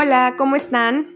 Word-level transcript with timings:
Hola, 0.00 0.36
¿cómo 0.38 0.54
están? 0.54 1.08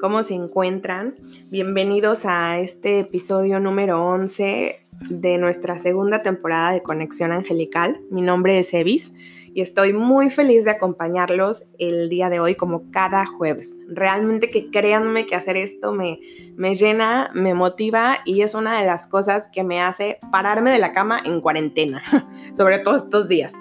¿Cómo 0.00 0.22
se 0.22 0.32
encuentran? 0.32 1.16
Bienvenidos 1.50 2.24
a 2.24 2.58
este 2.58 3.00
episodio 3.00 3.60
número 3.60 4.02
11 4.02 4.86
de 5.10 5.36
nuestra 5.36 5.78
segunda 5.78 6.22
temporada 6.22 6.72
de 6.72 6.82
Conexión 6.82 7.30
Angelical. 7.30 8.00
Mi 8.10 8.22
nombre 8.22 8.58
es 8.58 8.72
Evis 8.72 9.12
y 9.52 9.60
estoy 9.60 9.92
muy 9.92 10.30
feliz 10.30 10.64
de 10.64 10.70
acompañarlos 10.70 11.64
el 11.78 12.08
día 12.08 12.30
de 12.30 12.40
hoy 12.40 12.54
como 12.54 12.90
cada 12.90 13.26
jueves. 13.26 13.76
Realmente 13.86 14.48
que 14.48 14.70
créanme 14.70 15.26
que 15.26 15.34
hacer 15.34 15.58
esto 15.58 15.92
me, 15.92 16.20
me 16.56 16.76
llena, 16.76 17.30
me 17.34 17.52
motiva 17.52 18.20
y 18.24 18.40
es 18.40 18.54
una 18.54 18.80
de 18.80 18.86
las 18.86 19.06
cosas 19.06 19.48
que 19.52 19.62
me 19.62 19.82
hace 19.82 20.18
pararme 20.32 20.70
de 20.70 20.78
la 20.78 20.94
cama 20.94 21.20
en 21.22 21.42
cuarentena, 21.42 22.02
sobre 22.54 22.78
todo 22.78 22.96
estos 22.96 23.28
días. 23.28 23.52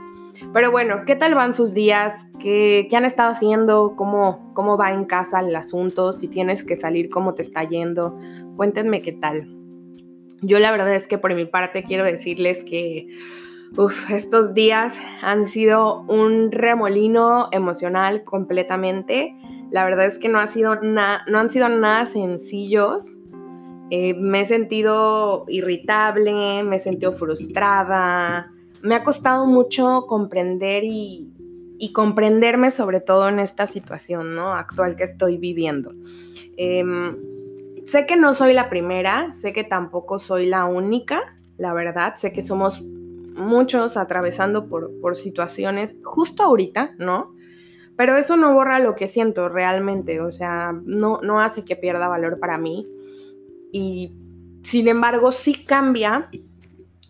Pero 0.54 0.72
bueno, 0.72 1.04
¿qué 1.06 1.16
tal 1.16 1.36
van 1.36 1.54
sus 1.54 1.74
días? 1.74 2.14
¿Qué, 2.44 2.90
han 2.92 3.06
estado 3.06 3.32
haciendo? 3.32 3.96
¿Cómo, 3.96 4.52
¿Cómo 4.54 4.78
va 4.78 4.92
en 4.92 5.06
casa 5.06 5.40
el 5.40 5.56
asunto? 5.56 6.12
Si 6.12 6.28
tienes 6.28 6.66
que 6.66 6.76
salir, 6.76 7.10
¿cómo 7.10 7.36
te 7.36 7.42
está 7.42 7.64
yendo? 7.64 8.20
Cuéntenme 8.58 9.00
qué 9.00 9.14
tal. 9.14 9.48
Yo 10.42 10.60
la 10.60 10.70
verdad 10.72 10.94
es 10.94 11.08
que 11.08 11.18
por 11.18 11.34
mi 11.34 11.46
parte 11.46 11.86
quiero 11.86 12.04
decirles 12.04 12.66
que 12.66 13.08
estos 14.10 14.54
días 14.54 15.00
han 15.22 15.48
sido 15.48 16.02
un 16.02 16.52
remolino 16.52 17.48
emocional 17.54 18.26
completamente. 18.26 19.38
La 19.72 19.86
verdad 19.86 20.06
es 20.06 20.20
que 20.20 20.28
no, 20.28 20.38
ha 20.40 20.48
sido 20.48 20.76
no 20.82 21.40
han 21.40 21.50
sido 21.50 21.70
nada 21.70 22.06
sencillos. 22.08 23.06
Eh, 23.90 24.16
me 24.16 24.42
he 24.42 24.46
sentido 24.46 25.46
irritable, 25.48 26.64
me 26.64 26.76
he 26.76 26.80
sentido 26.80 27.14
frustrada, 27.14 28.52
me 28.84 28.96
ha 28.96 29.04
costado 29.04 29.46
mucho 29.46 30.06
comprender 30.08 30.84
y, 30.84 31.33
comprenderme 31.92 32.72
sobre 32.72 33.02
todo 33.02 33.28
en 33.28 33.40
esta 33.40 33.68
situación 33.68 34.36
¿no? 34.36 34.54
actual 34.54 34.96
que 34.96 35.04
estoy 35.04 35.38
viviendo. 35.38 35.94
Em, 36.56 37.18
sé 37.86 38.06
que 38.06 38.16
no 38.16 38.34
soy 38.34 38.54
la 38.54 38.70
primera, 38.70 39.34
sé 39.34 39.52
que 39.54 39.64
tampoco 39.64 40.20
soy 40.20 40.46
la 40.46 40.66
única, 40.66 41.36
la 41.58 41.74
verdad, 41.74 42.16
sé 42.16 42.32
que 42.32 42.46
somos 42.46 42.82
muchos 42.82 43.98
atravesando 43.98 44.70
por, 44.70 44.92
por 45.02 45.16
situaciones 45.16 45.96
justo 46.04 46.44
ahorita, 46.44 46.96
¿no? 47.00 47.34
Pero 47.96 48.16
eso 48.18 48.38
no 48.38 48.54
borra 48.54 48.80
lo 48.80 48.96
que 48.96 49.08
siento 49.08 49.50
realmente, 49.50 50.22
o 50.22 50.32
sea, 50.32 50.74
no, 50.86 51.20
no 51.22 51.42
hace 51.42 51.64
que 51.64 51.76
pierda 51.76 52.08
valor 52.08 52.40
para 52.40 52.58
mí. 52.58 52.88
Y 53.72 54.16
sin 54.64 54.88
embargo, 54.88 55.32
sí 55.32 55.54
cambia 55.54 56.30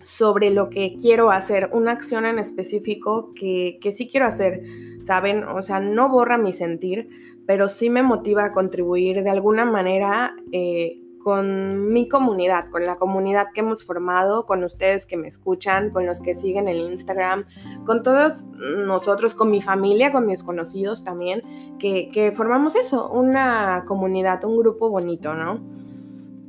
sobre 0.04 0.52
lo 0.52 0.70
que 0.70 0.96
quiero 1.02 1.32
hacer, 1.32 1.70
una 1.74 1.92
acción 1.94 2.26
en 2.26 2.38
específico 2.38 3.34
que, 3.34 3.80
sí 3.96 4.08
quiero 4.08 4.28
hacer, 4.28 4.62
¿saben? 5.04 5.44
O 5.46 5.64
sea, 5.64 5.80
no 5.80 6.10
borra 6.10 6.38
mi 6.38 6.54
sentir, 6.54 7.10
pero 7.48 7.70
sí 7.70 7.90
me 7.90 8.04
motiva 8.04 8.46
a 8.46 8.52
contribuir 8.52 9.24
de 9.24 9.30
alguna 9.30 9.66
manera 9.66 10.36
eh, 10.52 11.00
con 11.20 11.92
mi 11.94 12.10
comunidad, 12.10 12.68
con 12.68 12.86
la 12.86 12.98
comunidad 12.98 13.48
que 13.54 13.62
hemos 13.62 13.86
formado, 13.86 14.46
con 14.46 14.64
ustedes 14.64 15.06
que 15.06 15.16
me 15.16 15.30
escuchan, 15.30 15.90
con 15.90 16.06
los 16.06 16.20
que 16.20 16.34
siguen 16.34 16.68
el 16.68 16.82
Instagram, 16.82 17.46
con 17.86 18.04
todos 18.04 18.44
nosotros, 18.58 19.34
con 19.34 19.50
mi 19.50 19.62
familia, 19.62 20.12
con 20.12 20.26
mis 20.26 20.44
conocidos 20.44 21.06
también, 21.06 21.42
que, 21.80 22.10
que 22.12 22.34
formamos 22.34 22.76
eso, 22.76 23.10
una 23.10 23.86
comunidad, 23.88 24.44
un 24.44 24.58
grupo 24.58 24.90
bonito, 24.90 25.34
¿no? 25.34 25.62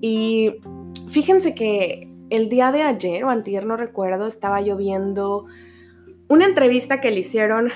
Y 0.00 0.56
fíjense 1.08 1.54
que 1.54 2.13
el 2.30 2.48
día 2.48 2.72
de 2.72 2.82
ayer 2.82 3.24
o 3.24 3.30
antier, 3.30 3.66
no 3.66 3.76
recuerdo, 3.76 4.26
estaba 4.26 4.60
yo 4.60 4.76
viendo 4.76 5.46
una 6.28 6.46
entrevista 6.46 7.00
que 7.00 7.10
le 7.10 7.20
hicieron 7.20 7.70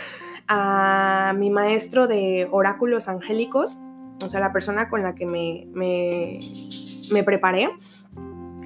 a 0.49 1.35
mi 1.37 1.51
maestro 1.51 2.07
de 2.07 2.49
oráculos 2.51 3.09
angélicos, 3.09 3.77
o 4.23 4.31
sea, 4.31 4.41
la 4.41 4.53
persona 4.53 4.89
con 4.89 5.03
la 5.03 5.15
que 5.15 5.27
me, 5.27 5.69
me, 5.73 7.23
preparé. 7.23 7.71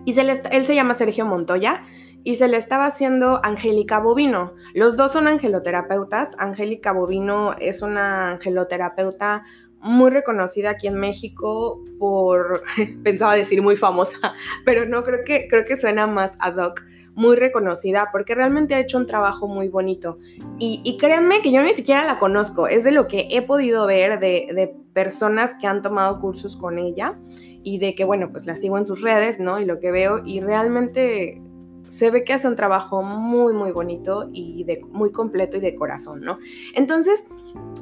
Y 0.04 0.15
se 0.15 0.22
él 0.22 0.66
se 0.66 0.75
llama 0.75 0.94
Sergio 0.94 1.26
Montoya 1.26 1.82
y 2.25 2.37
se 2.37 2.49
le 2.49 2.56
estaba 2.56 2.87
haciendo 2.87 3.41
Angélica 3.44 3.99
Bovino. 3.99 4.53
Los 4.75 4.97
dos 4.97 5.12
son 5.12 5.26
angeloterapeutas. 5.26 6.37
Angélica 6.38 6.93
Bovino 6.93 7.54
es 7.59 7.82
una 7.82 8.32
angeloterapeuta 8.32 9.44
muy 9.82 10.10
reconocida 10.10 10.70
aquí 10.70 10.87
en 10.87 10.94
México 10.94 11.82
por, 11.98 12.62
pensaba 13.03 13.34
decir 13.34 13.62
muy 13.62 13.76
famosa, 13.76 14.19
pero 14.65 14.87
no, 14.87 15.04
creo 15.04 15.25
que, 15.25 15.48
creo 15.48 15.65
que 15.65 15.76
suena 15.76 16.06
más 16.06 16.37
ad 16.38 16.56
hoc, 16.56 16.82
muy 17.15 17.37
reconocida 17.37 18.09
porque 18.10 18.34
realmente 18.34 18.75
ha 18.75 18.81
hecho 18.81 18.97
un 18.97 19.06
trabajo 19.06 19.47
muy 19.47 19.69
bonito. 19.69 20.19
Y, 20.59 20.97
créanme 20.98 21.43
que 21.43 21.53
yo 21.53 21.62
ni 21.62 21.75
siquiera 21.75 22.04
la 22.04 22.19
conozco, 22.19 22.69
es 22.69 22.84
de 22.84 22.93
lo 22.93 23.06
que 23.06 23.28
he 23.31 23.43
podido 23.43 23.87
ver 23.87 24.19
de, 24.19 24.48
de 24.54 24.75
personas 24.94 25.54
que 25.60 25.66
han 25.66 25.82
tomado 25.82 26.20
cursos 26.20 26.56
con 26.56 26.78
ella 26.78 27.19
y 27.62 27.78
de 27.78 27.94
que, 27.94 28.04
bueno, 28.04 28.31
pues 28.31 28.47
la 28.47 28.56
sigo 28.56 28.78
en 28.78 28.87
sus 28.87 29.03
redes, 29.03 29.41
¿no? 29.41 29.60
Y 29.60 29.66
lo 29.66 29.78
que 29.78 29.91
veo 29.91 30.22
y 30.25 30.41
realmente 30.41 31.43
se 31.88 32.10
ve 32.10 32.25
que 32.25 32.32
hace 32.32 32.49
un 32.49 32.56
trabajo 32.56 33.03
muy, 33.03 33.53
muy 33.53 33.72
bonito 33.72 34.31
y 34.32 34.64
de, 34.64 34.81
muy 34.91 35.12
completo 35.12 35.59
y 35.59 35.60
de 35.60 35.75
corazón, 35.75 36.22
¿no? 36.22 36.38
Entonces, 36.75 37.26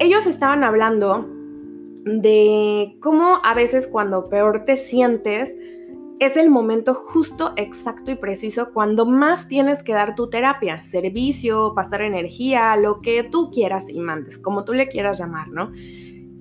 ellos 0.01 0.27
estaban 0.27 0.65
hablando 0.65 1.29
de 2.05 2.97
cómo 3.01 3.41
a 3.45 3.55
veces 3.55 3.87
cuando 3.87 4.29
peor 4.29 4.65
te 4.65 4.77
sientes, 4.77 5.57
es 6.21 6.37
el 6.37 6.51
momento 6.51 6.95
justo, 6.95 7.55
exacto 7.57 8.11
y 8.11 8.15
preciso 8.15 8.73
cuando 8.73 9.07
más 9.07 9.49
tienes 9.49 9.83
que 9.83 9.95
dar 9.95 10.15
tu 10.15 10.29
terapia, 10.29 10.83
servicio, 10.83 11.73
pasar 11.75 12.03
energía, 12.03 12.77
lo 12.77 13.01
que 13.01 13.23
tú 13.23 13.51
quieras 13.51 13.89
y 13.89 14.01
mandes, 14.01 14.37
como 14.37 14.65
tú 14.65 14.75
le 14.75 14.89
quieras 14.89 15.19
llamar, 15.19 15.49
¿no? 15.49 15.73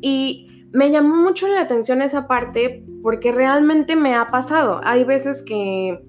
Y 0.02 0.68
me 0.74 0.92
llamó 0.92 1.16
mucho 1.16 1.48
la 1.48 1.62
atención 1.62 2.02
esa 2.02 2.28
parte 2.28 2.84
porque 3.02 3.32
realmente 3.32 3.96
me 3.96 4.16
ha 4.16 4.28
pasado. 4.28 4.82
Hay 4.84 5.06
veces 5.06 5.42
que, 5.44 6.04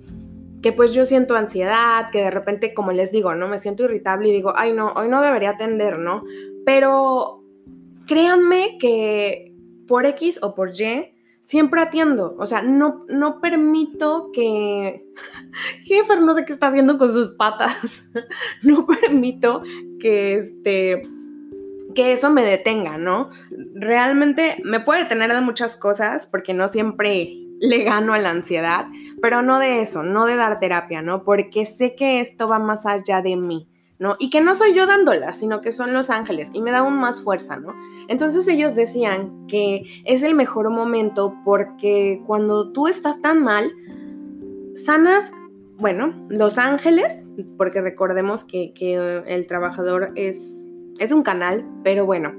que 0.62 0.72
pues 0.72 0.92
yo 0.92 1.04
siento 1.04 1.36
ansiedad, 1.36 2.10
que 2.10 2.22
de 2.22 2.30
repente, 2.30 2.74
como 2.74 2.90
les 2.90 3.12
digo, 3.12 3.36
¿no? 3.36 3.46
Me 3.46 3.58
siento 3.58 3.84
irritable 3.84 4.28
y 4.28 4.32
digo, 4.32 4.52
ay 4.56 4.72
no, 4.72 4.92
hoy 4.96 5.08
no 5.08 5.22
debería 5.22 5.50
atender, 5.50 5.98
¿no? 6.00 6.24
Pero 6.66 7.39
créanme 8.10 8.76
que 8.80 9.54
por 9.86 10.04
X 10.04 10.40
o 10.42 10.56
por 10.56 10.70
Y 10.70 11.14
siempre 11.42 11.80
atiendo. 11.80 12.34
O 12.40 12.46
sea, 12.48 12.60
no, 12.60 13.06
no 13.08 13.40
permito 13.40 14.32
que... 14.32 15.06
Jefer 15.84 16.20
no 16.20 16.34
sé 16.34 16.44
qué 16.44 16.52
está 16.52 16.66
haciendo 16.66 16.98
con 16.98 17.12
sus 17.12 17.36
patas. 17.36 18.02
no 18.64 18.84
permito 18.84 19.62
que 20.00 20.38
este 20.38 21.02
que 21.94 22.12
eso 22.12 22.30
me 22.30 22.44
detenga, 22.44 22.98
¿no? 22.98 23.30
Realmente 23.74 24.60
me 24.64 24.78
puede 24.78 25.02
detener 25.02 25.32
de 25.32 25.40
muchas 25.40 25.74
cosas 25.74 26.26
porque 26.26 26.54
no 26.54 26.68
siempre 26.68 27.36
le 27.60 27.82
gano 27.82 28.14
a 28.14 28.18
la 28.18 28.30
ansiedad, 28.30 28.86
pero 29.20 29.42
no 29.42 29.58
de 29.58 29.82
eso, 29.82 30.04
no 30.04 30.24
de 30.26 30.36
dar 30.36 30.60
terapia, 30.60 31.02
¿no? 31.02 31.24
Porque 31.24 31.66
sé 31.66 31.96
que 31.96 32.20
esto 32.20 32.46
va 32.46 32.60
más 32.60 32.86
allá 32.86 33.22
de 33.22 33.36
mí. 33.36 33.69
¿No? 34.00 34.16
Y 34.18 34.30
que 34.30 34.40
no 34.40 34.54
soy 34.54 34.74
yo 34.74 34.86
dándola, 34.86 35.34
sino 35.34 35.60
que 35.60 35.72
son 35.72 35.92
los 35.92 36.08
ángeles 36.08 36.50
y 36.54 36.62
me 36.62 36.72
da 36.72 36.78
aún 36.78 36.98
más 36.98 37.20
fuerza, 37.20 37.56
¿no? 37.56 37.74
Entonces 38.08 38.48
ellos 38.48 38.74
decían 38.74 39.46
que 39.46 40.02
es 40.06 40.22
el 40.22 40.34
mejor 40.34 40.70
momento 40.70 41.34
porque 41.44 42.22
cuando 42.26 42.72
tú 42.72 42.88
estás 42.88 43.20
tan 43.20 43.44
mal, 43.44 43.70
sanas, 44.74 45.32
bueno, 45.76 46.14
los 46.30 46.56
ángeles, 46.56 47.26
porque 47.58 47.82
recordemos 47.82 48.42
que, 48.42 48.72
que 48.72 49.22
el 49.26 49.46
trabajador 49.46 50.12
es, 50.16 50.64
es 50.98 51.12
un 51.12 51.22
canal, 51.22 51.66
pero 51.84 52.06
bueno, 52.06 52.32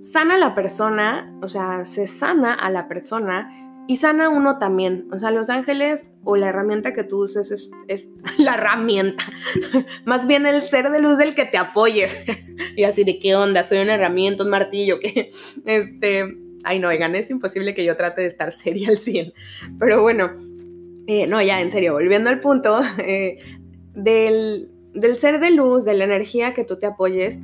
sana 0.00 0.34
a 0.34 0.38
la 0.38 0.56
persona, 0.56 1.32
o 1.42 1.48
sea, 1.48 1.84
se 1.84 2.08
sana 2.08 2.52
a 2.54 2.70
la 2.70 2.88
persona 2.88 3.50
y 3.86 3.96
sana 3.96 4.28
uno 4.28 4.58
también. 4.58 5.08
O 5.12 5.18
sea, 5.18 5.30
los 5.30 5.50
ángeles 5.50 6.06
o 6.24 6.36
la 6.36 6.48
herramienta 6.48 6.92
que 6.92 7.04
tú 7.04 7.22
uses 7.22 7.70
es, 7.88 8.10
la 8.38 8.54
herramienta. 8.54 9.24
Más 10.04 10.26
bien 10.26 10.46
el 10.46 10.62
ser 10.62 10.90
de 10.90 11.00
luz 11.00 11.18
del 11.18 11.34
que 11.34 11.44
te 11.44 11.58
apoyes. 11.58 12.24
y 12.76 12.84
así 12.84 13.04
de 13.04 13.18
qué 13.18 13.34
onda, 13.34 13.62
soy 13.62 13.78
una 13.78 13.94
herramienta, 13.94 14.44
un 14.44 14.50
martillo, 14.50 14.98
que 15.00 15.28
este... 15.64 16.38
Ay, 16.66 16.78
no, 16.78 16.88
oigan, 16.88 17.14
es 17.14 17.28
imposible 17.28 17.74
que 17.74 17.84
yo 17.84 17.94
trate 17.94 18.22
de 18.22 18.28
estar 18.28 18.50
seria 18.50 18.88
al 18.88 18.96
100. 18.96 19.34
Pero 19.78 20.00
bueno, 20.00 20.30
eh, 21.06 21.26
no, 21.26 21.42
ya, 21.42 21.60
en 21.60 21.70
serio, 21.70 21.92
volviendo 21.92 22.30
al 22.30 22.40
punto 22.40 22.80
eh, 22.98 23.36
del, 23.94 24.70
del 24.94 25.18
ser 25.18 25.40
de 25.40 25.50
luz, 25.50 25.84
de 25.84 25.92
la 25.92 26.04
energía 26.04 26.54
que 26.54 26.64
tú 26.64 26.78
te 26.78 26.86
apoyes, 26.86 27.38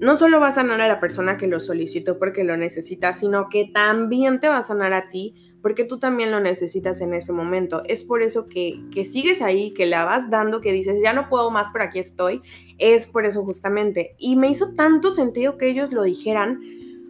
no 0.00 0.18
solo 0.18 0.40
va 0.40 0.48
a 0.48 0.54
sanar 0.54 0.80
a 0.82 0.88
la 0.88 1.00
persona 1.00 1.36
que 1.36 1.46
lo 1.46 1.60
solicitó 1.60 2.18
porque 2.18 2.44
lo 2.44 2.56
necesita, 2.58 3.14
sino 3.14 3.48
que 3.48 3.70
también 3.72 4.40
te 4.40 4.48
va 4.48 4.58
a 4.58 4.62
sanar 4.62 4.92
a 4.92 5.08
ti 5.08 5.49
porque 5.62 5.84
tú 5.84 5.98
también 5.98 6.30
lo 6.30 6.40
necesitas 6.40 7.00
en 7.00 7.14
ese 7.14 7.32
momento. 7.32 7.82
Es 7.86 8.04
por 8.04 8.22
eso 8.22 8.46
que, 8.46 8.82
sigues 9.04 9.42
ahí, 9.42 9.72
que 9.72 9.86
la 9.86 10.04
vas 10.04 10.30
dando, 10.30 10.60
que 10.60 10.72
dices, 10.72 11.02
ya 11.02 11.12
no 11.12 11.28
puedo 11.28 11.50
más, 11.50 11.68
pero 11.72 11.84
aquí 11.84 11.98
estoy. 11.98 12.42
Es 12.78 13.06
por 13.06 13.26
eso 13.26 13.44
justamente. 13.44 14.14
Y 14.18 14.36
me 14.36 14.48
hizo 14.48 14.74
tanto 14.74 15.10
sentido 15.10 15.58
que 15.58 15.68
ellos 15.68 15.92
lo 15.92 16.02
dijeran, 16.02 16.60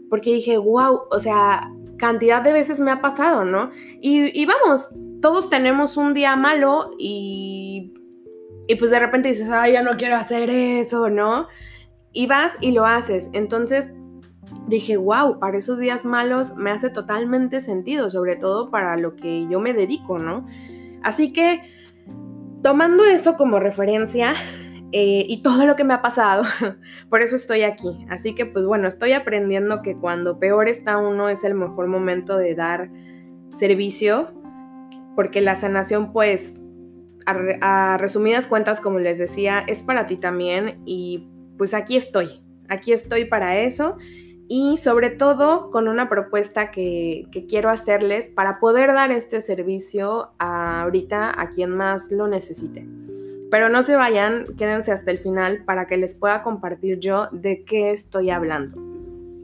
porque 0.08 0.34
dije, 0.34 0.58
wow, 0.58 1.02
o 1.10 1.18
sea, 1.20 1.72
cantidad 1.96 2.42
de 2.42 2.52
veces 2.52 2.80
me 2.80 2.90
ha 2.90 3.00
pasado, 3.00 3.44
¿no? 3.44 3.70
Y, 4.00 4.44
vamos, 4.46 4.94
todos 5.20 5.50
tenemos 5.50 5.96
un 5.96 6.14
día 6.14 6.34
malo 6.34 6.90
y, 6.98 7.94
y 8.66 8.74
pues 8.76 8.90
de 8.90 8.98
repente 8.98 9.28
dices, 9.28 9.48
ay, 9.50 9.74
ya 9.74 9.82
no 9.82 9.92
quiero 9.96 10.16
hacer 10.16 10.50
eso, 10.50 11.08
¿no? 11.10 11.46
Y 12.12 12.26
vas 12.26 12.54
y 12.60 12.72
lo 12.72 12.84
haces. 12.84 13.30
Entonces, 13.32 13.90
dije, 14.66 14.96
wow, 14.96 15.38
para 15.38 15.58
esos 15.58 15.78
días 15.78 16.04
malos 16.04 16.56
me 16.56 16.70
hace 16.70 16.90
totalmente 16.90 17.60
sentido, 17.60 18.10
sobre 18.10 18.36
todo 18.36 18.70
para 18.70 18.96
lo 18.96 19.16
que 19.16 19.46
yo 19.48 19.60
me 19.60 19.72
dedico, 19.72 20.18
¿no? 20.18 20.46
Así 21.02 21.32
que, 21.32 21.62
tomando 22.62 23.04
eso 23.04 23.36
como 23.36 23.58
referencia, 23.58 24.34
eh, 24.92 25.24
y 25.28 25.42
todo 25.42 25.66
lo 25.66 25.76
que 25.76 25.84
me 25.84 25.94
ha 25.94 26.02
pasado, 26.02 26.42
por 27.10 27.22
eso 27.22 27.36
estoy 27.36 27.62
aquí. 27.62 28.04
Así 28.08 28.34
que 28.34 28.44
pues 28.46 28.66
bueno, 28.66 28.88
estoy 28.88 29.12
aprendiendo 29.12 29.82
que 29.82 29.96
cuando 29.96 30.38
peor 30.38 30.68
está 30.68 30.98
uno 30.98 31.28
es 31.28 31.44
el 31.44 31.54
mejor 31.54 31.86
momento 31.86 32.36
de 32.36 32.54
dar 32.54 32.90
servicio, 33.54 34.32
porque 35.14 35.40
la 35.40 35.54
sanación 35.54 36.12
pues 36.12 36.56
a, 37.26 37.98
resumidas 37.98 38.46
cuentas, 38.46 38.80
como 38.80 38.98
les 38.98 39.18
decía, 39.18 39.60
es 39.60 39.78
para 39.78 40.06
ti 40.06 40.16
también 40.16 40.80
y 40.84 41.28
pues 41.56 41.74
aquí 41.74 41.96
estoy, 41.96 42.42
aquí 42.68 42.92
estoy 42.92 43.26
para 43.26 43.58
eso 43.58 43.96
y 44.52 44.78
sobre 44.78 45.10
todo 45.10 45.70
con 45.70 45.86
una 45.86 46.08
propuesta 46.08 46.72
que, 46.72 47.28
que, 47.30 47.46
quiero 47.46 47.70
hacerles 47.70 48.28
para 48.28 48.58
poder 48.58 48.92
dar 48.92 49.12
este 49.12 49.40
servicio 49.40 50.32
ahorita 50.40 51.40
a 51.40 51.50
quien 51.50 51.70
más 51.70 52.10
lo 52.10 52.26
necesite. 52.26 52.84
Pero 53.48 53.68
no 53.68 53.84
se 53.84 53.94
vayan, 53.94 54.44
quédense 54.58 54.90
hasta 54.90 55.12
el 55.12 55.18
final 55.18 55.62
para 55.64 55.86
que 55.86 55.96
les 55.96 56.16
pueda 56.16 56.42
compartir 56.42 56.98
yo 56.98 57.28
de 57.30 57.64
qué 57.64 57.92
estoy 57.92 58.30
hablando. 58.30 58.76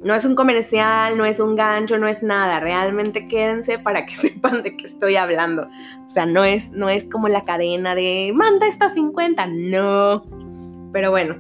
No 0.03 0.13
es 0.13 0.25
un 0.25 0.35
comercial, 0.35 1.17
no 1.17 1.25
es 1.25 1.39
un 1.39 1.55
gancho, 1.55 1.99
no 1.99 2.09
es 2.09 2.25
nada. 2.25 2.59
Realmente 2.59 3.29
quédense 3.29 3.79
para 3.79 4.07
que 4.07 4.17
sepan 4.17 4.65
de 4.65 4.77
qué 4.77 4.87
estoy 4.87 5.15
hablando. 5.15 5.69
O 6.05 6.11
sea, 6.11 6.27
no 6.27 6.43
es, 6.43 6.73
no 6.73 6.89
es 6.89 7.09
como 7.09 7.29
la 7.29 7.45
cadena 7.45 7.95
de 7.95 8.33
manda 8.35 8.67
estos 8.67 8.95
50. 8.95 9.47
No. 9.47 10.25
Pero 10.93 11.13
bueno. 11.13 11.37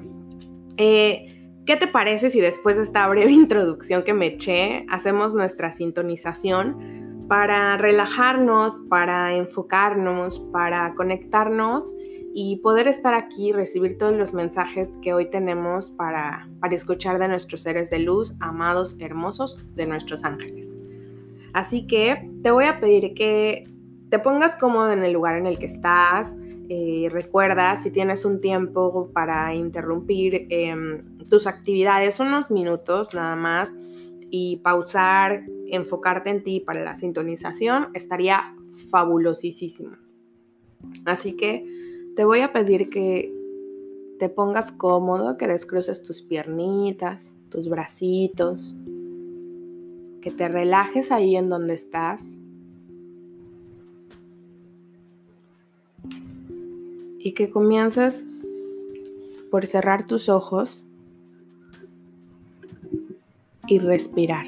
Eh, 0.76 1.35
¿Qué 1.66 1.76
te 1.76 1.88
parece 1.88 2.30
si 2.30 2.40
después 2.40 2.76
de 2.76 2.84
esta 2.84 3.06
breve 3.08 3.32
introducción 3.32 4.04
que 4.04 4.14
me 4.14 4.26
eché, 4.26 4.86
hacemos 4.88 5.34
nuestra 5.34 5.72
sintonización 5.72 7.26
para 7.28 7.76
relajarnos, 7.76 8.76
para 8.88 9.34
enfocarnos, 9.34 10.38
para 10.52 10.94
conectarnos 10.94 11.92
y 12.32 12.60
poder 12.62 12.86
estar 12.86 13.14
aquí 13.14 13.48
y 13.48 13.52
recibir 13.52 13.98
todos 13.98 14.14
los 14.14 14.32
mensajes 14.32 14.92
que 15.02 15.12
hoy 15.12 15.28
tenemos 15.28 15.90
para, 15.90 16.48
para 16.60 16.76
escuchar 16.76 17.18
de 17.18 17.26
nuestros 17.26 17.62
seres 17.62 17.90
de 17.90 17.98
luz, 17.98 18.36
amados, 18.38 18.94
hermosos, 19.00 19.64
de 19.74 19.86
nuestros 19.86 20.24
ángeles. 20.24 20.76
Así 21.52 21.88
que 21.88 22.30
te 22.44 22.52
voy 22.52 22.66
a 22.66 22.78
pedir 22.78 23.12
que 23.14 23.68
te 24.08 24.20
pongas 24.20 24.54
cómodo 24.54 24.92
en 24.92 25.02
el 25.02 25.12
lugar 25.12 25.34
en 25.36 25.46
el 25.46 25.58
que 25.58 25.66
estás. 25.66 26.36
Eh, 26.68 27.08
recuerda, 27.10 27.76
si 27.76 27.90
tienes 27.90 28.24
un 28.24 28.40
tiempo 28.40 29.10
para 29.12 29.54
interrumpir 29.54 30.46
em, 30.50 31.18
tus 31.28 31.46
actividades, 31.46 32.18
unos 32.18 32.50
minutos 32.50 33.14
nada 33.14 33.36
más, 33.36 33.74
y 34.30 34.56
pausar, 34.56 35.44
enfocarte 35.68 36.30
en 36.30 36.42
ti 36.42 36.60
para 36.60 36.82
la 36.82 36.96
sintonización, 36.96 37.88
estaría 37.94 38.56
fabulosísimo. 38.90 39.96
Así 41.04 41.36
que 41.36 41.64
te 42.16 42.24
voy 42.24 42.40
a 42.40 42.52
pedir 42.52 42.90
que 42.90 43.32
te 44.18 44.28
pongas 44.28 44.72
cómodo, 44.72 45.36
que 45.36 45.46
descruces 45.46 46.02
tus 46.02 46.22
piernitas, 46.22 47.38
tus 47.50 47.68
bracitos, 47.68 48.76
que 50.20 50.30
te 50.30 50.48
relajes 50.48 51.12
ahí 51.12 51.36
en 51.36 51.48
donde 51.48 51.74
estás 51.74 52.40
y 57.26 57.32
que 57.32 57.50
comiences 57.50 58.22
por 59.50 59.66
cerrar 59.66 60.06
tus 60.06 60.28
ojos 60.28 60.84
y 63.66 63.80
respirar. 63.80 64.46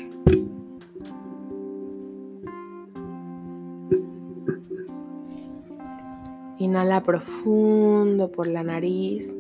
Inhala 6.59 7.03
profundo 7.03 8.31
por 8.31 8.47
la 8.47 8.63
nariz. 8.63 9.37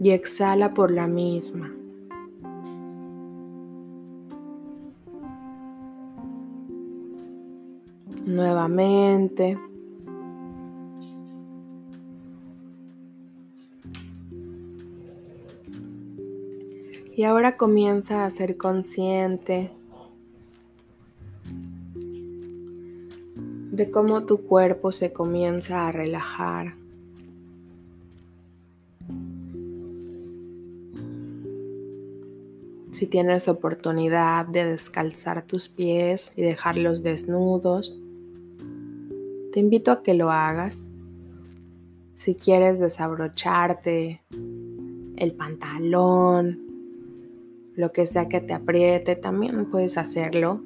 Y 0.00 0.10
exhala 0.10 0.74
por 0.74 0.90
la 0.90 1.06
misma. 1.06 1.77
Nuevamente. 8.28 9.58
Y 17.16 17.24
ahora 17.24 17.56
comienza 17.56 18.26
a 18.26 18.30
ser 18.30 18.58
consciente 18.58 19.70
de 23.72 23.90
cómo 23.90 24.24
tu 24.26 24.42
cuerpo 24.42 24.92
se 24.92 25.10
comienza 25.10 25.88
a 25.88 25.92
relajar. 25.92 26.74
Si 32.92 33.06
tienes 33.06 33.48
oportunidad 33.48 34.44
de 34.44 34.66
descalzar 34.66 35.46
tus 35.46 35.70
pies 35.70 36.34
y 36.36 36.42
dejarlos 36.42 37.02
desnudos, 37.02 37.98
te 39.52 39.60
invito 39.60 39.90
a 39.90 40.02
que 40.02 40.14
lo 40.14 40.30
hagas. 40.30 40.80
Si 42.14 42.34
quieres 42.34 42.78
desabrocharte 42.80 44.22
el 45.16 45.32
pantalón, 45.32 46.60
lo 47.74 47.92
que 47.92 48.06
sea 48.06 48.28
que 48.28 48.40
te 48.40 48.54
apriete, 48.54 49.14
también 49.16 49.70
puedes 49.70 49.96
hacerlo 49.98 50.60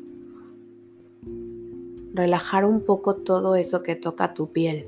relajar 2.14 2.64
un 2.64 2.84
poco 2.84 3.16
todo 3.16 3.56
eso 3.56 3.82
que 3.82 3.96
toca 3.96 4.34
tu 4.34 4.52
piel. 4.52 4.86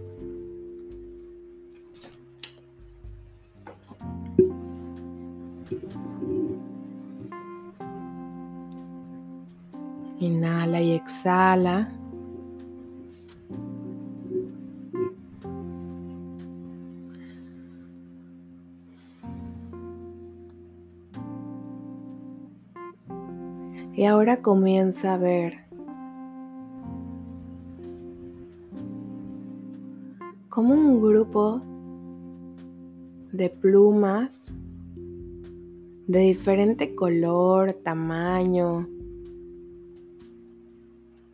Inhala 10.20 10.80
y 10.80 10.92
exhala. 10.92 11.92
Y 24.04 24.06
ahora 24.06 24.36
comienza 24.36 25.14
a 25.14 25.16
ver 25.16 25.64
como 30.50 30.74
un 30.74 31.00
grupo 31.00 31.62
de 33.32 33.48
plumas 33.48 34.52
de 36.06 36.18
diferente 36.18 36.94
color, 36.94 37.72
tamaño, 37.82 38.86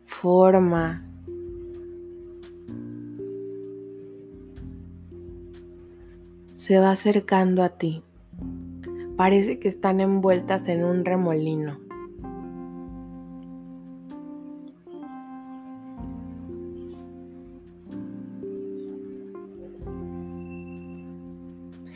forma. 0.05 1.05
Se 6.53 6.79
va 6.79 6.91
acercando 6.91 7.63
a 7.63 7.77
ti. 7.77 8.01
Parece 9.17 9.59
que 9.59 9.67
están 9.67 9.99
envueltas 9.99 10.69
en 10.69 10.85
un 10.85 11.03
remolino. 11.03 11.90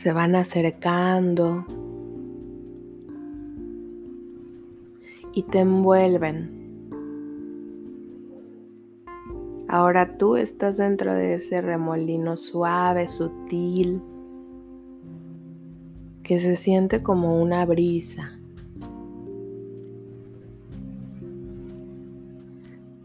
Se 0.06 0.12
van 0.12 0.36
acercando 0.36 1.64
y 5.32 5.42
te 5.42 5.58
envuelven. 5.58 6.48
Ahora 9.66 10.16
tú 10.16 10.36
estás 10.36 10.76
dentro 10.76 11.12
de 11.12 11.34
ese 11.34 11.60
remolino 11.60 12.36
suave, 12.36 13.08
sutil, 13.08 14.00
que 16.22 16.38
se 16.38 16.54
siente 16.54 17.02
como 17.02 17.42
una 17.42 17.66
brisa. 17.66 18.38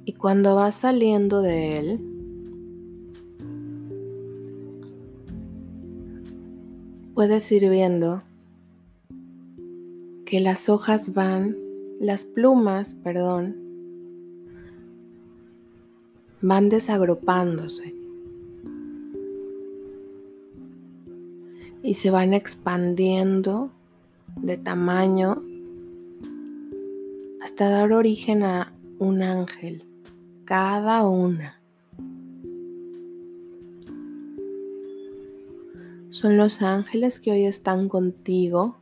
Y 0.06 0.14
cuando 0.14 0.54
vas 0.54 0.76
saliendo 0.76 1.42
de 1.42 1.80
él, 1.80 2.11
puedes 7.22 7.52
ir 7.52 7.70
viendo 7.70 8.24
que 10.26 10.40
las 10.40 10.70
hojas 10.70 11.14
van, 11.14 11.56
las 12.00 12.26
plumas, 12.26 12.96
perdón, 12.96 13.58
van 16.42 16.70
desagrupándose. 16.70 17.94
y 21.84 21.94
se 21.94 22.10
van 22.10 22.34
expandiendo 22.34 23.70
de 24.38 24.58
tamaño 24.58 25.44
hasta 27.44 27.70
dar 27.70 27.94
origen 27.94 28.42
a 28.42 28.74
un 28.98 29.22
ángel, 29.22 29.84
cada 30.46 31.06
una. 31.08 31.61
Son 36.12 36.36
los 36.36 36.62
ángeles 36.62 37.22
que 37.22 37.32
hoy 37.32 37.46
están 37.46 37.88
contigo. 37.88 38.76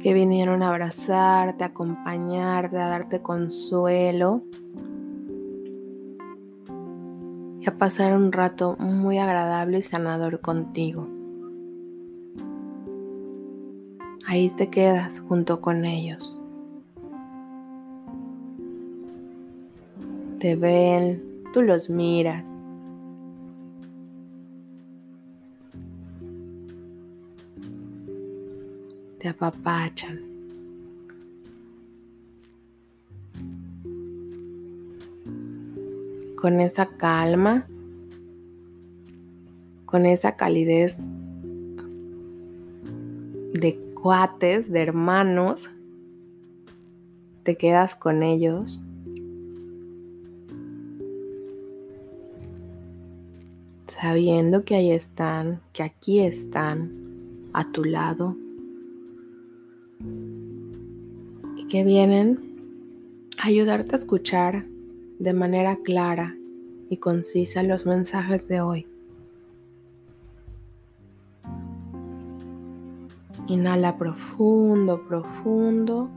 que 0.00 0.14
vinieron 0.14 0.62
a 0.62 0.68
abrazarte, 0.68 1.64
a 1.64 1.68
acompañarte, 1.68 2.78
a 2.78 2.88
darte 2.88 3.20
consuelo 3.20 4.42
y 7.60 7.68
a 7.68 7.76
pasar 7.76 8.16
un 8.16 8.30
rato 8.30 8.76
muy 8.78 9.18
agradable 9.18 9.78
y 9.78 9.82
sanador 9.82 10.40
contigo. 10.40 11.08
Ahí 14.24 14.50
te 14.50 14.70
quedas 14.70 15.20
junto 15.20 15.60
con 15.60 15.84
ellos. 15.84 16.40
Te 20.38 20.54
ven, 20.54 21.27
tú 21.52 21.62
los 21.62 21.88
miras. 21.90 22.56
Te 29.18 29.28
apapachan. 29.28 30.20
Con 36.36 36.60
esa 36.60 36.86
calma, 36.86 37.66
con 39.86 40.06
esa 40.06 40.36
calidez 40.36 41.08
de 43.54 43.76
cuates, 44.00 44.70
de 44.70 44.82
hermanos, 44.82 45.70
te 47.42 47.56
quedas 47.56 47.96
con 47.96 48.22
ellos. 48.22 48.80
Sabiendo 54.00 54.64
que 54.64 54.76
ahí 54.76 54.92
están, 54.92 55.60
que 55.72 55.82
aquí 55.82 56.20
están, 56.20 56.92
a 57.52 57.72
tu 57.72 57.82
lado. 57.82 58.36
Y 61.56 61.66
que 61.66 61.82
vienen 61.82 62.38
a 63.38 63.48
ayudarte 63.48 63.96
a 63.96 63.98
escuchar 63.98 64.66
de 65.18 65.32
manera 65.32 65.78
clara 65.82 66.36
y 66.88 66.98
concisa 66.98 67.64
los 67.64 67.86
mensajes 67.86 68.46
de 68.46 68.60
hoy. 68.60 68.86
Inhala 73.48 73.98
profundo, 73.98 75.02
profundo. 75.08 76.08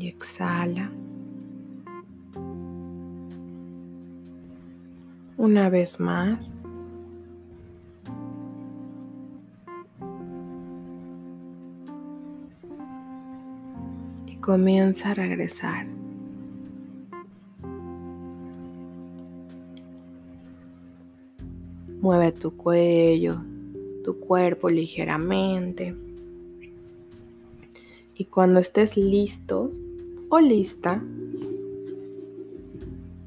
Y 0.00 0.08
exhala. 0.08 0.90
Una 5.46 5.70
vez 5.70 6.00
más. 6.00 6.50
Y 14.26 14.34
comienza 14.38 15.12
a 15.12 15.14
regresar. 15.14 15.86
Mueve 22.00 22.32
tu 22.32 22.56
cuello, 22.56 23.36
tu 24.02 24.18
cuerpo 24.18 24.68
ligeramente. 24.68 25.94
Y 28.16 28.24
cuando 28.24 28.58
estés 28.58 28.96
listo 28.96 29.70
o 30.28 30.40
lista, 30.40 31.00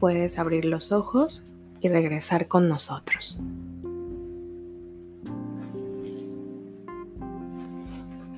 puedes 0.02 0.38
abrir 0.38 0.66
los 0.66 0.92
ojos 0.92 1.46
y 1.82 1.90
regresar 1.90 2.48
con 2.48 2.68
nosotros. 2.68 3.40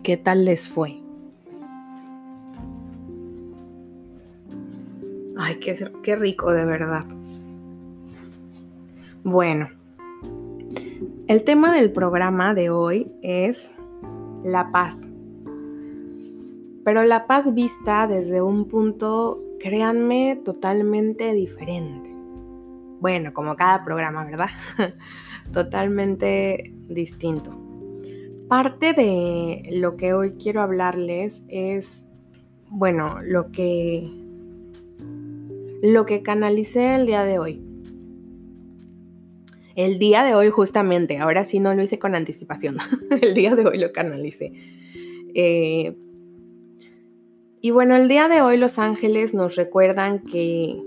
¿Qué 0.03 0.17
tal 0.17 0.45
les 0.45 0.67
fue? 0.67 0.99
Ay, 5.37 5.59
qué, 5.59 5.75
qué 6.03 6.15
rico 6.15 6.51
de 6.51 6.65
verdad. 6.65 7.05
Bueno, 9.23 9.69
el 11.27 11.43
tema 11.43 11.73
del 11.73 11.91
programa 11.91 12.53
de 12.53 12.69
hoy 12.69 13.11
es 13.21 13.71
la 14.43 14.71
paz. 14.71 15.07
Pero 16.83 17.03
la 17.03 17.27
paz 17.27 17.53
vista 17.53 18.07
desde 18.07 18.41
un 18.41 18.67
punto, 18.67 19.39
créanme, 19.59 20.41
totalmente 20.43 21.33
diferente. 21.33 22.10
Bueno, 23.01 23.33
como 23.33 23.57
cada 23.57 23.83
programa, 23.83 24.23
¿verdad? 24.23 24.51
totalmente 25.53 26.73
distinto. 26.87 27.57
Parte 28.47 28.93
de 28.93 29.69
lo 29.71 29.97
que 29.97 30.13
hoy 30.13 30.35
quiero 30.41 30.61
hablarles 30.61 31.43
es, 31.49 32.07
bueno, 32.69 33.17
lo 33.21 33.51
que 33.51 34.09
lo 35.83 36.05
que 36.05 36.21
canalicé 36.21 36.93
el 36.93 37.07
día 37.07 37.23
de 37.23 37.39
hoy 37.39 37.71
el 39.75 39.99
día 39.99 40.23
de 40.23 40.35
hoy 40.35 40.49
justamente, 40.49 41.17
ahora 41.17 41.43
sí 41.43 41.59
no 41.59 41.73
lo 41.73 41.81
hice 41.81 41.99
con 41.99 42.15
anticipación, 42.15 42.77
el 43.21 43.33
día 43.33 43.55
de 43.55 43.65
hoy 43.65 43.77
lo 43.77 43.91
canalicé. 43.91 44.53
Eh, 45.33 45.95
y 47.61 47.71
bueno, 47.71 47.95
el 47.95 48.07
día 48.07 48.27
de 48.27 48.41
hoy 48.41 48.57
los 48.57 48.79
ángeles 48.79 49.33
nos 49.33 49.55
recuerdan 49.55 50.19
que, 50.19 50.81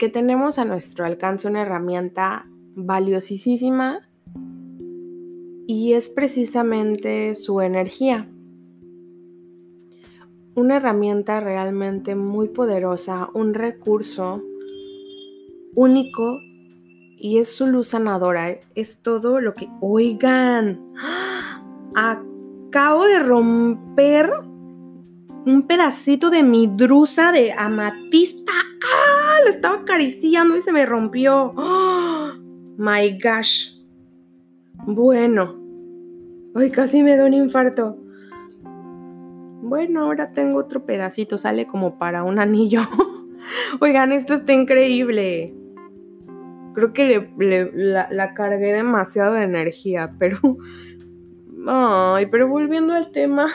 que 0.00 0.08
tenemos 0.08 0.58
a 0.58 0.64
nuestro 0.64 1.04
alcance 1.04 1.46
una 1.46 1.60
herramienta 1.60 2.46
valiosísima 2.74 4.08
y 5.66 5.92
es 5.92 6.08
precisamente 6.08 7.34
su 7.34 7.60
energía. 7.60 8.26
Una 10.54 10.76
herramienta 10.78 11.40
realmente 11.40 12.14
muy 12.14 12.48
poderosa, 12.48 13.28
un 13.34 13.52
recurso 13.52 14.42
único 15.74 16.38
y 17.18 17.36
es 17.36 17.54
su 17.54 17.66
luz 17.66 17.88
sanadora. 17.88 18.58
Es 18.74 19.02
todo 19.02 19.38
lo 19.38 19.52
que... 19.52 19.68
Oigan, 19.82 20.80
acabo 21.94 23.04
de 23.04 23.18
romper 23.18 24.30
un 25.46 25.66
pedacito 25.66 26.30
de 26.30 26.42
mi 26.42 26.66
drusa 26.66 27.32
de 27.32 27.52
amatista. 27.52 28.52
¡Ah! 28.52 29.38
Lo 29.44 29.50
estaba 29.50 29.76
acariciando 29.76 30.56
y 30.56 30.60
se 30.60 30.72
me 30.72 30.86
rompió. 30.86 31.52
¡Oh! 31.56 32.30
My 32.76 33.18
gosh. 33.22 33.74
Bueno. 34.86 35.58
Ay, 36.54 36.70
casi 36.70 37.02
me 37.02 37.16
da 37.16 37.26
un 37.26 37.34
infarto. 37.34 37.98
Bueno, 39.62 40.02
ahora 40.02 40.32
tengo 40.32 40.58
otro 40.58 40.84
pedacito. 40.84 41.38
Sale 41.38 41.66
como 41.66 41.98
para 41.98 42.22
un 42.22 42.38
anillo. 42.38 42.82
Oigan, 43.80 44.12
esto 44.12 44.34
está 44.34 44.52
increíble 44.52 45.54
creo 46.72 46.92
que 46.92 47.30
la, 47.36 48.34
cargué 48.34 48.72
demasiado 48.72 49.34
de 49.34 49.42
energía, 49.44 50.14
pero... 50.18 50.38
Ay, 51.66 52.26
pero 52.26 52.48
volviendo 52.48 52.94
al 52.94 53.10
tema... 53.10 53.48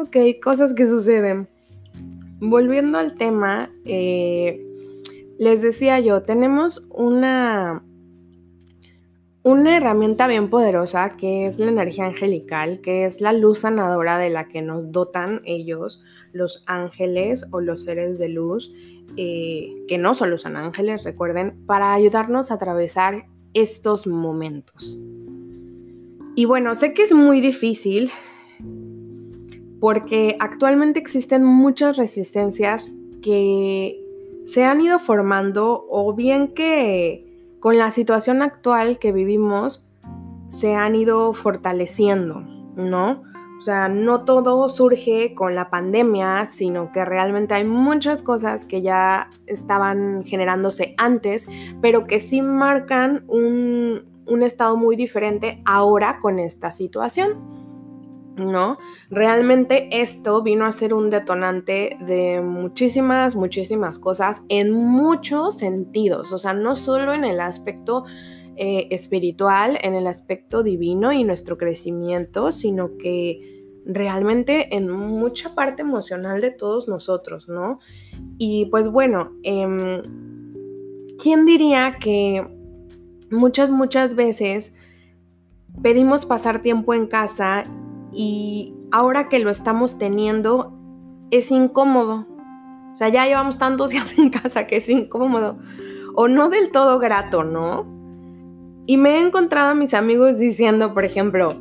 Ok, 0.00 0.16
cosas 0.40 0.74
que 0.74 0.86
suceden. 0.86 1.48
Volviendo 2.38 2.98
al 2.98 3.16
tema, 3.16 3.68
eh, 3.84 4.64
les 5.40 5.60
decía 5.60 5.98
yo, 5.98 6.22
tenemos 6.22 6.86
una, 6.88 7.82
una 9.42 9.76
herramienta 9.76 10.28
bien 10.28 10.50
poderosa 10.50 11.16
que 11.16 11.46
es 11.46 11.58
la 11.58 11.66
energía 11.66 12.06
angelical, 12.06 12.80
que 12.80 13.06
es 13.06 13.20
la 13.20 13.32
luz 13.32 13.58
sanadora 13.58 14.18
de 14.18 14.30
la 14.30 14.46
que 14.46 14.62
nos 14.62 14.92
dotan 14.92 15.40
ellos, 15.44 16.00
los 16.32 16.62
ángeles 16.68 17.46
o 17.50 17.60
los 17.60 17.82
seres 17.82 18.20
de 18.20 18.28
luz. 18.28 18.72
Eh, 19.16 19.74
que 19.88 19.98
no 19.98 20.14
solo 20.14 20.38
son 20.38 20.56
ángeles, 20.56 21.02
recuerden, 21.02 21.66
para 21.66 21.92
ayudarnos 21.92 22.52
a 22.52 22.54
atravesar 22.54 23.26
estos 23.52 24.06
momentos. 24.06 24.96
Y 26.36 26.44
bueno, 26.44 26.76
sé 26.76 26.92
que 26.92 27.02
es 27.02 27.12
muy 27.12 27.40
difícil 27.40 28.12
porque 29.80 30.36
actualmente 30.40 30.98
existen 30.98 31.44
muchas 31.44 31.96
resistencias 31.96 32.92
que 33.22 34.00
se 34.46 34.64
han 34.64 34.80
ido 34.80 34.98
formando 34.98 35.86
o 35.90 36.14
bien 36.14 36.48
que 36.48 37.56
con 37.60 37.78
la 37.78 37.90
situación 37.90 38.42
actual 38.42 38.98
que 38.98 39.12
vivimos 39.12 39.88
se 40.48 40.74
han 40.74 40.94
ido 40.94 41.32
fortaleciendo, 41.34 42.40
¿no? 42.76 43.22
O 43.58 43.60
sea, 43.60 43.88
no 43.88 44.24
todo 44.24 44.68
surge 44.68 45.34
con 45.34 45.56
la 45.56 45.68
pandemia, 45.68 46.46
sino 46.46 46.92
que 46.92 47.04
realmente 47.04 47.54
hay 47.54 47.64
muchas 47.64 48.22
cosas 48.22 48.64
que 48.64 48.82
ya 48.82 49.28
estaban 49.46 50.22
generándose 50.24 50.94
antes, 50.96 51.48
pero 51.82 52.04
que 52.04 52.20
sí 52.20 52.40
marcan 52.40 53.24
un, 53.26 54.04
un 54.26 54.42
estado 54.44 54.76
muy 54.76 54.94
diferente 54.94 55.60
ahora 55.64 56.18
con 56.20 56.38
esta 56.38 56.70
situación. 56.70 57.58
¿No? 58.38 58.78
Realmente 59.10 59.88
esto 59.90 60.42
vino 60.42 60.64
a 60.64 60.72
ser 60.72 60.94
un 60.94 61.10
detonante 61.10 61.96
de 62.00 62.40
muchísimas, 62.40 63.36
muchísimas 63.36 63.98
cosas 63.98 64.42
en 64.48 64.72
muchos 64.72 65.58
sentidos, 65.58 66.32
o 66.32 66.38
sea, 66.38 66.54
no 66.54 66.76
solo 66.76 67.12
en 67.12 67.24
el 67.24 67.40
aspecto 67.40 68.04
eh, 68.56 68.88
espiritual, 68.90 69.78
en 69.82 69.94
el 69.94 70.06
aspecto 70.06 70.62
divino 70.62 71.12
y 71.12 71.22
nuestro 71.22 71.56
crecimiento, 71.56 72.50
sino 72.50 72.96
que 72.96 73.58
realmente 73.84 74.76
en 74.76 74.90
mucha 74.90 75.54
parte 75.54 75.82
emocional 75.82 76.40
de 76.40 76.50
todos 76.50 76.88
nosotros, 76.88 77.48
¿no? 77.48 77.78
Y 78.36 78.66
pues 78.66 78.88
bueno, 78.88 79.32
em, 79.44 80.02
¿quién 81.22 81.46
diría 81.46 81.96
que 82.00 82.46
muchas, 83.30 83.70
muchas 83.70 84.14
veces 84.14 84.74
pedimos 85.82 86.26
pasar 86.26 86.60
tiempo 86.60 86.94
en 86.94 87.06
casa 87.06 87.62
y 88.12 88.74
ahora 88.90 89.28
que 89.28 89.38
lo 89.38 89.50
estamos 89.50 89.98
teniendo 89.98 90.72
es 91.30 91.50
incómodo. 91.50 92.26
O 92.92 92.96
sea, 92.96 93.08
ya 93.08 93.26
llevamos 93.26 93.58
tantos 93.58 93.90
días 93.92 94.18
en 94.18 94.30
casa 94.30 94.66
que 94.66 94.76
es 94.76 94.88
incómodo. 94.88 95.58
O 96.14 96.28
no 96.28 96.48
del 96.48 96.70
todo 96.70 96.98
grato, 96.98 97.44
¿no? 97.44 97.86
Y 98.86 98.96
me 98.96 99.16
he 99.16 99.20
encontrado 99.20 99.70
a 99.70 99.74
mis 99.74 99.94
amigos 99.94 100.38
diciendo, 100.38 100.94
por 100.94 101.04
ejemplo, 101.04 101.60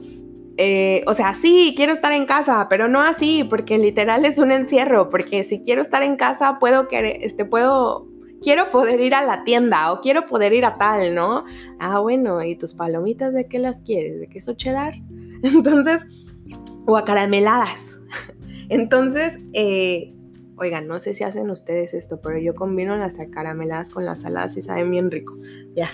eh, 0.57 1.03
o 1.05 1.13
sea, 1.13 1.35
sí, 1.35 1.73
quiero 1.75 1.93
estar 1.93 2.11
en 2.11 2.25
casa, 2.25 2.67
pero 2.69 2.87
no 2.87 3.01
así, 3.01 3.43
porque 3.43 3.77
literal 3.77 4.25
es 4.25 4.39
un 4.39 4.51
encierro, 4.51 5.09
porque 5.09 5.43
si 5.43 5.61
quiero 5.61 5.81
estar 5.81 6.01
en 6.01 6.15
casa, 6.15 6.57
puedo, 6.59 6.87
querer, 6.87 7.17
este, 7.21 7.45
puedo, 7.45 8.07
quiero 8.41 8.71
poder 8.71 8.99
ir 9.01 9.13
a 9.13 9.23
la 9.23 9.43
tienda 9.43 9.91
o 9.91 10.01
quiero 10.01 10.25
poder 10.25 10.53
ir 10.53 10.65
a 10.65 10.77
tal, 10.77 11.13
¿no? 11.13 11.45
Ah, 11.79 11.99
bueno, 11.99 12.41
¿y 12.43 12.55
tus 12.55 12.73
palomitas 12.73 13.35
de 13.35 13.47
qué 13.47 13.59
las 13.59 13.81
quieres? 13.81 14.19
¿De 14.19 14.27
queso 14.27 14.53
cheddar? 14.53 14.95
Entonces, 15.43 16.05
o 16.87 16.97
acarameladas. 16.97 17.99
Entonces, 18.69 19.39
eh, 19.53 20.13
oigan, 20.55 20.87
no 20.87 20.99
sé 20.99 21.13
si 21.13 21.23
hacen 21.23 21.51
ustedes 21.51 21.93
esto, 21.93 22.19
pero 22.21 22.39
yo 22.39 22.55
combino 22.55 22.97
las 22.97 23.19
acarameladas 23.19 23.89
con 23.91 24.05
las 24.05 24.21
saladas 24.21 24.57
y 24.57 24.61
saben 24.61 24.89
bien 24.89 25.11
rico. 25.11 25.37
Ya, 25.75 25.91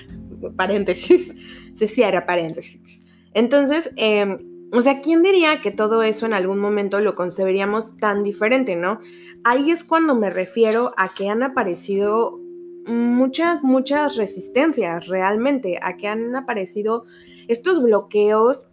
paréntesis, 0.56 1.34
se 1.76 1.88
cierra 1.88 2.26
paréntesis. 2.26 3.04
Entonces, 3.34 3.92
em, 3.98 4.38
o 4.72 4.82
sea, 4.82 5.02
¿quién 5.02 5.24
diría 5.24 5.62
que 5.62 5.72
todo 5.72 6.04
eso 6.04 6.28
en 6.28 6.34
algún 6.34 6.60
momento 6.60 7.00
lo 7.00 7.16
conceberíamos 7.16 7.98
tan 7.98 8.24
diferente, 8.24 8.76
no? 8.76 9.00
Ahí 9.44 9.72
es 9.72 9.84
cuando 9.84 10.16
me 10.16 10.30
refiero 10.30 10.94
a 10.96 11.10
que 11.10 11.28
han 11.28 11.42
aparecido 11.42 12.40
muchas, 12.86 13.64
muchas 13.64 14.16
resistencias 14.16 15.08
realmente, 15.08 15.80
a 15.82 15.98
que 15.98 16.08
han 16.08 16.36
aparecido 16.36 17.06
estos 17.48 17.82
bloqueos 17.82 18.68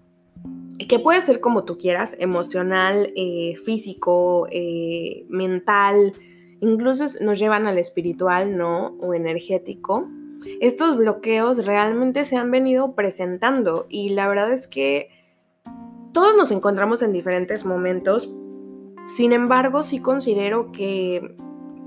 que 0.87 0.99
puede 0.99 1.21
ser 1.21 1.41
como 1.41 1.65
tú 1.65 1.79
quieras, 1.79 2.17
emocional, 2.19 3.13
eh, 3.17 3.55
físico, 3.65 4.47
eh, 4.51 5.27
mental, 5.29 6.13
incluso 6.61 7.05
nos 7.21 7.39
llevan 7.39 7.67
al 7.67 7.79
espiritual, 7.79 8.57
¿no? 8.57 8.97
O 9.01 9.15
energético. 9.15 10.09
Estos 10.61 10.97
bloqueos 10.97 11.65
realmente 11.67 12.25
se 12.25 12.37
han 12.37 12.51
venido 12.51 12.95
presentando 12.95 13.87
y 13.91 14.11
la 14.11 14.27
verdad 14.27 14.53
es 14.53 14.67
que 14.67 15.11
todos 16.13 16.35
nos 16.37 16.51
encontramos 16.51 17.03
en 17.03 17.13
diferentes 17.13 17.65
momentos, 17.65 18.33
sin 19.07 19.33
embargo 19.33 19.83
sí 19.83 20.01
considero 20.01 20.73
que, 20.73 21.37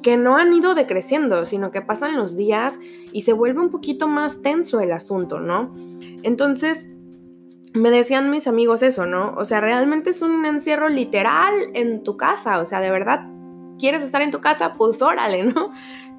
que 0.04 0.18
no 0.18 0.38
han 0.38 0.54
ido 0.54 0.76
decreciendo, 0.76 1.46
sino 1.46 1.72
que 1.72 1.82
pasan 1.82 2.16
los 2.16 2.38
días 2.38 2.78
y 3.12 3.22
se 3.22 3.34
vuelve 3.34 3.60
un 3.60 3.70
poquito 3.70 4.08
más 4.08 4.42
tenso 4.42 4.82
el 4.82 4.92
asunto, 4.92 5.40
¿no? 5.40 5.74
Entonces, 6.22 6.86
me 7.74 7.90
decían 7.90 8.30
mis 8.30 8.48
amigos 8.48 8.84
eso, 8.84 9.06
¿no? 9.06 9.34
O 9.36 9.46
sea, 9.46 9.60
realmente 9.60 10.12
es 10.12 10.22
un 10.22 10.46
encierro 10.46 10.90
literal 10.90 11.54
en 11.74 12.04
tu 12.04 12.18
casa, 12.18 12.60
o 12.60 12.66
sea, 12.66 12.80
de 12.82 12.92
verdad, 12.92 13.28
¿quieres 13.80 14.04
estar 14.04 14.22
en 14.22 14.32
tu 14.32 14.42
casa? 14.42 14.74
Pues 14.74 15.02
órale, 15.02 15.44
¿no? 15.44 15.72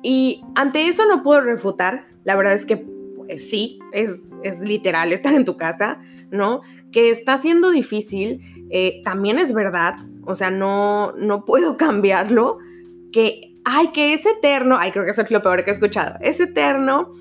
Y 0.02 0.42
ante 0.54 0.88
eso 0.88 1.06
no 1.06 1.22
puedo 1.22 1.40
refutar, 1.40 2.06
la 2.24 2.36
verdad 2.36 2.54
es 2.54 2.66
que 2.66 2.76
pues, 2.76 3.48
sí, 3.48 3.78
es, 3.92 4.30
literal 4.60 5.12
estar 5.12 5.32
en 5.34 5.44
tu 5.44 5.56
casa, 5.56 5.98
¿no? 6.30 6.60
Que 6.92 7.10
está 7.10 7.40
siendo 7.40 7.70
difícil, 7.70 8.40
eh, 8.70 9.00
también 9.04 9.38
es 9.38 9.54
verdad, 9.54 9.94
o 10.26 10.34
sea, 10.34 10.50
no, 10.50 11.12
no 11.12 11.44
puedo 11.44 11.76
cambiarlo, 11.78 12.58
que, 13.12 13.54
ay, 13.64 13.88
que 13.88 14.12
es 14.12 14.26
eterno, 14.26 14.76
ay, 14.78 14.90
creo 14.90 15.04
que 15.04 15.12
eso 15.12 15.22
es 15.22 15.30
lo 15.30 15.40
peor 15.40 15.64
que 15.64 15.70
he 15.70 15.74
escuchado, 15.74 16.16
es 16.20 16.40
eterno, 16.40 17.14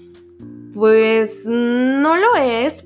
pues 0.74 1.46
no 1.46 2.18
lo 2.18 2.36
es, 2.36 2.86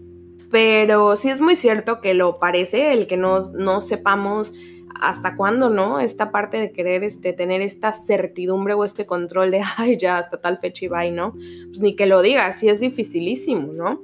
pero 0.49 1.15
sí 1.15 1.29
es 1.29 1.41
muy 1.41 1.55
cierto 1.55 2.01
que 2.01 2.13
lo 2.13 2.39
parece, 2.39 2.93
el 2.93 3.07
que 3.07 3.17
no, 3.17 3.41
no 3.53 3.81
sepamos 3.81 4.53
hasta 4.99 5.36
cuándo, 5.36 5.69
¿no? 5.69 5.99
Esta 5.99 6.31
parte 6.31 6.57
de 6.57 6.71
querer 6.71 7.03
este, 7.03 7.33
tener 7.33 7.62
esta 7.62 7.93
certidumbre 7.93 8.73
o 8.73 8.83
este 8.83 9.05
control 9.05 9.51
de, 9.51 9.62
ay, 9.77 9.97
ya 9.97 10.17
hasta 10.17 10.39
tal 10.39 10.57
fecha 10.57 10.86
y 10.86 10.88
bye, 10.88 11.12
¿no? 11.12 11.33
Pues 11.33 11.81
ni 11.81 11.95
que 11.95 12.05
lo 12.05 12.21
diga, 12.21 12.51
sí 12.51 12.69
es 12.69 12.79
dificilísimo, 12.79 13.73
¿no? 13.73 14.01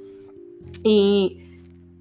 Y 0.84 1.40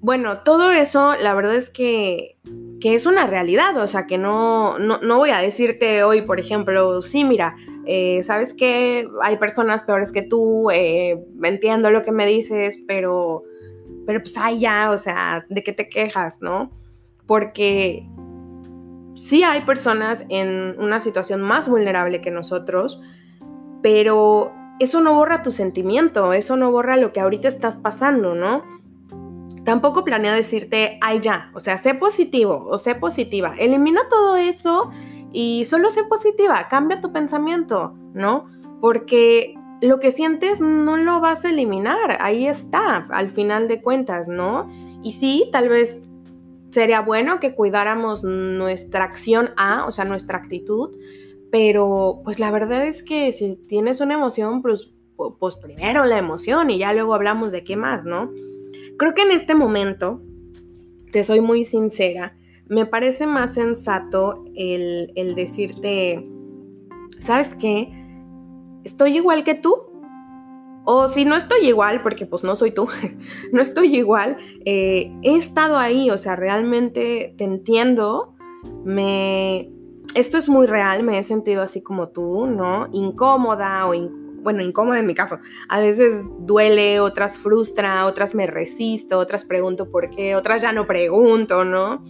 bueno, 0.01 0.39
todo 0.39 0.71
eso, 0.71 1.15
la 1.15 1.33
verdad 1.33 1.55
es 1.55 1.69
que, 1.69 2.35
que 2.81 2.95
es 2.95 3.05
una 3.05 3.25
realidad, 3.25 3.77
o 3.77 3.87
sea, 3.87 4.05
que 4.05 4.17
no, 4.17 4.77
no, 4.77 5.17
voy 5.17 5.29
a 5.29 5.39
decirte 5.39 6.03
hoy, 6.03 6.21
por 6.21 6.41
ejemplo, 6.41 7.01
sí, 7.01 7.23
mira, 7.23 7.55
eh, 7.85 8.21
sabes 8.23 8.53
que 8.53 9.07
hay 9.21 9.37
personas 9.37 9.85
peores 9.85 10.11
que 10.11 10.21
tú, 10.21 10.69
eh, 10.71 11.23
entiendo 11.43 11.89
lo 11.89 12.01
que 12.01 12.11
me 12.11 12.27
dices, 12.27 12.79
pero 12.85 13.43
pero 14.05 14.19
pues 14.19 14.37
ay 14.37 14.59
ya, 14.59 14.91
o 14.91 14.97
sea, 14.97 15.45
¿de 15.49 15.63
qué 15.63 15.73
te 15.73 15.89
quejas, 15.89 16.37
no? 16.41 16.71
Porque 17.25 18.07
sí 19.15 19.43
hay 19.43 19.61
personas 19.61 20.25
en 20.29 20.75
una 20.79 20.99
situación 20.99 21.41
más 21.41 21.69
vulnerable 21.69 22.21
que 22.21 22.31
nosotros, 22.31 23.01
pero 23.81 24.53
eso 24.79 25.01
no 25.01 25.13
borra 25.13 25.43
tu 25.43 25.51
sentimiento, 25.51 26.33
eso 26.33 26.57
no 26.57 26.71
borra 26.71 26.97
lo 26.97 27.13
que 27.13 27.19
ahorita 27.19 27.47
estás 27.47 27.77
pasando, 27.77 28.35
¿no? 28.35 28.63
Tampoco 29.63 30.03
planeo 30.03 30.33
decirte, 30.33 30.97
ay 31.01 31.21
ya, 31.21 31.51
o 31.53 31.59
sea, 31.59 31.77
sé 31.77 31.93
positivo 31.93 32.65
o 32.69 32.77
sé 32.77 32.95
positiva, 32.95 33.53
elimina 33.57 34.01
todo 34.09 34.35
eso 34.35 34.91
y 35.31 35.65
solo 35.65 35.89
sé 35.89 36.03
positiva, 36.03 36.67
cambia 36.69 37.01
tu 37.01 37.13
pensamiento, 37.13 37.93
¿no? 38.13 38.45
Porque 38.81 39.55
lo 39.83 39.99
que 39.99 40.11
sientes 40.11 40.61
no 40.61 40.95
lo 40.95 41.19
vas 41.19 41.43
a 41.43 41.49
eliminar, 41.49 42.17
ahí 42.21 42.47
está, 42.47 43.05
al 43.09 43.29
final 43.29 43.67
de 43.67 43.81
cuentas, 43.81 44.29
¿no? 44.29 44.69
Y 45.03 45.11
sí, 45.11 45.49
tal 45.51 45.67
vez 45.67 46.01
sería 46.71 47.01
bueno 47.01 47.41
que 47.41 47.53
cuidáramos 47.53 48.23
nuestra 48.23 49.03
acción 49.03 49.49
A, 49.57 49.85
o 49.85 49.91
sea, 49.91 50.05
nuestra 50.05 50.37
actitud, 50.37 50.95
pero 51.51 52.21
pues 52.23 52.39
la 52.39 52.49
verdad 52.49 52.87
es 52.87 53.03
que 53.03 53.33
si 53.33 53.57
tienes 53.57 53.99
una 53.99 54.13
emoción, 54.13 54.61
pues, 54.61 54.93
pues 55.37 55.57
primero 55.57 56.05
la 56.05 56.17
emoción 56.17 56.69
y 56.69 56.77
ya 56.77 56.93
luego 56.93 57.13
hablamos 57.13 57.51
de 57.51 57.65
qué 57.65 57.75
más, 57.75 58.05
¿no? 58.05 58.31
Creo 58.97 59.13
que 59.13 59.23
en 59.23 59.31
este 59.31 59.53
momento, 59.53 60.21
te 61.11 61.25
soy 61.25 61.41
muy 61.41 61.65
sincera, 61.65 62.37
me 62.69 62.85
parece 62.85 63.27
más 63.27 63.55
sensato 63.55 64.45
el, 64.55 65.11
el 65.15 65.35
decirte, 65.35 66.25
¿sabes 67.19 67.53
qué? 67.55 68.02
Estoy 68.83 69.17
igual 69.17 69.43
que 69.43 69.55
tú. 69.55 69.89
O 70.85 71.07
si 71.07 71.23
no 71.23 71.37
estoy 71.37 71.67
igual, 71.67 72.01
porque 72.01 72.25
pues 72.25 72.43
no 72.43 72.57
soy 72.57 72.71
tú, 72.71 72.89
no 73.53 73.61
estoy 73.61 73.95
igual, 73.95 74.35
eh, 74.65 75.13
he 75.21 75.37
estado 75.37 75.77
ahí, 75.77 76.09
o 76.09 76.17
sea, 76.17 76.35
realmente 76.35 77.33
te 77.37 77.45
entiendo, 77.45 78.35
me... 78.83 79.69
Esto 80.13 80.37
es 80.37 80.49
muy 80.49 80.67
real, 80.67 81.01
me 81.01 81.17
he 81.17 81.23
sentido 81.23 81.61
así 81.61 81.81
como 81.81 82.09
tú, 82.09 82.45
¿no? 82.45 82.87
Incómoda 82.91 83.87
o, 83.87 83.93
bueno, 84.43 84.61
incómoda 84.61 84.99
en 84.99 85.07
mi 85.07 85.15
caso. 85.15 85.39
A 85.69 85.79
veces 85.79 86.25
duele, 86.39 86.99
otras 86.99 87.39
frustra, 87.39 88.05
otras 88.05 88.35
me 88.35 88.45
resisto, 88.45 89.17
otras 89.17 89.45
pregunto 89.45 89.89
por 89.89 90.09
qué, 90.09 90.35
otras 90.35 90.61
ya 90.61 90.73
no 90.73 90.85
pregunto, 90.85 91.63
¿no? 91.63 92.03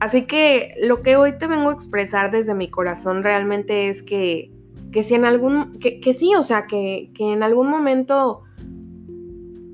Así 0.00 0.26
que 0.26 0.74
lo 0.80 1.02
que 1.02 1.14
hoy 1.14 1.38
te 1.38 1.46
vengo 1.46 1.70
a 1.70 1.74
expresar 1.74 2.32
desde 2.32 2.54
mi 2.54 2.68
corazón 2.68 3.22
realmente 3.22 3.88
es 3.88 4.02
que 4.02 4.50
que 4.92 5.02
si 5.02 5.14
en 5.14 5.24
algún, 5.24 5.78
que, 5.78 6.14
sí, 6.14 6.34
o 6.34 6.42
sea, 6.42 6.66
que, 6.66 7.10
que 7.14 7.32
en 7.32 7.42
algún 7.42 7.68
momento 7.68 8.42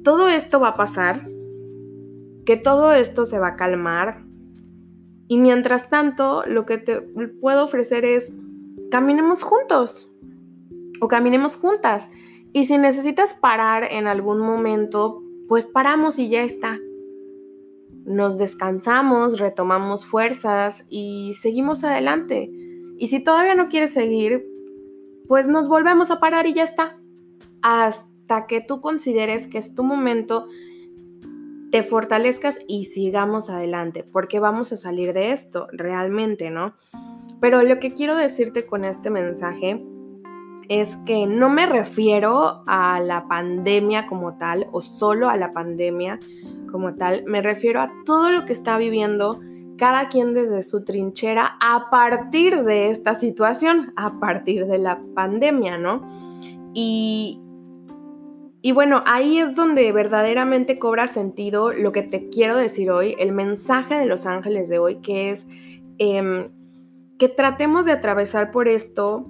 todo 0.05 0.29
esto 0.29 0.61
va 0.61 0.69
a 0.69 0.75
pasar, 0.75 1.29
que 2.47 2.57
todo 2.57 2.95
esto 2.95 3.25
se 3.25 3.39
va 3.39 3.49
a 3.49 3.57
calmar 3.57 4.25
y 5.27 5.37
mientras 5.37 5.91
tanto 5.91 6.45
lo 6.47 6.65
que 6.65 6.79
te 6.79 7.01
puedo 7.41 7.65
ofrecer 7.65 8.05
es 8.05 8.33
caminemos 8.91 9.43
juntos 9.43 10.11
o 11.01 11.09
caminemos 11.09 11.57
juntas 11.57 12.11
y 12.53 12.65
si 12.65 12.79
necesitas 12.79 13.35
parar 13.35 13.85
en 13.91 14.07
algún 14.07 14.39
momento, 14.41 15.23
pues 15.49 15.67
paramos 15.67 16.19
y 16.19 16.29
ya 16.29 16.43
está. 16.43 16.79
nos 18.05 18.39
descansamos, 18.39 19.39
retomamos 19.39 20.07
fuerzas 20.07 20.87
y 20.89 21.35
seguimos 21.35 21.85
adelante. 21.85 22.51
Y 22.97 23.09
si 23.09 23.23
todavía 23.23 23.55
no 23.55 23.69
quieres 23.69 23.93
seguir, 23.93 24.47
pues 25.29 25.47
nos 25.47 25.69
volvemos 25.69 26.11
a 26.11 26.19
parar 26.19 26.47
y 26.47 26.55
ya 26.55 26.65
está. 26.65 26.97
Hasta 27.63 28.47
que 28.47 28.61
tú 28.61 28.81
consideres 28.81 29.47
que 29.47 29.59
es 29.59 29.75
tu 29.75 29.85
momento, 29.85 30.49
te 31.71 31.83
fortalezcas 31.83 32.59
y 32.67 32.87
sigamos 32.87 33.51
adelante, 33.51 34.05
porque 34.11 34.41
vamos 34.41 34.73
a 34.73 34.79
salir 34.79 35.13
de 35.13 35.33
esto 35.33 35.69
realmente, 35.71 36.51
¿no? 36.51 36.75
Pero 37.41 37.63
lo 37.63 37.79
que 37.79 37.93
quiero 37.93 38.17
decirte 38.17 38.67
con 38.67 38.85
este 38.85 39.11
mensaje 39.11 39.85
es 40.69 40.97
que 41.07 41.27
no 41.27 41.49
me 41.49 41.67
refiero 41.67 42.63
a 42.67 43.01
la 43.01 43.27
pandemia 43.29 44.07
como 44.07 44.37
tal 44.37 44.67
o 44.73 44.83
solo 44.83 45.29
a 45.29 45.37
la 45.37 45.53
pandemia 45.53 46.19
como 46.71 46.95
tal, 46.95 47.25
me 47.27 47.41
refiero 47.41 47.81
a 47.81 47.91
todo 48.05 48.31
lo 48.31 48.45
que 48.45 48.53
está 48.53 48.77
viviendo 48.77 49.41
cada 49.79 50.09
quien 50.09 50.35
desde 50.35 50.63
su 50.63 50.85
trinchera 50.85 51.57
a 51.61 51.89
partir 51.89 52.65
de 52.65 52.91
esta 52.91 53.15
situación, 53.15 53.93
a 53.97 54.19
partir 54.21 54.67
de 54.67 54.79
la 54.79 55.01
pandemia, 55.15 55.79
¿no? 55.79 56.03
Y, 56.75 57.41
y 58.61 58.73
bueno, 58.73 59.03
ahí 59.07 59.39
es 59.39 59.55
donde 59.55 59.91
verdaderamente 59.93 60.79
cobra 60.79 61.07
sentido 61.07 61.73
lo 61.73 61.93
que 61.93 62.03
te 62.03 62.29
quiero 62.29 62.57
decir 62.57 62.91
hoy, 62.91 63.15
el 63.19 63.33
mensaje 63.33 63.95
de 63.95 64.07
los 64.07 64.27
ángeles 64.27 64.69
de 64.69 64.79
hoy, 64.81 64.97
que 64.97 65.31
es 65.31 65.47
em, 65.99 66.51
que 67.19 67.29
tratemos 67.29 67.87
de 67.87 67.93
atravesar 67.93 68.51
por 68.51 68.69
esto 68.69 69.27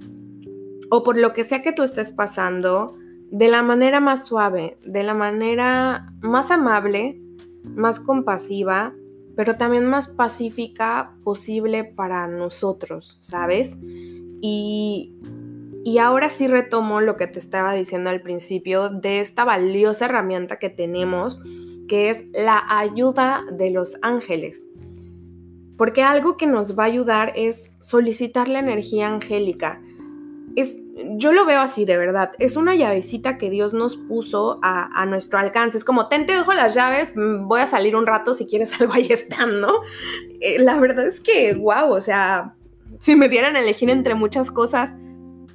o 0.91 1.03
por 1.05 1.19
lo 1.19 1.35
que 1.35 1.45
sea 1.45 1.63
que 1.63 1.73
tú 1.73 1.83
estés 1.83 2.11
pasando 2.11 2.97
de 3.31 3.49
la 3.49 3.63
manera 3.63 4.01
más 4.01 4.27
suave, 4.27 4.79
de 4.85 5.03
la 5.03 5.13
manera 5.13 6.11
más 6.21 6.51
amable, 6.51 7.21
más 7.65 8.01
compasiva, 8.01 8.95
pero 9.39 9.57
también 9.57 9.87
más 9.87 10.09
pacífica 10.09 11.15
posible 11.23 11.85
para 11.85 12.27
nosotros, 12.27 13.19
¿sabes? 13.21 13.79
Y, 13.85 15.15
y 15.85 15.99
ahora 15.99 16.29
sí 16.29 16.49
retomo 16.49 17.01
lo 17.01 17.15
que 17.15 17.29
te 17.29 17.39
estaba 17.39 17.73
diciendo 17.73 18.11
al 18.11 18.21
principio 18.21 18.89
de 18.89 19.21
esta 19.21 19.45
valiosa 19.45 20.07
herramienta 20.07 20.59
que 20.59 20.71
tenemos, 20.71 21.41
que 21.87 22.11
es 22.11 22.25
la 22.33 22.65
ayuda 22.69 23.45
de 23.53 23.71
los 23.71 23.97
ángeles. 24.03 24.67
Porque 25.77 26.03
algo 26.03 26.37
que 26.37 26.49
nos 26.49 26.77
va 26.77 26.83
a 26.83 26.87
ayudar 26.87 27.33
es 27.37 27.71
solicitar 27.79 28.49
la 28.49 28.59
energía 28.59 29.07
angélica 29.07 29.81
es, 30.61 30.79
yo 31.17 31.33
lo 31.33 31.45
veo 31.45 31.61
así 31.61 31.85
de 31.85 31.97
verdad, 31.97 32.33
es 32.39 32.57
una 32.57 32.75
llavecita 32.75 33.39
que 33.39 33.51
Dios 33.51 33.75
nos 33.75 33.97
puso 33.97 34.59
a, 34.63 35.07
nuestro 35.07 35.39
alcance. 35.39 35.79
Es 35.79 35.85
como, 35.85 36.09
ten, 36.09 36.27
te 36.27 36.33
dejo 36.33 36.53
las 36.53 36.75
llaves, 36.75 37.15
mm, 37.15 37.47
voy 37.47 37.61
a 37.61 37.67
salir 37.67 37.97
un 37.97 38.07
rato 38.07 38.35
si 38.35 38.47
quieres 38.47 38.73
algo, 38.81 38.93
ahí 38.93 39.09
están, 39.11 39.61
¿no? 39.61 39.73
Eh, 40.41 40.59
la 40.59 40.79
verdad 40.79 41.07
es 41.07 41.21
que, 41.21 41.55
wow, 41.55 41.91
o 41.93 42.01
sea, 42.01 42.55
si 43.01 43.17
me 43.17 43.29
dieran 43.29 43.57
a 43.57 43.61
elegir 43.61 43.91
entre 43.91 44.15
muchas 44.15 44.51
cosas, 44.51 44.95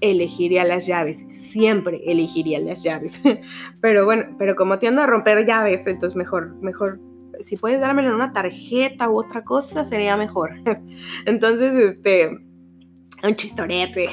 elegiría 0.01 0.65
las 0.65 0.85
llaves, 0.85 1.23
siempre 1.29 2.01
elegiría 2.05 2.59
las 2.59 2.83
llaves. 2.83 3.19
pero 3.81 4.05
bueno, 4.05 4.35
pero 4.37 4.55
como 4.55 4.79
tiendo 4.79 5.01
a 5.01 5.07
romper 5.07 5.45
llaves, 5.45 5.85
entonces 5.85 6.15
mejor, 6.15 6.55
mejor, 6.61 6.99
si 7.39 7.57
puedes 7.57 7.79
dármelo 7.79 8.09
en 8.09 8.15
una 8.15 8.33
tarjeta 8.33 9.09
u 9.09 9.17
otra 9.17 9.43
cosa, 9.43 9.85
sería 9.85 10.17
mejor. 10.17 10.51
entonces, 11.25 11.73
este, 11.73 12.29
un 13.23 13.35
chistorete. 13.35 14.09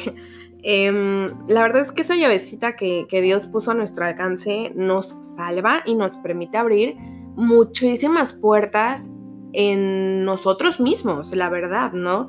Em, 0.62 1.28
la 1.48 1.62
verdad 1.62 1.82
es 1.82 1.92
que 1.92 2.02
esa 2.02 2.16
llavecita 2.16 2.76
que, 2.76 3.06
Dios 3.10 3.46
puso 3.46 3.70
a 3.70 3.74
nuestro 3.74 4.04
alcance 4.04 4.72
nos 4.74 5.14
salva 5.22 5.82
y 5.86 5.94
nos 5.94 6.16
permite 6.18 6.58
abrir 6.58 6.96
muchísimas 7.36 8.32
puertas 8.32 9.08
en 9.52 10.24
nosotros 10.24 10.80
mismos, 10.80 11.34
la 11.34 11.48
verdad, 11.48 11.92
¿no? 11.92 12.28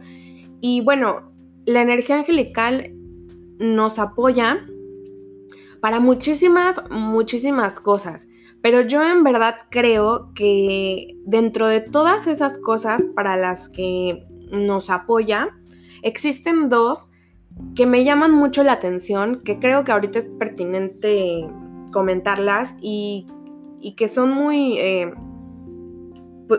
Y 0.61 0.81
bueno, 0.81 1.31
la 1.65 1.81
energía 1.81 2.17
angelical 2.17 2.93
nos 3.59 3.99
apoya 3.99 4.65
para 5.81 5.99
muchísimas, 5.99 6.81
muchísimas 6.89 7.79
cosas. 7.79 8.27
Pero 8.61 8.81
yo 8.81 9.03
en 9.03 9.23
verdad 9.23 9.55
creo 9.69 10.31
que 10.35 11.17
dentro 11.25 11.67
de 11.67 11.81
todas 11.81 12.27
esas 12.27 12.59
cosas 12.59 13.03
para 13.15 13.35
las 13.35 13.69
que 13.69 14.23
nos 14.51 14.89
apoya, 14.89 15.49
existen 16.03 16.69
dos 16.69 17.10
que 17.81 17.87
me 17.87 18.03
llaman 18.03 18.31
mucho 18.31 18.61
la 18.61 18.73
atención, 18.73 19.41
que 19.43 19.57
creo 19.57 19.83
que 19.83 19.91
ahorita 19.91 20.19
es 20.19 20.25
pertinente 20.37 21.49
comentarlas 21.91 22.75
y, 22.79 23.25
que 23.97 24.07
son 24.07 24.29
muy, 24.29 24.77
eh, 24.77 25.11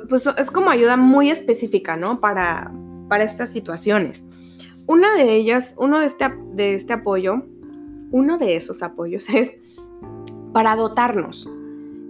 pues, 0.09 0.27
es 0.27 0.51
como 0.51 0.71
ayuda 0.71 0.97
muy 0.97 1.31
específica, 1.31 1.97
¿no? 1.97 2.19
Para, 2.19 2.73
para 3.09 3.23
estas 3.23 3.51
situaciones. 3.51 4.25
Una 4.89 5.15
de 5.15 5.33
ellas, 5.37 5.77
uno 5.79 6.01
de 6.01 6.07
este, 6.07 6.25
de 6.55 6.75
este 6.75 6.95
apoyo, 6.95 7.45
uno 8.11 8.37
de 8.37 8.57
esos 8.57 8.83
apoyos 8.83 9.29
es 9.33 9.53
para 10.53 10.75
dotarnos 10.75 11.49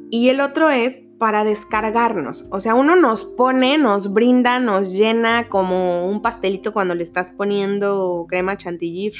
y 0.08 0.30
el 0.30 0.40
otro 0.40 0.70
es 0.70 0.96
para 1.22 1.44
descargarnos. 1.44 2.46
O 2.50 2.58
sea, 2.58 2.74
uno 2.74 2.96
nos 2.96 3.24
pone, 3.24 3.78
nos 3.78 4.12
brinda, 4.12 4.58
nos 4.58 4.92
llena 4.92 5.48
como 5.48 6.08
un 6.08 6.20
pastelito 6.20 6.72
cuando 6.72 6.96
le 6.96 7.04
estás 7.04 7.30
poniendo 7.30 8.26
crema 8.28 8.56
chantilly. 8.56 9.12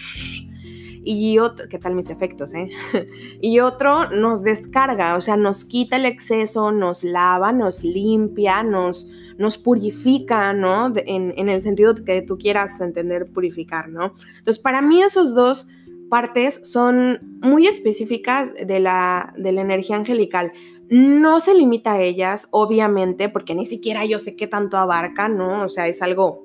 Y 1.05 1.38
otro, 1.38 1.69
¿qué 1.69 1.79
tal 1.79 1.95
mis 1.95 2.11
efectos, 2.11 2.55
eh? 2.55 2.71
y 3.41 3.61
otro 3.61 4.11
nos 4.11 4.43
descarga, 4.43 5.15
o 5.15 5.21
sea, 5.21 5.37
nos 5.37 5.65
quita 5.65 5.95
el 5.95 6.07
exceso, 6.07 6.73
nos 6.73 7.05
lava, 7.05 7.53
nos 7.53 7.85
limpia, 7.85 8.65
nos, 8.65 9.09
nos 9.38 9.57
purifica, 9.57 10.53
¿no? 10.55 10.93
En, 11.07 11.49
el 11.49 11.62
sentido 11.62 11.95
que 11.95 12.21
tú 12.23 12.37
quieras 12.37 12.81
entender 12.81 13.31
purificar, 13.31 13.88
¿no? 13.88 14.17
Entonces, 14.38 14.59
para 14.59 14.83
mí 14.83 15.01
esos 15.01 15.37
dos 15.37 15.69
partes 16.11 16.61
son 16.65 17.38
muy 17.41 17.69
específicas 17.69 18.51
de 18.55 18.81
la, 18.81 19.33
de 19.38 19.53
la 19.53 19.61
energía 19.61 19.95
angelical. 19.95 20.53
No 20.94 21.40
se 21.40 21.55
limita 21.55 21.92
a 21.92 22.02
ellas, 22.02 22.48
obviamente, 22.50 23.31
porque 23.31 23.55
ni 23.55 23.64
siquiera 23.64 24.05
yo 24.05 24.18
sé 24.18 24.37
qué 24.37 24.46
tanto 24.46 24.76
abarca, 24.76 25.26
¿no? 25.26 25.64
O 25.64 25.70
sea, 25.70 25.88
es 25.88 26.02
algo 26.02 26.44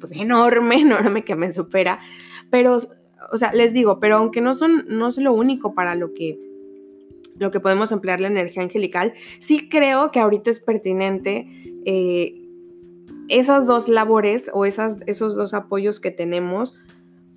pues 0.00 0.18
enorme, 0.18 0.76
enorme 0.80 1.22
que 1.22 1.34
me 1.34 1.52
supera. 1.52 2.00
Pero, 2.48 2.78
o 3.30 3.36
sea, 3.36 3.52
les 3.52 3.74
digo, 3.74 4.00
pero 4.00 4.16
aunque 4.16 4.40
no 4.40 4.54
son, 4.54 4.86
no 4.88 5.08
es 5.08 5.18
lo 5.18 5.34
único 5.34 5.74
para 5.74 5.96
lo 5.96 6.14
que, 6.14 6.40
lo 7.36 7.50
que 7.50 7.60
podemos 7.60 7.92
emplear 7.92 8.22
la 8.22 8.28
energía 8.28 8.62
angelical, 8.62 9.12
sí 9.38 9.68
creo 9.68 10.10
que 10.10 10.20
ahorita 10.20 10.50
es 10.50 10.60
pertinente 10.60 11.46
eh, 11.84 12.40
esas 13.28 13.66
dos 13.66 13.88
labores 13.90 14.50
o 14.54 14.64
esas, 14.64 14.96
esos 15.06 15.36
dos 15.36 15.52
apoyos 15.52 16.00
que 16.00 16.10
tenemos 16.10 16.72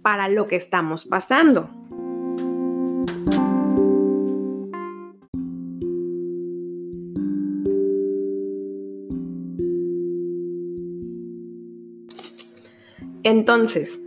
para 0.01 0.29
lo 0.29 0.45
que 0.45 0.55
estamos 0.55 1.03
pasando. 1.03 1.69
Entonces, 13.27 14.01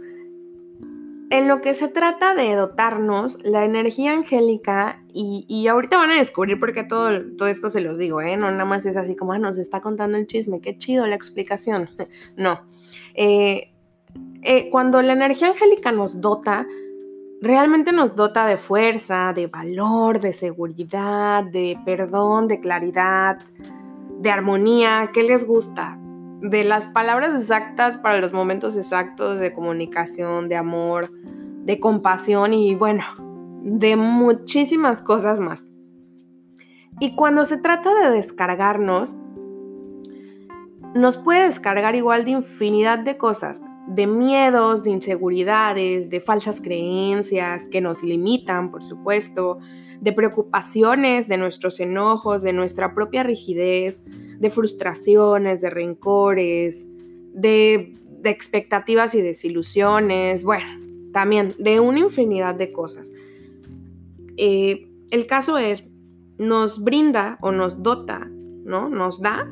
en 1.28 1.46
lo 1.46 1.60
que 1.60 1.74
se 1.74 1.88
trata 1.88 2.34
de 2.34 2.54
dotarnos, 2.54 3.36
la 3.44 3.66
energía 3.66 4.12
angélica, 4.12 5.04
y, 5.12 5.66
ahorita 5.66 5.98
van 5.98 6.12
a 6.12 6.16
descubrir 6.16 6.58
por 6.58 6.72
qué 6.72 6.84
todo, 6.84 7.10
todo, 7.36 7.46
esto 7.46 7.68
se 7.68 7.82
los 7.82 7.98
digo, 7.98 8.22
¿eh? 8.22 8.38
No 8.38 8.50
nada 8.50 8.64
más 8.64 8.86
es 8.86 8.96
así 8.96 9.16
como, 9.16 9.34
ah, 9.34 9.38
nos 9.38 9.58
está 9.58 9.82
contando 9.82 10.16
el 10.16 10.26
chisme, 10.26 10.62
qué 10.62 10.78
chido 10.78 11.06
la 11.06 11.16
explicación. 11.16 11.90
no. 12.38 12.62
Eh, 13.12 13.74
eh, 14.42 14.70
cuando 14.70 15.02
la 15.02 15.12
energía 15.12 15.48
angélica 15.48 15.92
nos 15.92 16.22
dota, 16.22 16.66
realmente 17.42 17.92
nos 17.92 18.16
dota 18.16 18.46
de 18.46 18.56
fuerza, 18.56 19.34
de 19.34 19.48
valor, 19.48 20.18
de 20.18 20.32
seguridad, 20.32 21.44
de 21.44 21.78
perdón, 21.84 22.48
de 22.48 22.58
claridad, 22.58 23.36
de 24.18 24.30
armonía. 24.30 25.10
¿Qué 25.12 25.24
les 25.24 25.46
gusta? 25.46 25.99
De 26.40 26.64
las 26.64 26.88
palabras 26.88 27.34
exactas 27.34 27.98
para 27.98 28.20
los 28.20 28.32
momentos 28.32 28.76
exactos 28.76 29.38
de 29.38 29.52
comunicación, 29.52 30.48
de 30.48 30.56
amor, 30.56 31.10
de 31.64 31.78
compasión 31.80 32.54
y 32.54 32.74
bueno, 32.74 33.04
de 33.62 33.96
muchísimas 33.96 35.02
cosas 35.02 35.40
más. 35.40 35.64
Y 36.98 37.14
cuando 37.14 37.44
se 37.44 37.56
trata 37.56 37.94
de 37.94 38.10
descargarnos, 38.10 39.14
nos 40.94 41.18
puede 41.18 41.44
descargar 41.44 41.94
igual 41.94 42.24
de 42.24 42.32
infinidad 42.32 42.98
de 42.98 43.16
cosas, 43.16 43.62
de 43.86 44.06
miedos, 44.06 44.82
de 44.82 44.90
inseguridades, 44.90 46.10
de 46.10 46.20
falsas 46.20 46.60
creencias 46.60 47.62
que 47.70 47.80
nos 47.80 48.02
limitan, 48.02 48.70
por 48.70 48.82
supuesto, 48.82 49.58
de 50.00 50.12
preocupaciones, 50.12 51.28
de 51.28 51.36
nuestros 51.36 51.78
enojos, 51.80 52.42
de 52.42 52.52
nuestra 52.52 52.94
propia 52.94 53.22
rigidez, 53.22 54.02
de 54.38 54.50
frustraciones, 54.50 55.60
de 55.60 55.70
rencores, 55.70 56.88
de, 57.34 57.92
expectativas 58.24 59.14
y 59.14 59.22
desilusiones, 59.22 60.44
bueno, 60.44 60.66
también 61.12 61.48
de 61.58 61.80
una 61.80 62.00
infinidad 62.00 62.54
de 62.54 62.70
cosas. 62.70 63.12
Eh, 64.36 64.90
el 65.10 65.26
caso 65.26 65.56
es, 65.56 65.84
nos 66.38 66.82
brinda 66.84 67.38
o 67.40 67.52
nos 67.52 67.82
dota, 67.82 68.28
¿no? 68.30 68.88
Nos 68.88 69.20
da 69.20 69.50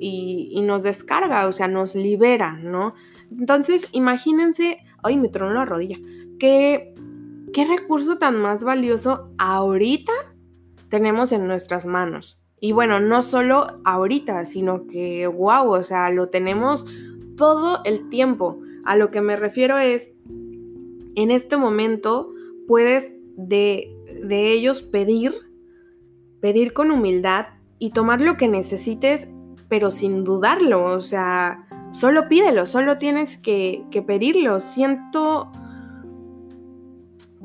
y, 0.00 0.60
nos 0.62 0.82
descarga, 0.82 1.46
o 1.46 1.52
sea, 1.52 1.68
nos 1.68 1.94
libera, 1.94 2.58
¿no? 2.62 2.94
Entonces, 3.30 3.88
imagínense, 3.92 4.78
ay, 5.02 5.16
me 5.16 5.28
tronó 5.28 5.54
la 5.54 5.64
rodilla, 5.64 5.98
¿qué, 6.38 6.87
qué 7.52 7.64
recurso 7.64 8.18
tan 8.18 8.36
más 8.36 8.64
valioso 8.64 9.30
ahorita 9.38 10.12
tenemos 10.88 11.32
en 11.32 11.46
nuestras 11.46 11.86
manos. 11.86 12.38
Y 12.60 12.72
bueno, 12.72 13.00
no 13.00 13.22
solo 13.22 13.66
ahorita, 13.84 14.44
sino 14.44 14.86
que, 14.86 15.26
wow, 15.26 15.70
o 15.70 15.82
sea, 15.84 16.10
lo 16.10 16.28
tenemos 16.28 16.86
todo 17.36 17.80
el 17.84 18.08
tiempo. 18.08 18.60
A 18.84 18.96
lo 18.96 19.10
que 19.10 19.20
me 19.20 19.36
refiero 19.36 19.78
es, 19.78 20.12
en 21.14 21.30
este 21.30 21.56
momento 21.56 22.32
puedes 22.66 23.14
de, 23.36 23.94
de 24.22 24.52
ellos 24.52 24.82
pedir, 24.82 25.34
pedir 26.40 26.72
con 26.72 26.90
humildad 26.90 27.46
y 27.78 27.90
tomar 27.90 28.20
lo 28.20 28.36
que 28.36 28.48
necesites, 28.48 29.28
pero 29.68 29.90
sin 29.90 30.24
dudarlo. 30.24 30.84
O 30.84 31.00
sea, 31.00 31.68
solo 31.92 32.28
pídelo, 32.28 32.66
solo 32.66 32.98
tienes 32.98 33.36
que, 33.36 33.84
que 33.92 34.02
pedirlo. 34.02 34.60
Siento 34.60 35.52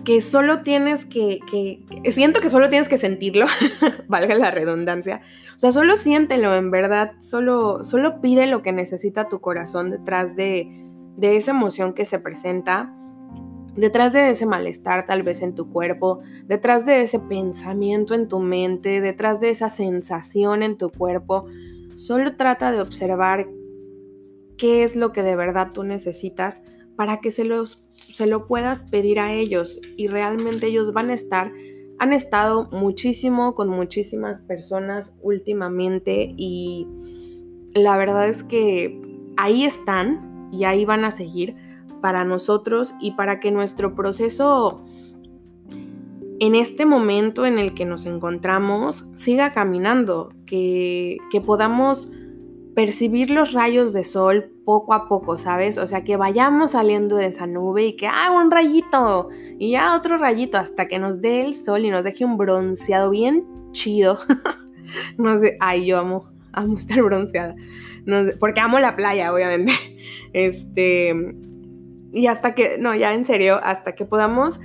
que 0.03 0.21
solo 0.21 0.63
tienes 0.63 1.05
que, 1.05 1.39
que, 1.49 2.11
siento 2.11 2.39
que 2.41 2.49
solo 2.49 2.69
tienes 2.69 2.89
que 2.89 2.97
sentirlo, 2.97 3.45
valga 4.07 4.35
la 4.35 4.51
redundancia. 4.51 5.21
O 5.55 5.59
sea, 5.59 5.71
solo 5.71 5.95
siéntelo 5.95 6.53
en 6.55 6.71
verdad, 6.71 7.13
solo, 7.19 7.83
solo 7.83 8.19
pide 8.19 8.47
lo 8.47 8.61
que 8.61 8.71
necesita 8.71 9.29
tu 9.29 9.39
corazón 9.39 9.91
detrás 9.91 10.35
de, 10.35 10.67
de 11.15 11.37
esa 11.37 11.51
emoción 11.51 11.93
que 11.93 12.05
se 12.05 12.19
presenta, 12.19 12.93
detrás 13.75 14.13
de 14.13 14.29
ese 14.29 14.45
malestar 14.45 15.05
tal 15.05 15.23
vez 15.23 15.41
en 15.41 15.55
tu 15.55 15.69
cuerpo, 15.69 16.21
detrás 16.45 16.85
de 16.85 17.01
ese 17.01 17.19
pensamiento 17.19 18.13
en 18.13 18.27
tu 18.27 18.39
mente, 18.39 18.99
detrás 18.99 19.39
de 19.39 19.49
esa 19.49 19.69
sensación 19.69 20.63
en 20.63 20.77
tu 20.77 20.89
cuerpo. 20.89 21.45
Solo 21.95 22.35
trata 22.35 22.71
de 22.71 22.81
observar 22.81 23.47
qué 24.57 24.83
es 24.83 24.95
lo 24.95 25.11
que 25.11 25.23
de 25.23 25.35
verdad 25.35 25.71
tú 25.73 25.83
necesitas 25.83 26.61
para 26.95 27.19
que 27.19 27.31
se, 27.31 27.43
los, 27.43 27.83
se 28.09 28.27
lo 28.27 28.47
puedas 28.47 28.83
pedir 28.83 29.19
a 29.19 29.33
ellos 29.33 29.79
y 29.97 30.07
realmente 30.07 30.67
ellos 30.67 30.93
van 30.93 31.09
a 31.09 31.13
estar, 31.13 31.51
han 31.99 32.13
estado 32.13 32.69
muchísimo 32.71 33.55
con 33.55 33.69
muchísimas 33.69 34.41
personas 34.41 35.15
últimamente 35.21 36.33
y 36.37 36.87
la 37.73 37.97
verdad 37.97 38.27
es 38.27 38.43
que 38.43 39.01
ahí 39.37 39.65
están 39.65 40.49
y 40.51 40.65
ahí 40.65 40.85
van 40.85 41.05
a 41.05 41.11
seguir 41.11 41.55
para 42.01 42.25
nosotros 42.25 42.93
y 42.99 43.11
para 43.11 43.39
que 43.39 43.51
nuestro 43.51 43.95
proceso 43.95 44.83
en 46.39 46.55
este 46.55 46.85
momento 46.85 47.45
en 47.45 47.57
el 47.57 47.73
que 47.73 47.85
nos 47.85 48.05
encontramos 48.05 49.05
siga 49.15 49.53
caminando, 49.53 50.33
que, 50.45 51.17
que 51.31 51.39
podamos 51.39 52.09
percibir 52.75 53.29
los 53.29 53.53
rayos 53.53 53.93
de 53.93 54.03
sol 54.03 54.51
poco 54.65 54.93
a 54.93 55.07
poco, 55.07 55.37
¿sabes? 55.37 55.77
O 55.77 55.87
sea, 55.87 56.03
que 56.03 56.17
vayamos 56.17 56.71
saliendo 56.71 57.15
de 57.15 57.27
esa 57.27 57.45
nube 57.45 57.85
y 57.85 57.95
que, 57.95 58.07
ah, 58.07 58.31
un 58.31 58.49
rayito 58.49 59.29
y 59.59 59.71
ya 59.71 59.95
otro 59.95 60.17
rayito 60.17 60.57
hasta 60.57 60.87
que 60.87 60.99
nos 60.99 61.21
dé 61.21 61.45
el 61.45 61.53
sol 61.53 61.85
y 61.85 61.89
nos 61.89 62.03
deje 62.03 62.25
un 62.25 62.37
bronceado 62.37 63.09
bien 63.09 63.45
chido. 63.71 64.17
no 65.17 65.39
sé, 65.39 65.57
ay, 65.59 65.85
yo 65.85 65.99
amo, 65.99 66.29
amo 66.51 66.77
estar 66.77 67.01
bronceada. 67.01 67.55
No 68.05 68.25
sé, 68.25 68.35
porque 68.37 68.59
amo 68.59 68.79
la 68.79 68.95
playa, 68.95 69.33
obviamente. 69.33 69.73
Este, 70.35 71.13
y 72.11 72.25
hasta 72.25 72.55
que, 72.55 72.79
no, 72.79 72.95
ya 72.95 73.13
en 73.13 73.23
serio, 73.23 73.59
hasta 73.61 73.93
que 73.93 74.03
podamos 74.03 74.59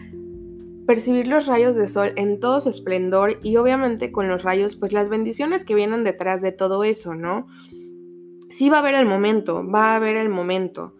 percibir 0.88 1.28
los 1.28 1.46
rayos 1.46 1.74
de 1.74 1.86
sol 1.86 2.14
en 2.16 2.40
todo 2.40 2.62
su 2.62 2.70
esplendor 2.70 3.38
y 3.42 3.56
obviamente 3.56 4.10
con 4.10 4.26
los 4.26 4.42
rayos, 4.42 4.74
pues 4.76 4.94
las 4.94 5.10
bendiciones 5.10 5.66
que 5.66 5.74
vienen 5.74 6.04
detrás 6.04 6.40
de 6.40 6.50
todo 6.50 6.82
eso, 6.84 7.14
¿no? 7.14 7.46
Sí 8.50 8.68
va 8.68 8.76
a 8.76 8.80
haber 8.80 8.94
el 8.94 9.06
momento, 9.06 9.68
va 9.68 9.92
a 9.92 9.96
haber 9.96 10.16
el 10.16 10.28
momento. 10.28 10.94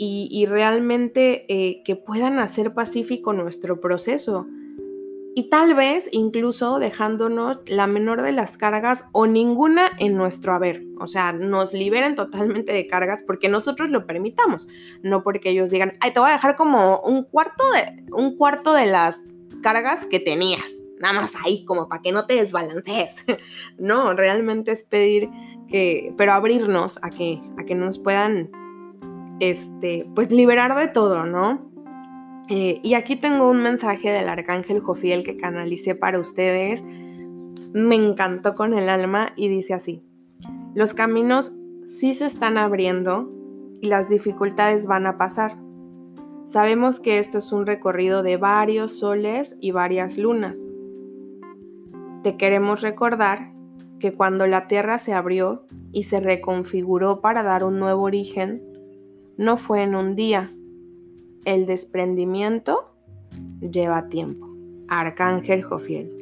Y, 0.00 0.46
realmente 0.46 1.44
eh, 1.48 1.82
que 1.84 1.96
puedan 1.96 2.38
hacer 2.38 2.72
pacífico 2.72 3.32
nuestro 3.32 3.80
proceso. 3.80 4.46
Y 5.34 5.50
tal 5.50 5.74
vez 5.74 6.08
incluso 6.12 6.78
dejándonos 6.78 7.58
la 7.66 7.88
menor 7.88 8.22
de 8.22 8.30
las 8.30 8.56
cargas 8.56 9.06
o 9.10 9.26
ninguna 9.26 9.90
en 9.98 10.16
nuestro 10.16 10.54
haber. 10.54 10.84
O 11.00 11.08
sea, 11.08 11.32
nos 11.32 11.72
liberen 11.72 12.14
totalmente 12.14 12.72
de 12.72 12.86
cargas 12.86 13.24
porque 13.26 13.48
nosotros 13.48 13.90
lo 13.90 14.06
permitamos. 14.06 14.68
No 15.02 15.24
porque 15.24 15.50
ellos 15.50 15.72
digan, 15.72 15.94
ay, 15.98 16.12
te 16.12 16.20
voy 16.20 16.30
a 16.30 16.34
dejar 16.34 16.54
como 16.54 17.00
un 17.00 17.24
cuarto 17.24 17.64
de, 17.72 18.04
un 18.12 18.36
cuarto 18.36 18.74
de 18.74 18.86
las 18.86 19.24
cargas 19.62 20.06
que 20.06 20.20
tenías 20.20 20.78
nada 21.00 21.14
más 21.14 21.32
ahí 21.44 21.64
como 21.64 21.88
para 21.88 22.02
que 22.02 22.12
no 22.12 22.26
te 22.26 22.34
desbalancees. 22.34 23.12
no, 23.78 24.14
realmente 24.14 24.72
es 24.72 24.84
pedir 24.84 25.28
que, 25.68 26.14
pero 26.16 26.32
abrirnos 26.32 26.98
a 27.02 27.10
que, 27.10 27.40
a 27.58 27.64
que 27.64 27.74
nos 27.74 27.98
puedan, 27.98 28.50
este, 29.40 30.08
pues 30.14 30.30
liberar 30.30 30.76
de 30.76 30.88
todo, 30.88 31.24
¿no? 31.24 31.70
Eh, 32.48 32.80
y 32.82 32.94
aquí 32.94 33.16
tengo 33.16 33.50
un 33.50 33.62
mensaje 33.62 34.10
del 34.10 34.28
arcángel 34.28 34.80
Jofiel 34.80 35.22
que 35.22 35.36
canalicé 35.36 35.94
para 35.94 36.18
ustedes. 36.18 36.82
Me 37.72 37.94
encantó 37.94 38.54
con 38.54 38.72
el 38.74 38.88
alma 38.88 39.32
y 39.36 39.48
dice 39.48 39.74
así, 39.74 40.02
los 40.74 40.94
caminos 40.94 41.52
sí 41.84 42.14
se 42.14 42.26
están 42.26 42.56
abriendo 42.56 43.30
y 43.80 43.88
las 43.88 44.08
dificultades 44.08 44.86
van 44.86 45.06
a 45.06 45.18
pasar. 45.18 45.58
Sabemos 46.46 46.98
que 46.98 47.18
esto 47.18 47.38
es 47.38 47.52
un 47.52 47.66
recorrido 47.66 48.22
de 48.22 48.38
varios 48.38 48.98
soles 48.98 49.56
y 49.60 49.70
varias 49.70 50.16
lunas 50.16 50.66
te 52.22 52.36
queremos 52.36 52.80
recordar 52.80 53.52
que 53.98 54.14
cuando 54.14 54.46
la 54.46 54.68
Tierra 54.68 54.98
se 54.98 55.12
abrió 55.12 55.64
y 55.92 56.04
se 56.04 56.20
reconfiguró 56.20 57.20
para 57.20 57.42
dar 57.42 57.64
un 57.64 57.78
nuevo 57.78 58.02
origen, 58.02 58.62
no 59.36 59.56
fue 59.56 59.82
en 59.82 59.94
un 59.94 60.14
día. 60.14 60.52
El 61.44 61.66
desprendimiento 61.66 62.94
lleva 63.60 64.08
tiempo. 64.08 64.48
Arcángel 64.88 65.62
Jofiel. 65.62 66.14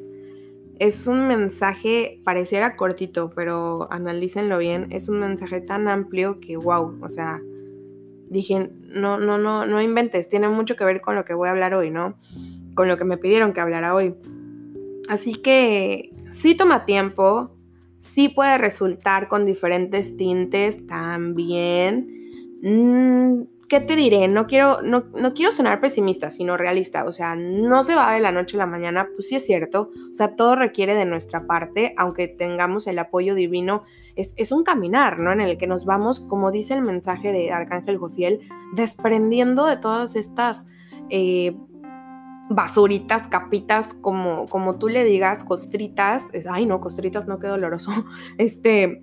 Es 0.79 1.07
un 1.07 1.27
mensaje, 1.27 2.21
pareciera 2.25 2.77
cortito, 2.77 3.31
pero 3.35 3.91
analícenlo 3.91 4.59
bien. 4.59 4.89
Es 4.91 5.09
un 5.09 5.21
mensaje 5.21 5.61
tan 5.61 5.89
amplio 5.89 6.39
que, 6.39 6.57
wow, 6.57 6.99
o 7.01 7.09
sea, 7.09 7.41
dije, 8.29 8.71
no, 8.83 9.19
no, 9.19 9.39
no, 9.39 9.65
no 9.65 9.81
inventes, 9.81 10.29
tiene 10.29 10.49
mucho 10.49 10.77
que 10.77 10.85
ver 10.85 11.01
con 11.01 11.15
lo 11.15 11.25
que 11.25 11.35
voy 11.35 11.49
a 11.49 11.53
hablar 11.53 11.75
hoy, 11.75 11.91
¿no? 11.91 12.19
Con 12.75 12.89
lo 12.89 12.99
que 12.99 13.05
me 13.05 13.17
pidieron 13.17 13.53
que 13.55 13.61
hablara 13.61 13.95
hoy. 13.95 14.15
Así 15.09 15.35
que 15.35 16.12
sí 16.31 16.55
toma 16.55 16.85
tiempo, 16.85 17.56
sí 18.07 18.29
puede 18.29 18.57
resultar 18.59 19.29
con 19.29 19.45
diferentes 19.45 20.16
tintes 20.16 20.87
también. 20.87 22.09
Mm, 22.62 23.42
¿Qué 23.69 23.81
te 23.81 23.97
diré? 23.97 24.29
No 24.29 24.47
quiero, 24.47 24.81
no, 24.83 25.11
quiero 25.35 25.51
sonar 25.51 25.81
pesimista, 25.81 26.31
sino 26.31 26.57
realista. 26.57 27.05
O 27.05 27.12
sea, 27.12 27.35
no 27.35 27.83
se 27.83 27.97
va 27.97 28.12
de 28.12 28.21
la 28.21 28.31
noche 28.31 28.57
a 28.57 28.59
la 28.59 28.66
mañana, 28.66 29.09
pues 29.14 29.29
sí 29.29 29.35
es 29.35 29.45
cierto. 29.45 29.90
O 30.11 30.14
sea, 30.14 30.37
todo 30.37 30.55
requiere 30.55 30.95
de 30.95 31.05
nuestra 31.05 31.47
parte, 31.47 31.92
aunque 31.97 32.29
tengamos 32.29 32.87
el 32.87 32.99
apoyo 33.01 33.35
divino. 33.35 33.85
Es, 34.14 34.53
un 34.53 34.62
caminar, 34.62 35.19
¿no? 35.19 35.33
En 35.33 35.40
el 35.40 35.59
que 35.59 35.66
nos 35.66 35.85
vamos, 35.85 36.21
como 36.21 36.53
dice 36.53 36.75
el 36.75 36.83
mensaje 36.83 37.33
de 37.33 37.51
Arcángel 37.51 37.99
Jofiel, 37.99 38.49
desprendiendo 38.75 39.66
de 39.66 39.77
todas 39.77 40.16
estas 40.16 40.66
eh, 41.11 41.55
basuritas, 42.49 43.27
capitas, 43.29 43.95
como, 43.95 44.47
como 44.47 44.79
tú 44.79 44.89
le 44.89 45.05
digas, 45.05 45.45
costritas, 45.45 46.29
ay 46.49 46.67
no, 46.67 46.81
costritas 46.81 47.27
no, 47.27 47.39
qué 47.39 47.47
doloroso, 47.49 47.93
este, 48.39 49.03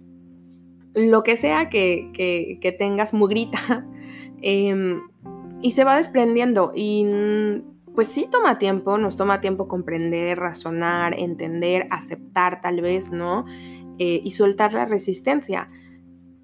lo 0.93 1.23
que 1.23 1.35
sea 1.35 1.69
que, 1.69 2.11
que, 2.13 2.71
tengas, 2.71 3.13
mugrita, 3.13 3.85
em, 4.41 5.01
y 5.61 5.71
se 5.71 5.83
va 5.83 5.97
desprendiendo 5.97 6.71
y 6.75 7.07
pues 7.95 8.07
sí 8.07 8.27
toma 8.29 8.57
tiempo, 8.57 8.97
nos 8.97 9.17
toma 9.17 9.39
tiempo 9.39 9.67
comprender, 9.67 10.39
razonar, 10.39 11.13
entender, 11.17 11.87
aceptar 11.91 12.59
tal 12.61 12.81
vez, 12.81 13.11
¿no? 13.11 13.45
Eh, 13.99 14.19
y 14.23 14.31
soltar 14.31 14.73
la 14.73 14.85
resistencia. 14.85 15.69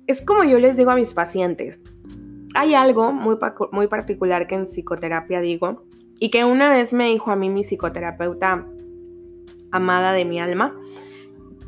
Es 0.05 0.21
como 0.21 0.43
yo 0.43 0.59
les 0.59 0.77
digo 0.77 0.91
a 0.91 0.95
mis 0.95 1.15
pacientes, 1.15 1.81
hay 2.55 2.75
algo 2.75 3.11
muy, 3.11 3.37
muy 3.71 3.87
particular 3.87 4.47
que 4.47 4.55
en 4.55 4.65
psicoterapia 4.65 5.41
digo, 5.41 5.85
y 6.19 6.29
que 6.29 6.45
una 6.45 6.69
vez 6.69 6.93
me 6.93 7.09
dijo 7.09 7.31
a 7.31 7.35
mí 7.35 7.49
mi 7.49 7.63
psicoterapeuta 7.63 8.65
amada 9.71 10.13
de 10.13 10.25
mi 10.25 10.39
alma, 10.39 10.75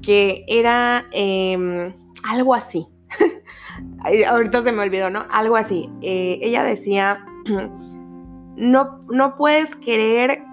que 0.02 0.44
era 0.48 1.06
em, 1.12 1.94
algo 2.24 2.54
así. 2.54 2.88
Ahorita 4.28 4.64
se 4.64 4.72
me 4.72 4.82
olvidó, 4.82 5.10
¿no? 5.10 5.26
Algo 5.32 5.56
así. 5.56 5.90
Eh, 6.02 6.40
ella 6.42 6.64
decía, 6.64 7.26
no, 8.58 9.06
no 9.10 9.36
puedes 9.36 9.76
querer... 9.76 10.44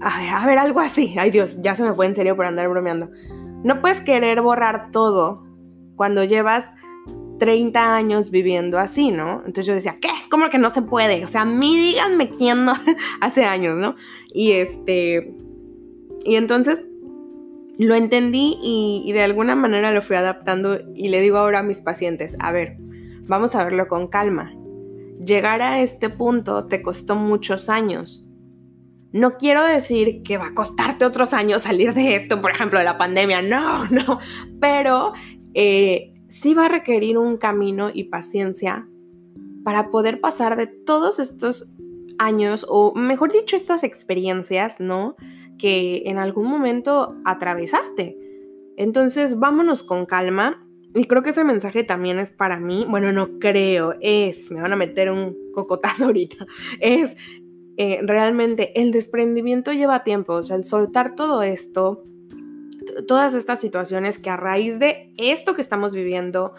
A 0.00 0.20
ver, 0.20 0.30
a 0.30 0.46
ver, 0.46 0.58
algo 0.58 0.80
así. 0.80 1.16
Ay 1.18 1.30
Dios, 1.30 1.56
ya 1.60 1.74
se 1.74 1.82
me 1.82 1.92
fue 1.92 2.06
en 2.06 2.14
serio 2.14 2.36
por 2.36 2.46
andar 2.46 2.68
bromeando. 2.68 3.10
No 3.64 3.80
puedes 3.80 4.00
querer 4.00 4.40
borrar 4.42 4.90
todo 4.92 5.44
cuando 5.96 6.22
llevas 6.22 6.70
30 7.38 7.94
años 7.94 8.30
viviendo 8.30 8.78
así, 8.78 9.10
¿no? 9.10 9.38
Entonces 9.38 9.66
yo 9.66 9.74
decía, 9.74 9.96
¿qué? 10.00 10.08
¿Cómo 10.30 10.50
que 10.50 10.58
no 10.58 10.70
se 10.70 10.82
puede? 10.82 11.24
O 11.24 11.28
sea, 11.28 11.42
a 11.42 11.46
mí 11.46 11.76
díganme 11.76 12.30
quién 12.30 12.64
no 12.64 12.74
hace 13.20 13.44
años, 13.44 13.76
¿no? 13.76 13.96
Y 14.32 14.52
este, 14.52 15.34
y 16.24 16.36
entonces 16.36 16.84
lo 17.78 17.94
entendí 17.94 18.58
y, 18.60 19.10
de 19.12 19.22
alguna 19.22 19.54
manera 19.54 19.92
lo 19.92 20.02
fui 20.02 20.16
adaptando 20.16 20.78
y 20.94 21.08
le 21.08 21.20
digo 21.20 21.38
ahora 21.38 21.60
a 21.60 21.62
mis 21.62 21.80
pacientes, 21.80 22.36
a 22.40 22.50
ver, 22.50 22.76
vamos 23.26 23.54
a 23.54 23.64
verlo 23.64 23.86
con 23.86 24.08
calma. 24.08 24.52
Llegar 25.24 25.62
a 25.62 25.80
este 25.80 26.10
punto 26.10 26.66
te 26.66 26.82
costó 26.82 27.14
muchos 27.14 27.68
años. 27.68 28.28
No 29.12 29.36
quiero 29.38 29.64
decir 29.64 30.22
que 30.22 30.38
va 30.38 30.48
a 30.48 30.54
costarte 30.54 31.04
otros 31.04 31.32
años 31.32 31.62
salir 31.62 31.94
de 31.94 32.16
esto, 32.16 32.40
por 32.42 32.50
ejemplo, 32.50 32.78
de 32.78 32.84
la 32.84 32.98
pandemia, 32.98 33.42
no, 33.42 33.86
no, 33.90 34.18
pero 34.60 35.12
eh, 35.54 36.17
sí 36.28 36.54
va 36.54 36.66
a 36.66 36.68
requerir 36.68 37.18
un 37.18 37.36
camino 37.36 37.90
y 37.92 38.04
paciencia 38.04 38.88
para 39.64 39.90
poder 39.90 40.20
pasar 40.20 40.56
de 40.56 40.66
todos 40.66 41.18
estos 41.18 41.72
años, 42.18 42.66
o 42.68 42.94
mejor 42.94 43.32
dicho, 43.32 43.56
estas 43.56 43.84
experiencias, 43.84 44.80
¿no? 44.80 45.16
que 45.58 46.04
en 46.06 46.18
algún 46.18 46.48
momento 46.48 47.16
atravesaste. 47.24 48.16
Entonces, 48.76 49.38
vámonos 49.38 49.82
con 49.82 50.06
calma. 50.06 50.64
Y 50.94 51.04
creo 51.04 51.22
que 51.22 51.30
ese 51.30 51.44
mensaje 51.44 51.84
también 51.84 52.18
es 52.18 52.30
para 52.30 52.58
mí. 52.58 52.86
Bueno, 52.88 53.12
no 53.12 53.38
creo, 53.38 53.94
es, 54.00 54.50
me 54.50 54.62
van 54.62 54.72
a 54.72 54.76
meter 54.76 55.10
un 55.10 55.36
cocotazo 55.52 56.04
ahorita. 56.06 56.46
Es 56.80 57.16
eh, 57.76 58.00
realmente 58.02 58.80
el 58.80 58.90
desprendimiento 58.90 59.72
lleva 59.72 60.04
tiempo. 60.04 60.34
O 60.34 60.42
sea, 60.42 60.56
el 60.56 60.64
soltar 60.64 61.14
todo 61.14 61.42
esto, 61.42 62.04
todas 63.06 63.34
estas 63.34 63.60
situaciones 63.60 64.18
que 64.18 64.30
a 64.30 64.36
raíz 64.36 64.78
de 64.78 65.12
esto 65.16 65.54
que 65.54 65.60
estamos 65.60 65.94
viviendo, 65.94 66.54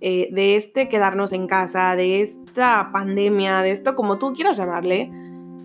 eh, 0.00 0.28
de 0.32 0.56
este 0.56 0.88
quedarnos 0.88 1.32
en 1.32 1.46
casa, 1.46 1.96
de 1.96 2.22
esta 2.22 2.90
pandemia, 2.92 3.62
de 3.62 3.72
esto 3.72 3.94
como 3.94 4.18
tú 4.18 4.32
quieras 4.32 4.56
llamarle, 4.56 5.10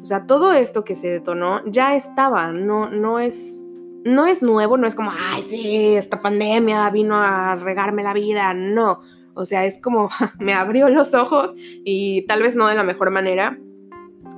o 0.04 0.06
sea, 0.06 0.26
todo 0.26 0.54
esto 0.54 0.84
que 0.84 0.96
se 0.96 1.08
detonó 1.08 1.62
ya 1.66 1.96
estaba, 1.96 2.52
no, 2.52 2.89
no 2.89 3.20
es, 3.20 3.66
no 4.04 4.26
es 4.26 4.42
nuevo, 4.42 4.76
no 4.78 4.86
es 4.86 4.96
como, 4.96 5.12
ay, 5.12 5.46
sí, 5.48 5.96
esta 5.96 6.22
pandemia 6.22 6.89
vino 6.89 7.16
a 7.16 7.56
regarme 7.56 8.04
la 8.04 8.13
vida, 8.13 8.54
no. 8.54 9.00
O 9.34 9.46
sea, 9.46 9.66
es 9.66 9.82
como, 9.82 10.10
me 10.39 10.54
abrió 10.54 10.89
los 10.89 11.13
ojos 11.13 11.56
y 11.58 12.24
tal 12.24 12.42
vez 12.42 12.56
no 12.58 12.68
de 12.68 12.76
la 12.76 12.84
mejor 12.84 13.12
manera, 13.12 13.58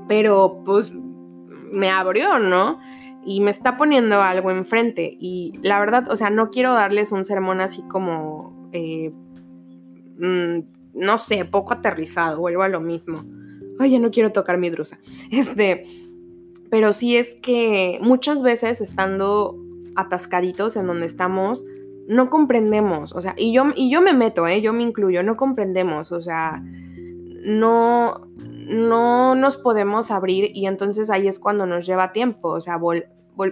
pero 0.07 0.61
pues 0.63 0.93
me 1.71 1.89
abrió, 1.89 2.37
¿no? 2.37 2.79
Y 3.25 3.41
me 3.41 3.51
está 3.51 3.75
poniendo 3.75 4.21
algo 4.21 4.51
enfrente. 4.51 5.17
Y 5.19 5.53
la 5.63 5.79
verdad, 5.79 6.09
o 6.11 6.15
sea, 6.15 6.29
no 6.29 6.51
quiero 6.51 6.73
darles 6.73 7.11
un 7.11 7.25
sermón 7.25 7.59
así 7.59 7.81
como, 7.87 8.69
eh, 8.71 9.11
mm, 10.19 10.59
no 10.93 11.17
sé, 11.17 11.43
poco 11.45 11.73
aterrizado, 11.73 12.39
vuelvo 12.39 12.63
a 12.63 12.69
lo 12.69 12.79
mismo 12.79 13.23
ay, 13.79 13.91
ya 13.91 13.99
no 13.99 14.11
quiero 14.11 14.31
tocar 14.31 14.57
mi 14.57 14.69
drusa. 14.69 14.99
Este, 15.31 15.85
pero 16.69 16.93
sí 16.93 17.17
es 17.17 17.35
que 17.35 17.99
muchas 18.01 18.41
veces 18.41 18.81
estando 18.81 19.57
atascaditos 19.95 20.75
en 20.75 20.87
donde 20.87 21.05
estamos, 21.05 21.65
no 22.07 22.29
comprendemos, 22.29 23.13
o 23.13 23.21
sea, 23.21 23.33
y 23.37 23.53
yo, 23.53 23.63
y 23.75 23.89
yo 23.89 24.01
me 24.01 24.13
meto, 24.13 24.45
¿eh? 24.45 24.61
yo 24.61 24.73
me 24.73 24.83
incluyo, 24.83 25.23
no 25.23 25.37
comprendemos, 25.37 26.11
o 26.11 26.21
sea, 26.21 26.63
no, 27.43 28.27
no 28.43 29.35
nos 29.35 29.57
podemos 29.57 30.11
abrir 30.11 30.51
y 30.53 30.67
entonces 30.67 31.09
ahí 31.09 31.27
es 31.27 31.39
cuando 31.39 31.65
nos 31.65 31.85
lleva 31.87 32.11
tiempo, 32.11 32.49
o 32.49 32.61
sea, 32.61 32.77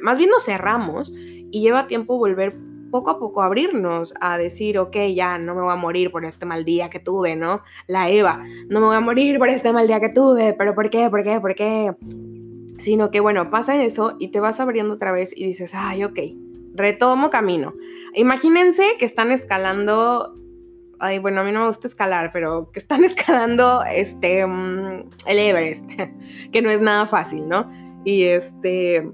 más 0.01 0.17
bien 0.17 0.29
nos 0.29 0.43
cerramos 0.43 1.11
y 1.15 1.61
lleva 1.61 1.87
tiempo 1.87 2.17
volver 2.17 2.55
poco 2.91 3.09
a 3.09 3.19
poco 3.19 3.41
abrirnos 3.41 4.13
a 4.21 4.37
decir, 4.37 4.77
ok, 4.77 4.95
ya 5.15 5.39
no 5.39 5.55
me 5.55 5.61
voy 5.61 5.73
a 5.73 5.75
morir 5.75 6.11
por 6.11 6.25
este 6.25 6.45
mal 6.45 6.63
día 6.63 6.91
que 6.91 6.99
tuve, 6.99 7.35
¿no? 7.35 7.63
La 7.87 8.09
Eva, 8.09 8.43
no 8.69 8.79
me 8.79 8.85
voy 8.85 8.95
a 8.95 8.99
morir 8.99 9.39
por 9.39 9.49
este 9.49 9.73
mal 9.73 9.87
día 9.87 9.99
que 9.99 10.09
tuve, 10.09 10.53
pero 10.53 10.75
¿por 10.75 10.91
qué? 10.91 11.09
¿Por 11.09 11.23
qué? 11.23 11.41
¿Por 11.41 11.55
qué? 11.55 11.95
Sino 12.77 13.09
que, 13.09 13.19
bueno, 13.19 13.49
pasa 13.49 13.81
eso 13.83 14.15
y 14.19 14.27
te 14.27 14.39
vas 14.39 14.59
abriendo 14.59 14.93
otra 14.93 15.11
vez 15.11 15.33
y 15.35 15.45
dices, 15.45 15.71
ay, 15.73 16.03
ok, 16.03 16.19
retomo 16.75 17.31
camino. 17.31 17.73
Imagínense 18.13 18.83
que 18.99 19.05
están 19.05 19.31
escalando 19.31 20.35
ay, 21.03 21.19
bueno, 21.19 21.41
a 21.41 21.43
mí 21.43 21.51
no 21.51 21.61
me 21.61 21.67
gusta 21.67 21.87
escalar, 21.87 22.31
pero 22.31 22.71
que 22.71 22.79
están 22.79 23.03
escalando 23.03 23.83
este, 23.83 24.45
mm, 24.45 25.09
el 25.27 25.39
Everest, 25.39 25.89
que 26.51 26.61
no 26.61 26.69
es 26.69 26.79
nada 26.79 27.05
fácil, 27.05 27.47
¿no? 27.47 27.69
Y 28.05 28.23
este, 28.23 29.11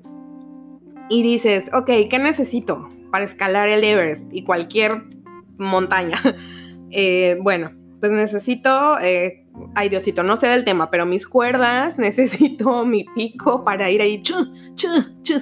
y 1.09 1.23
dices, 1.23 1.69
ok, 1.73 1.89
¿qué 2.09 2.19
necesito? 2.19 2.89
para 3.11 3.25
escalar 3.25 3.69
el 3.69 3.83
Everest 3.83 4.25
y 4.31 4.43
cualquier 4.43 5.03
montaña. 5.57 6.21
Eh, 6.91 7.37
bueno, 7.43 7.69
pues 7.99 8.11
necesito, 8.11 8.97
eh, 8.99 9.45
ay 9.75 9.89
Diosito, 9.89 10.23
no 10.23 10.37
sé 10.37 10.47
del 10.47 10.65
tema, 10.65 10.89
pero 10.89 11.05
mis 11.05 11.27
cuerdas, 11.27 11.97
necesito 11.99 12.83
mi 12.83 13.03
pico 13.13 13.63
para 13.63 13.91
ir 13.91 14.01
ahí 14.01 14.23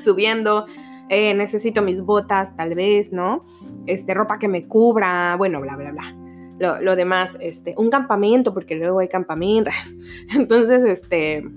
subiendo, 0.04 0.66
eh, 1.08 1.34
necesito 1.34 1.82
mis 1.82 2.02
botas 2.02 2.54
tal 2.58 2.76
vez, 2.76 3.14
¿no? 3.14 3.46
Este, 3.86 4.14
ropa 4.14 4.40
que 4.40 4.50
me 4.50 4.68
cubra, 4.68 5.38
bueno, 5.38 5.62
bla, 5.62 5.78
bla, 5.78 5.94
bla. 5.94 6.18
Lo, 6.60 6.82
lo 6.82 6.98
demás, 6.98 7.38
este, 7.40 7.74
un 7.78 7.90
campamento, 7.90 8.54
porque 8.54 8.76
luego 8.76 9.00
hay 9.00 9.08
campamento. 9.08 9.72
Entonces, 10.36 10.84
este, 10.84 11.50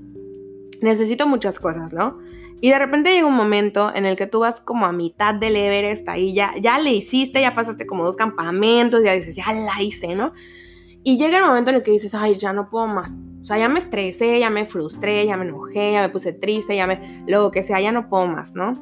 necesito 0.81 1.27
muchas 1.27 1.59
cosas, 1.59 1.93
¿no? 1.93 2.17
Y 2.61 2.69
de 2.69 2.79
repente 2.79 3.13
llega 3.13 3.27
un 3.27 3.37
momento 3.37 3.91
en 3.95 4.05
el 4.05 4.17
que 4.17 4.27
tú 4.27 4.41
vas 4.41 4.61
como 4.61 4.85
a 4.85 4.93
mitad 4.93 5.35
del 5.35 5.57
Everest, 5.57 6.07
ahí 6.09 6.35
ya, 6.35 6.53
ya 6.61 6.79
le 6.79 6.91
hiciste, 6.91 7.41
ya 7.41 7.55
pasaste 7.55 7.87
como 7.87 8.05
dos 8.05 8.17
campamentos, 8.17 9.03
ya 9.03 9.15
dices, 9.15 9.35
ya 9.37 9.51
la 9.53 9.83
hice, 9.83 10.15
¿no? 10.15 10.33
Y 11.03 11.17
llega 11.17 11.39
el 11.39 11.45
momento 11.45 11.71
en 11.71 11.77
el 11.77 11.83
que 11.83 11.93
dices, 11.93 12.15
ay, 12.15 12.35
ya 12.35 12.53
no 12.53 12.69
puedo 12.69 12.87
más. 12.87 13.17
O 13.41 13.45
sea, 13.45 13.57
ya 13.57 13.71
me 13.71 13.79
estresé, 13.79 14.39
ya 14.39 14.51
me 14.51 14.67
frustré, 14.67 15.25
ya 15.25 15.39
me 15.39 15.47
enojé, 15.47 15.93
ya 15.93 16.03
me 16.03 16.11
puse 16.11 16.35
triste, 16.35 16.77
ya 16.77 16.87
me... 16.87 17.25
Lo 17.27 17.51
que 17.51 17.63
sea, 17.63 17.81
ya 17.81 17.91
no 17.91 18.11
puedo 18.11 18.27
más, 18.27 18.55
¿no? 18.55 18.75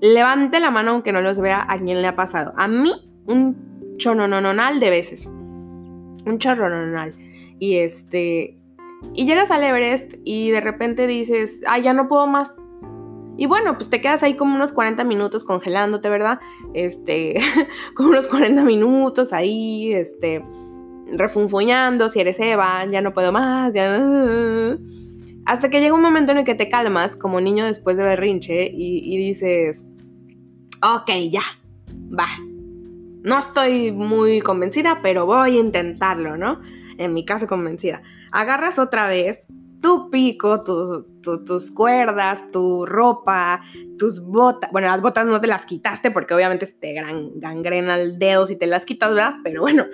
Levante 0.00 0.60
la 0.60 0.70
mano 0.70 0.92
aunque 0.92 1.10
no 1.10 1.20
los 1.20 1.40
vea 1.40 1.66
a 1.68 1.78
quien 1.78 2.00
le 2.00 2.06
ha 2.06 2.14
pasado. 2.14 2.54
A 2.56 2.68
mí, 2.68 2.92
un 3.26 3.96
chonononal 3.96 4.78
de 4.78 4.90
veces. 4.90 5.26
Un 5.26 6.38
chorrononal. 6.38 7.12
Y 7.58 7.78
este... 7.78 8.56
Y 9.12 9.26
llegas 9.26 9.50
al 9.50 9.64
Everest 9.64 10.14
y 10.24 10.50
de 10.50 10.60
repente 10.60 11.08
dices, 11.08 11.60
ay, 11.66 11.82
ya 11.82 11.92
no 11.92 12.08
puedo 12.08 12.26
más 12.28 12.54
y 13.36 13.46
bueno, 13.46 13.76
pues 13.76 13.90
te 13.90 14.00
quedas 14.00 14.22
ahí 14.22 14.34
como 14.34 14.54
unos 14.54 14.72
40 14.72 15.02
minutos 15.04 15.44
congelándote, 15.44 16.08
¿verdad? 16.08 16.40
Este, 16.72 17.34
como 17.94 18.10
unos 18.10 18.28
40 18.28 18.62
minutos 18.64 19.32
ahí, 19.32 19.92
este, 19.92 20.44
refunfuñando, 21.12 22.08
si 22.08 22.20
eres 22.20 22.38
Eva, 22.38 22.84
ya 22.90 23.00
no 23.00 23.12
puedo 23.12 23.32
más, 23.32 23.72
ya... 23.72 24.76
Hasta 25.46 25.68
que 25.68 25.80
llega 25.80 25.94
un 25.94 26.00
momento 26.00 26.32
en 26.32 26.38
el 26.38 26.44
que 26.44 26.54
te 26.54 26.70
calmas 26.70 27.16
como 27.16 27.38
niño 27.38 27.66
después 27.66 27.98
de 27.98 28.02
berrinche 28.02 28.66
y, 28.66 29.00
y 29.02 29.18
dices, 29.18 29.86
ok, 30.80 31.10
ya, 31.30 31.42
va. 32.18 32.28
No 33.22 33.38
estoy 33.38 33.92
muy 33.92 34.40
convencida, 34.40 35.00
pero 35.02 35.26
voy 35.26 35.56
a 35.56 35.60
intentarlo, 35.60 36.38
¿no? 36.38 36.60
En 36.96 37.12
mi 37.12 37.26
caso 37.26 37.46
convencida. 37.46 38.02
Agarras 38.32 38.78
otra 38.78 39.06
vez 39.06 39.46
tu 39.80 40.10
pico, 40.10 40.62
tus, 40.64 41.70
cuerdas, 41.72 42.50
tu 42.50 42.86
ropa, 42.86 43.62
tus 43.98 44.20
botas. 44.20 44.70
Bueno, 44.72 44.88
las 44.88 45.00
botas 45.00 45.26
no 45.26 45.40
te 45.40 45.46
las 45.46 45.66
quitaste 45.66 46.10
porque 46.10 46.34
obviamente 46.34 46.66
te 46.66 46.92
gran, 46.92 47.38
gangrena 47.38 47.96
el 47.96 48.18
dedo 48.18 48.46
si 48.46 48.56
te 48.56 48.66
las 48.66 48.84
quitas, 48.84 49.10
¿verdad? 49.10 49.34
Pero 49.42 49.62
bueno, 49.62 49.86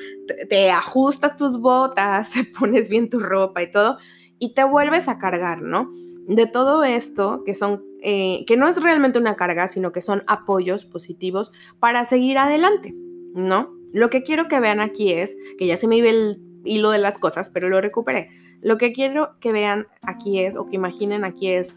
te, 0.49 0.71
ajustas 0.71 1.37
tus 1.37 1.61
botas, 1.61 2.31
te 2.35 2.45
pones 2.45 2.89
bien 2.89 3.09
tu 3.09 3.21
ropa 3.21 3.63
y 3.63 3.71
todo, 3.71 3.99
y 4.39 4.55
te 4.55 4.65
vuelves 4.65 5.09
a 5.09 5.19
cargar, 5.19 5.63
¿no? 5.63 5.91
De 6.27 6.47
todo 6.47 6.85
esto, 6.85 7.43
que 7.45 7.55
son, 7.55 7.83
eh, 8.03 8.45
que 8.47 8.57
no 8.57 8.69
es 8.69 8.81
realmente 8.81 9.19
una 9.19 9.37
carga, 9.37 9.69
sino 9.69 9.93
que 9.93 10.01
son 10.01 10.23
apoyos 10.27 10.85
positivos 10.85 11.51
para 11.81 12.05
seguir 12.05 12.39
adelante, 12.39 12.95
¿no? 13.35 13.75
Lo 13.93 14.09
que 14.09 14.23
quiero 14.23 14.47
que 14.47 14.61
vean 14.61 14.81
aquí 14.81 15.13
es, 15.13 15.37
que 15.59 15.67
ya 15.67 15.77
se 15.77 15.89
me 15.89 15.97
iba 15.97 16.09
el 16.09 16.41
hilo 16.65 16.91
de 16.91 16.99
las 16.99 17.19
cosas, 17.19 17.51
pero 17.51 17.69
lo 17.69 17.81
recuperé 17.81 18.29
lo 18.63 18.79
que 18.79 18.93
quiero 18.93 19.39
que 19.41 19.53
vean 19.53 19.87
aquí 20.03 20.41
es, 20.41 20.57
o 20.57 20.67
que 20.67 20.77
imaginen 20.77 21.25
aquí 21.25 21.49
es, 21.49 21.75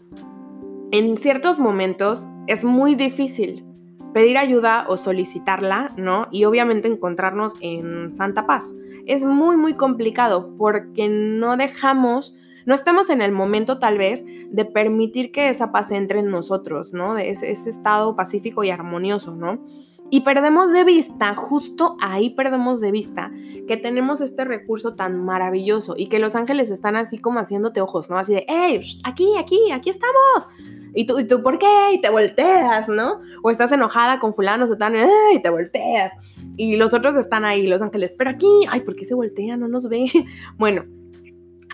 en 0.90 1.16
ciertos 1.16 1.58
momentos 1.58 2.26
es 2.46 2.64
muy 2.64 2.94
difícil 2.94 3.64
pedir 4.12 4.38
ayuda 4.38 4.86
o 4.88 4.96
solicitarla, 4.96 5.88
¿no? 5.96 6.28
Y 6.30 6.44
obviamente 6.44 6.88
encontrarnos 6.88 7.54
en 7.60 8.10
santa 8.10 8.46
paz. 8.46 8.72
Es 9.06 9.24
muy, 9.24 9.56
muy 9.56 9.74
complicado 9.74 10.54
porque 10.56 11.08
no 11.08 11.56
dejamos, 11.56 12.36
no 12.64 12.74
estamos 12.74 13.10
en 13.10 13.22
el 13.22 13.32
momento 13.32 13.78
tal 13.78 13.98
vez 13.98 14.24
de 14.50 14.64
permitir 14.64 15.32
que 15.32 15.48
esa 15.48 15.72
paz 15.72 15.90
entre 15.90 16.20
en 16.20 16.30
nosotros, 16.30 16.92
¿no? 16.92 17.14
De 17.14 17.30
ese, 17.30 17.50
ese 17.50 17.70
estado 17.70 18.14
pacífico 18.14 18.62
y 18.62 18.70
armonioso, 18.70 19.34
¿no? 19.34 19.66
Y 20.10 20.20
perdemos 20.20 20.70
de 20.70 20.84
vista, 20.84 21.34
justo 21.34 21.96
ahí 22.00 22.30
perdemos 22.30 22.80
de 22.80 22.90
vista, 22.92 23.32
que 23.66 23.76
tenemos 23.76 24.20
este 24.20 24.44
recurso 24.44 24.94
tan 24.94 25.24
maravilloso 25.24 25.94
y 25.96 26.08
que 26.08 26.18
los 26.18 26.34
ángeles 26.34 26.70
están 26.70 26.94
así 26.94 27.18
como 27.18 27.40
haciéndote 27.40 27.80
ojos, 27.80 28.10
¿no? 28.10 28.18
Así 28.18 28.34
de, 28.34 28.44
hey, 28.46 28.80
aquí, 29.04 29.26
aquí, 29.38 29.72
aquí 29.72 29.90
estamos. 29.90 30.46
¿Y 30.94 31.06
tú, 31.06 31.18
¿Y 31.18 31.26
tú 31.26 31.42
por 31.42 31.58
qué? 31.58 31.66
Y 31.94 32.00
te 32.00 32.10
volteas, 32.10 32.88
¿no? 32.88 33.20
O 33.42 33.50
estás 33.50 33.72
enojada 33.72 34.20
con 34.20 34.34
fulano, 34.34 34.68
sotano, 34.68 34.98
y 35.34 35.42
te 35.42 35.50
volteas. 35.50 36.12
Y 36.56 36.76
los 36.76 36.94
otros 36.94 37.16
están 37.16 37.44
ahí, 37.44 37.66
los 37.66 37.82
ángeles, 37.82 38.14
pero 38.16 38.30
aquí, 38.30 38.48
ay, 38.68 38.80
¿por 38.80 38.94
qué 38.94 39.04
se 39.04 39.14
voltean? 39.14 39.60
No 39.60 39.68
nos 39.68 39.88
ve. 39.88 40.06
Bueno, 40.58 40.84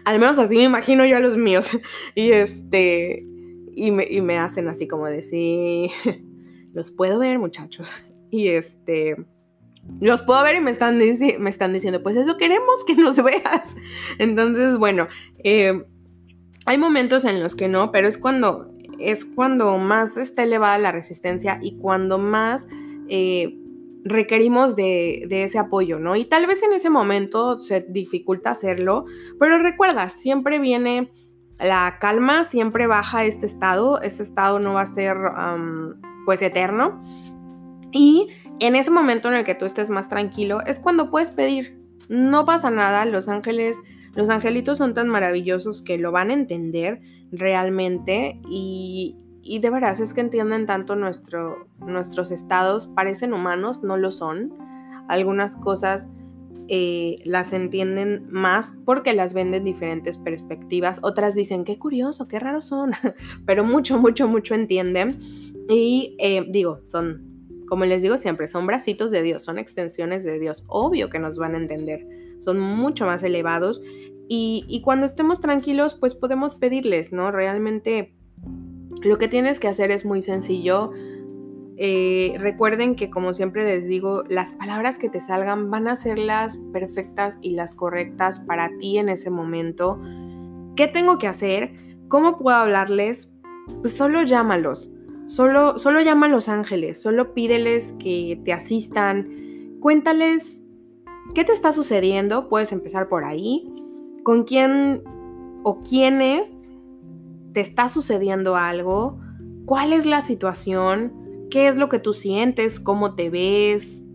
al 0.04 0.18
menos 0.18 0.38
así 0.38 0.56
me 0.56 0.62
imagino 0.62 1.04
yo 1.04 1.16
a 1.16 1.20
los 1.20 1.36
míos. 1.36 1.66
Y 2.14 2.32
este, 2.32 3.26
y 3.74 3.90
me, 3.90 4.06
y 4.10 4.20
me 4.22 4.38
hacen 4.38 4.68
así 4.68 4.88
como 4.88 5.06
de, 5.06 5.22
sí, 5.22 5.90
los 6.72 6.90
puedo 6.90 7.18
ver, 7.18 7.38
muchachos. 7.38 7.90
Y 8.30 8.48
este 8.48 9.16
los 10.00 10.22
puedo 10.22 10.42
ver 10.42 10.56
y 10.56 10.60
me 10.60 10.70
están, 10.70 10.98
me 10.98 11.50
están 11.50 11.72
diciendo, 11.72 12.02
pues 12.02 12.16
eso 12.16 12.36
queremos 12.36 12.84
que 12.86 12.94
nos 12.94 13.16
veas. 13.22 13.74
Entonces, 14.18 14.78
bueno, 14.78 15.08
eh, 15.42 15.84
hay 16.66 16.78
momentos 16.78 17.24
en 17.24 17.42
los 17.42 17.54
que 17.54 17.68
no, 17.68 17.90
pero 17.90 18.06
es 18.06 18.18
cuando, 18.18 18.72
es 18.98 19.24
cuando 19.24 19.78
más 19.78 20.16
está 20.16 20.44
elevada 20.44 20.78
la 20.78 20.92
resistencia 20.92 21.58
y 21.62 21.78
cuando 21.78 22.18
más 22.18 22.68
eh, 23.08 23.56
requerimos 24.04 24.76
de, 24.76 25.24
de, 25.28 25.44
ese 25.44 25.58
apoyo, 25.58 25.98
¿no? 25.98 26.16
Y 26.16 26.24
tal 26.24 26.46
vez 26.46 26.62
en 26.62 26.72
ese 26.72 26.90
momento 26.90 27.58
se 27.58 27.80
dificulta 27.80 28.50
hacerlo, 28.50 29.06
pero 29.38 29.58
recuerda, 29.58 30.10
siempre 30.10 30.58
viene 30.58 31.10
la 31.58 31.98
calma, 32.00 32.44
siempre 32.44 32.86
baja 32.86 33.24
este 33.24 33.46
estado, 33.46 34.00
este 34.00 34.22
estado 34.22 34.60
no 34.60 34.74
va 34.74 34.82
a 34.82 34.86
ser 34.86 35.16
pues 36.24 36.42
eterno. 36.42 37.02
Y 37.92 38.28
en 38.60 38.76
ese 38.76 38.90
momento 38.90 39.28
en 39.28 39.34
el 39.34 39.44
que 39.44 39.54
tú 39.54 39.64
estés 39.64 39.90
más 39.90 40.08
tranquilo 40.08 40.60
es 40.66 40.78
cuando 40.78 41.10
puedes 41.10 41.30
pedir. 41.30 41.78
No 42.08 42.44
pasa 42.44 42.70
nada, 42.70 43.04
los 43.04 43.28
ángeles, 43.28 43.76
los 44.14 44.28
angelitos 44.30 44.78
son 44.78 44.94
tan 44.94 45.08
maravillosos 45.08 45.82
que 45.82 45.98
lo 45.98 46.12
van 46.12 46.30
a 46.30 46.34
entender 46.34 47.00
realmente 47.32 48.40
y, 48.48 49.16
y 49.42 49.60
de 49.60 49.70
veras 49.70 50.00
es 50.00 50.12
que 50.12 50.20
entienden 50.20 50.66
tanto 50.66 50.96
nuestro, 50.96 51.68
nuestros 51.78 52.30
estados, 52.30 52.88
parecen 52.88 53.32
humanos, 53.32 53.82
no 53.82 53.96
lo 53.96 54.10
son. 54.10 54.52
Algunas 55.08 55.56
cosas 55.56 56.08
eh, 56.68 57.18
las 57.24 57.52
entienden 57.52 58.28
más 58.30 58.74
porque 58.84 59.12
las 59.12 59.34
ven 59.34 59.50
de 59.50 59.60
diferentes 59.60 60.18
perspectivas. 60.18 61.00
Otras 61.02 61.34
dicen, 61.34 61.64
qué 61.64 61.78
curioso, 61.78 62.28
qué 62.28 62.38
raros 62.38 62.66
son, 62.66 62.92
pero 63.46 63.64
mucho, 63.64 63.98
mucho, 63.98 64.28
mucho 64.28 64.54
entienden. 64.54 65.18
Y 65.68 66.16
eh, 66.18 66.46
digo, 66.48 66.80
son, 66.84 67.29
como 67.70 67.84
les 67.84 68.02
digo 68.02 68.18
siempre, 68.18 68.48
son 68.48 68.66
bracitos 68.66 69.12
de 69.12 69.22
Dios, 69.22 69.44
son 69.44 69.56
extensiones 69.56 70.24
de 70.24 70.40
Dios. 70.40 70.64
Obvio 70.66 71.08
que 71.08 71.20
nos 71.20 71.38
van 71.38 71.54
a 71.54 71.58
entender, 71.58 72.04
son 72.40 72.58
mucho 72.58 73.06
más 73.06 73.22
elevados. 73.22 73.80
Y, 74.28 74.82
cuando 74.84 75.06
estemos 75.06 75.40
tranquilos, 75.40 75.94
pues 75.94 76.14
podemos 76.14 76.56
pedirles, 76.56 77.12
¿no? 77.12 77.30
Realmente 77.30 78.14
lo 79.02 79.18
que 79.18 79.28
tienes 79.28 79.60
que 79.60 79.68
hacer 79.68 79.92
es 79.92 80.04
muy 80.04 80.20
sencillo. 80.20 80.90
Eh, 81.76 82.34
recuerden 82.38 82.96
que 82.96 83.08
como 83.08 83.34
siempre 83.34 83.64
les 83.64 83.86
digo, 83.86 84.24
las 84.28 84.52
palabras 84.52 84.98
que 84.98 85.08
te 85.08 85.20
salgan 85.20 85.70
van 85.70 85.86
a 85.86 85.96
ser 85.96 86.18
las 86.18 86.58
perfectas 86.72 87.38
y 87.40 87.50
las 87.50 87.74
correctas 87.74 88.40
para 88.40 88.70
ti 88.76 88.98
en 88.98 89.08
ese 89.08 89.30
momento. 89.30 90.00
¿Qué 90.76 90.88
tengo 90.88 91.18
que 91.18 91.28
hacer? 91.28 91.74
¿Cómo 92.08 92.36
puedo 92.36 92.56
hablarles? 92.56 93.32
Pues 93.80 93.92
solo 93.92 94.22
llámalos. 94.22 94.90
Solo, 95.30 95.78
solo 95.78 96.00
llama 96.00 96.26
a 96.26 96.28
los 96.28 96.48
ángeles, 96.48 97.00
solo 97.00 97.34
pídeles 97.34 97.94
que 97.98 98.40
te 98.44 98.52
asistan, 98.52 99.78
cuéntales 99.80 100.62
qué 101.34 101.44
te 101.44 101.52
está 101.52 101.72
sucediendo, 101.72 102.48
puedes 102.48 102.72
empezar 102.72 103.08
por 103.08 103.24
ahí, 103.24 103.72
con 104.24 104.44
quién 104.44 105.02
o 105.62 105.80
quiénes 105.80 106.70
¿Te 107.52 107.60
está 107.60 107.88
sucediendo 107.88 108.54
algo? 108.54 109.18
¿Cuál 109.66 109.92
es 109.92 110.06
la 110.06 110.20
situación? 110.20 111.48
¿Qué 111.50 111.66
es 111.66 111.76
lo 111.76 111.88
que 111.88 111.98
tú 111.98 112.12
sientes? 112.12 112.78
¿Cómo 112.78 113.16
te 113.16 113.28
ves? 113.28 114.06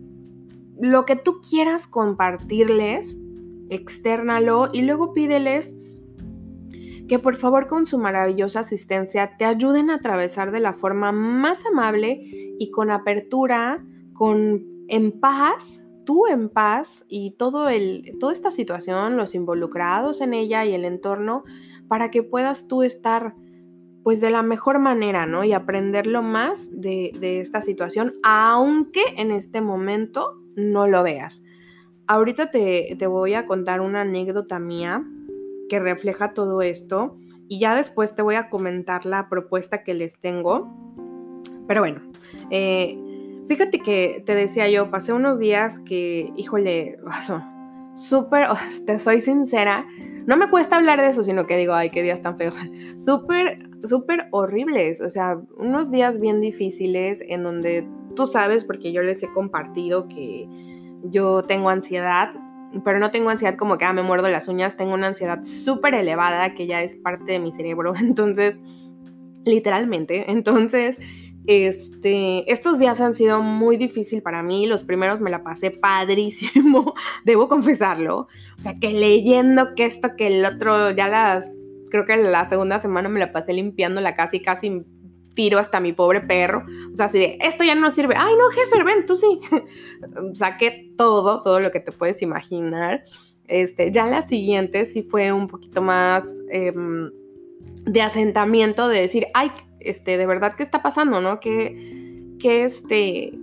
Lo 0.80 1.04
que 1.04 1.16
tú 1.16 1.40
quieras 1.46 1.86
compartirles, 1.86 3.16
externalo 3.68 4.68
y 4.72 4.82
luego 4.82 5.12
pídeles 5.12 5.74
que 7.08 7.18
por 7.18 7.36
favor 7.36 7.68
con 7.68 7.86
su 7.86 7.98
maravillosa 7.98 8.60
asistencia 8.60 9.36
te 9.36 9.44
ayuden 9.44 9.90
a 9.90 9.96
atravesar 9.96 10.50
de 10.50 10.60
la 10.60 10.72
forma 10.72 11.12
más 11.12 11.64
amable 11.66 12.20
y 12.58 12.70
con 12.70 12.90
apertura, 12.90 13.84
con 14.12 14.64
en 14.88 15.12
paz, 15.20 15.84
tú 16.04 16.26
en 16.26 16.48
paz 16.48 17.04
y 17.08 17.32
todo 17.32 17.68
el, 17.68 18.16
toda 18.18 18.32
esta 18.32 18.50
situación, 18.50 19.16
los 19.16 19.34
involucrados 19.34 20.20
en 20.20 20.34
ella 20.34 20.64
y 20.64 20.72
el 20.72 20.84
entorno 20.84 21.44
para 21.88 22.10
que 22.10 22.22
puedas 22.22 22.66
tú 22.66 22.82
estar 22.82 23.34
pues 24.02 24.20
de 24.20 24.30
la 24.30 24.42
mejor 24.42 24.78
manera, 24.78 25.26
¿no? 25.26 25.42
Y 25.42 25.52
aprender 25.52 26.06
lo 26.06 26.22
más 26.22 26.68
de, 26.70 27.10
esta 27.40 27.60
situación, 27.60 28.14
aunque 28.22 29.02
en 29.16 29.32
este 29.32 29.60
momento 29.60 30.40
no 30.54 30.86
lo 30.86 31.02
veas. 31.02 31.42
Ahorita 32.06 32.52
te, 32.52 32.94
te, 32.96 33.06
voy 33.08 33.34
a 33.34 33.46
contar 33.46 33.80
una 33.80 34.02
anécdota 34.02 34.60
mía 34.60 35.04
que 35.68 35.78
refleja 35.80 36.34
todo 36.34 36.62
esto 36.62 37.16
y 37.48 37.60
ya 37.60 37.74
después 37.74 38.14
te 38.14 38.22
voy 38.22 38.34
a 38.34 38.48
comentar 38.50 39.06
la 39.06 39.28
propuesta 39.28 39.82
que 39.84 39.94
les 39.94 40.18
tengo. 40.18 40.72
Pero 41.66 41.80
bueno, 41.80 42.00
eh, 42.50 42.98
fíjate 43.46 43.80
que 43.80 44.22
te 44.24 44.34
decía 44.34 44.68
yo, 44.68 44.90
pasé 44.90 45.12
unos 45.12 45.38
días 45.38 45.80
que, 45.80 46.32
híjole, 46.36 46.98
súper, 47.94 48.48
te 48.86 48.98
soy 48.98 49.20
sincera, 49.20 49.86
no 50.26 50.36
me 50.36 50.50
cuesta 50.50 50.76
hablar 50.76 51.00
de 51.00 51.08
eso, 51.08 51.22
sino 51.22 51.46
que 51.46 51.56
digo, 51.56 51.72
ay, 51.72 51.90
qué 51.90 52.02
días 52.02 52.20
tan 52.20 52.36
feos. 52.36 52.54
Súper, 52.96 53.70
súper 53.84 54.26
horribles. 54.32 55.00
O 55.00 55.08
sea, 55.08 55.38
unos 55.56 55.92
días 55.92 56.18
bien 56.18 56.40
difíciles 56.40 57.22
en 57.28 57.44
donde 57.44 57.86
tú 58.16 58.26
sabes, 58.26 58.64
porque 58.64 58.90
yo 58.90 59.02
les 59.02 59.22
he 59.22 59.32
compartido 59.32 60.08
que 60.08 60.48
yo 61.04 61.42
tengo 61.42 61.68
ansiedad, 61.68 62.32
pero 62.84 62.98
no 62.98 63.10
tengo 63.10 63.30
ansiedad 63.30 63.56
como 63.56 63.78
que 63.78 63.84
ah, 63.84 63.92
me 63.92 64.02
muerdo 64.02 64.28
las 64.28 64.48
uñas, 64.48 64.76
tengo 64.76 64.94
una 64.94 65.08
ansiedad 65.08 65.42
súper 65.44 65.94
elevada 65.94 66.54
que 66.54 66.66
ya 66.66 66.82
es 66.82 66.96
parte 66.96 67.32
de 67.32 67.38
mi 67.38 67.52
cerebro. 67.52 67.94
Entonces, 68.00 68.58
literalmente, 69.44 70.30
entonces 70.30 70.98
este, 71.46 72.50
estos 72.50 72.78
días 72.78 73.00
han 73.00 73.14
sido 73.14 73.40
muy 73.40 73.76
difícil 73.76 74.22
para 74.22 74.42
mí. 74.42 74.66
Los 74.66 74.82
primeros 74.82 75.20
me 75.20 75.30
la 75.30 75.42
pasé 75.42 75.70
padrísimo, 75.70 76.94
debo 77.24 77.48
confesarlo. 77.48 78.28
O 78.58 78.60
sea, 78.60 78.78
que 78.78 78.90
leyendo 78.90 79.74
que 79.74 79.86
esto, 79.86 80.16
que 80.16 80.26
el 80.26 80.44
otro, 80.44 80.90
ya 80.90 81.08
las, 81.08 81.48
creo 81.90 82.04
que 82.04 82.16
la 82.16 82.46
segunda 82.46 82.78
semana 82.80 83.08
me 83.08 83.20
la 83.20 83.32
pasé 83.32 83.52
limpiando 83.52 84.00
la 84.00 84.16
casa 84.16 84.36
y 84.36 84.40
casi 84.40 84.84
tiro 85.36 85.60
hasta 85.60 85.78
mi 85.78 85.92
pobre 85.92 86.20
perro. 86.20 86.64
O 86.92 86.96
sea, 86.96 87.06
así 87.06 87.18
de, 87.18 87.38
esto 87.40 87.62
ya 87.62 87.76
no 87.76 87.88
sirve. 87.90 88.16
Ay, 88.18 88.34
no, 88.36 88.48
jefe, 88.48 88.82
ven, 88.82 89.06
tú 89.06 89.14
sí. 89.14 89.38
Saqué 90.34 90.92
todo, 90.96 91.42
todo 91.42 91.60
lo 91.60 91.70
que 91.70 91.78
te 91.78 91.92
puedes 91.92 92.20
imaginar. 92.22 93.04
Este, 93.46 93.92
ya 93.92 94.06
la 94.06 94.22
siguiente 94.22 94.84
sí 94.86 95.02
fue 95.02 95.32
un 95.32 95.46
poquito 95.46 95.80
más 95.80 96.26
em, 96.50 97.12
de 97.84 98.02
asentamiento, 98.02 98.88
de 98.88 99.02
decir, 99.02 99.26
ay, 99.34 99.52
este, 99.78 100.16
de 100.16 100.26
verdad, 100.26 100.54
¿qué 100.56 100.64
está 100.64 100.82
pasando, 100.82 101.20
no? 101.20 101.38
¿Qué, 101.38 102.34
qué, 102.40 102.64
este, 102.64 103.38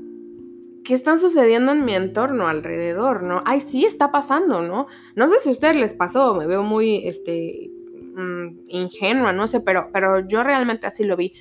qué 0.83 0.93
están 0.93 1.17
sucediendo 1.19 1.71
en 1.71 1.85
mi 1.85 1.93
entorno 1.93 2.47
alrededor, 2.47 3.23
no? 3.23 3.41
Ay, 3.45 3.61
sí 3.61 3.85
está 3.85 4.11
pasando, 4.11 4.61
¿no? 4.61 4.87
No 5.15 5.29
sé 5.29 5.39
si 5.39 5.49
a 5.49 5.53
ustedes 5.53 5.77
les 5.77 5.93
pasó, 5.93 6.35
me 6.35 6.47
veo 6.47 6.63
muy, 6.63 7.07
este, 7.07 7.71
mm, 8.15 8.47
ingenua, 8.67 9.31
no 9.31 9.47
sé, 9.47 9.61
pero, 9.61 9.89
pero 9.93 10.27
yo 10.27 10.43
realmente 10.43 10.87
así 10.87 11.05
lo 11.05 11.15
vi. 11.15 11.33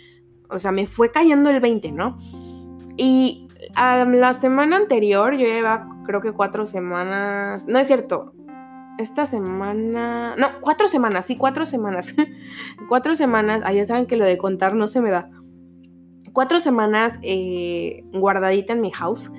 O 0.52 0.58
sea, 0.58 0.72
me 0.72 0.86
fue 0.86 1.10
cayendo 1.10 1.50
el 1.50 1.60
20, 1.60 1.92
¿no? 1.92 2.18
Y 2.96 3.48
la 3.76 4.32
semana 4.34 4.76
anterior, 4.76 5.32
yo 5.34 5.46
llevaba 5.46 5.88
creo 6.04 6.20
que 6.20 6.32
cuatro 6.32 6.66
semanas, 6.66 7.66
no 7.66 7.78
es 7.78 7.86
cierto, 7.86 8.32
esta 8.98 9.26
semana, 9.26 10.34
no, 10.36 10.46
cuatro 10.60 10.88
semanas, 10.88 11.26
sí, 11.26 11.36
cuatro 11.36 11.66
semanas. 11.66 12.14
cuatro 12.88 13.16
semanas, 13.16 13.62
ah, 13.64 13.72
saben 13.86 14.06
que 14.06 14.16
lo 14.16 14.24
de 14.24 14.38
contar 14.38 14.74
no 14.74 14.88
se 14.88 15.00
me 15.00 15.10
da. 15.10 15.30
Cuatro 16.32 16.60
semanas 16.60 17.18
eh, 17.22 18.04
guardadita 18.12 18.72
en 18.72 18.80
mi 18.80 18.90
house 18.90 19.30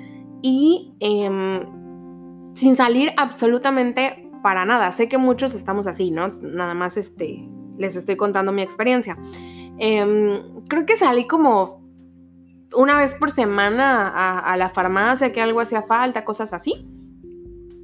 y 0.42 0.94
em, 1.00 2.54
sin 2.54 2.76
salir 2.76 3.12
absolutamente 3.16 4.30
para 4.42 4.64
nada. 4.64 4.92
Sé 4.92 5.08
que 5.08 5.18
muchos 5.18 5.54
estamos 5.54 5.86
así, 5.86 6.10
¿no? 6.10 6.28
Nada 6.28 6.74
más 6.74 6.96
este, 6.96 7.48
les 7.78 7.96
estoy 7.96 8.16
contando 8.16 8.52
mi 8.52 8.62
experiencia. 8.62 9.16
Em, 9.78 10.62
creo 10.68 10.86
que 10.86 10.96
salí 10.96 11.26
como 11.26 11.82
una 12.74 12.96
vez 12.96 13.14
por 13.14 13.30
semana 13.30 14.08
a, 14.08 14.38
a 14.38 14.56
la 14.56 14.68
farmacia, 14.70 15.32
que 15.32 15.40
algo 15.40 15.60
hacía 15.60 15.82
falta, 15.82 16.24
cosas 16.24 16.52
así 16.52 16.88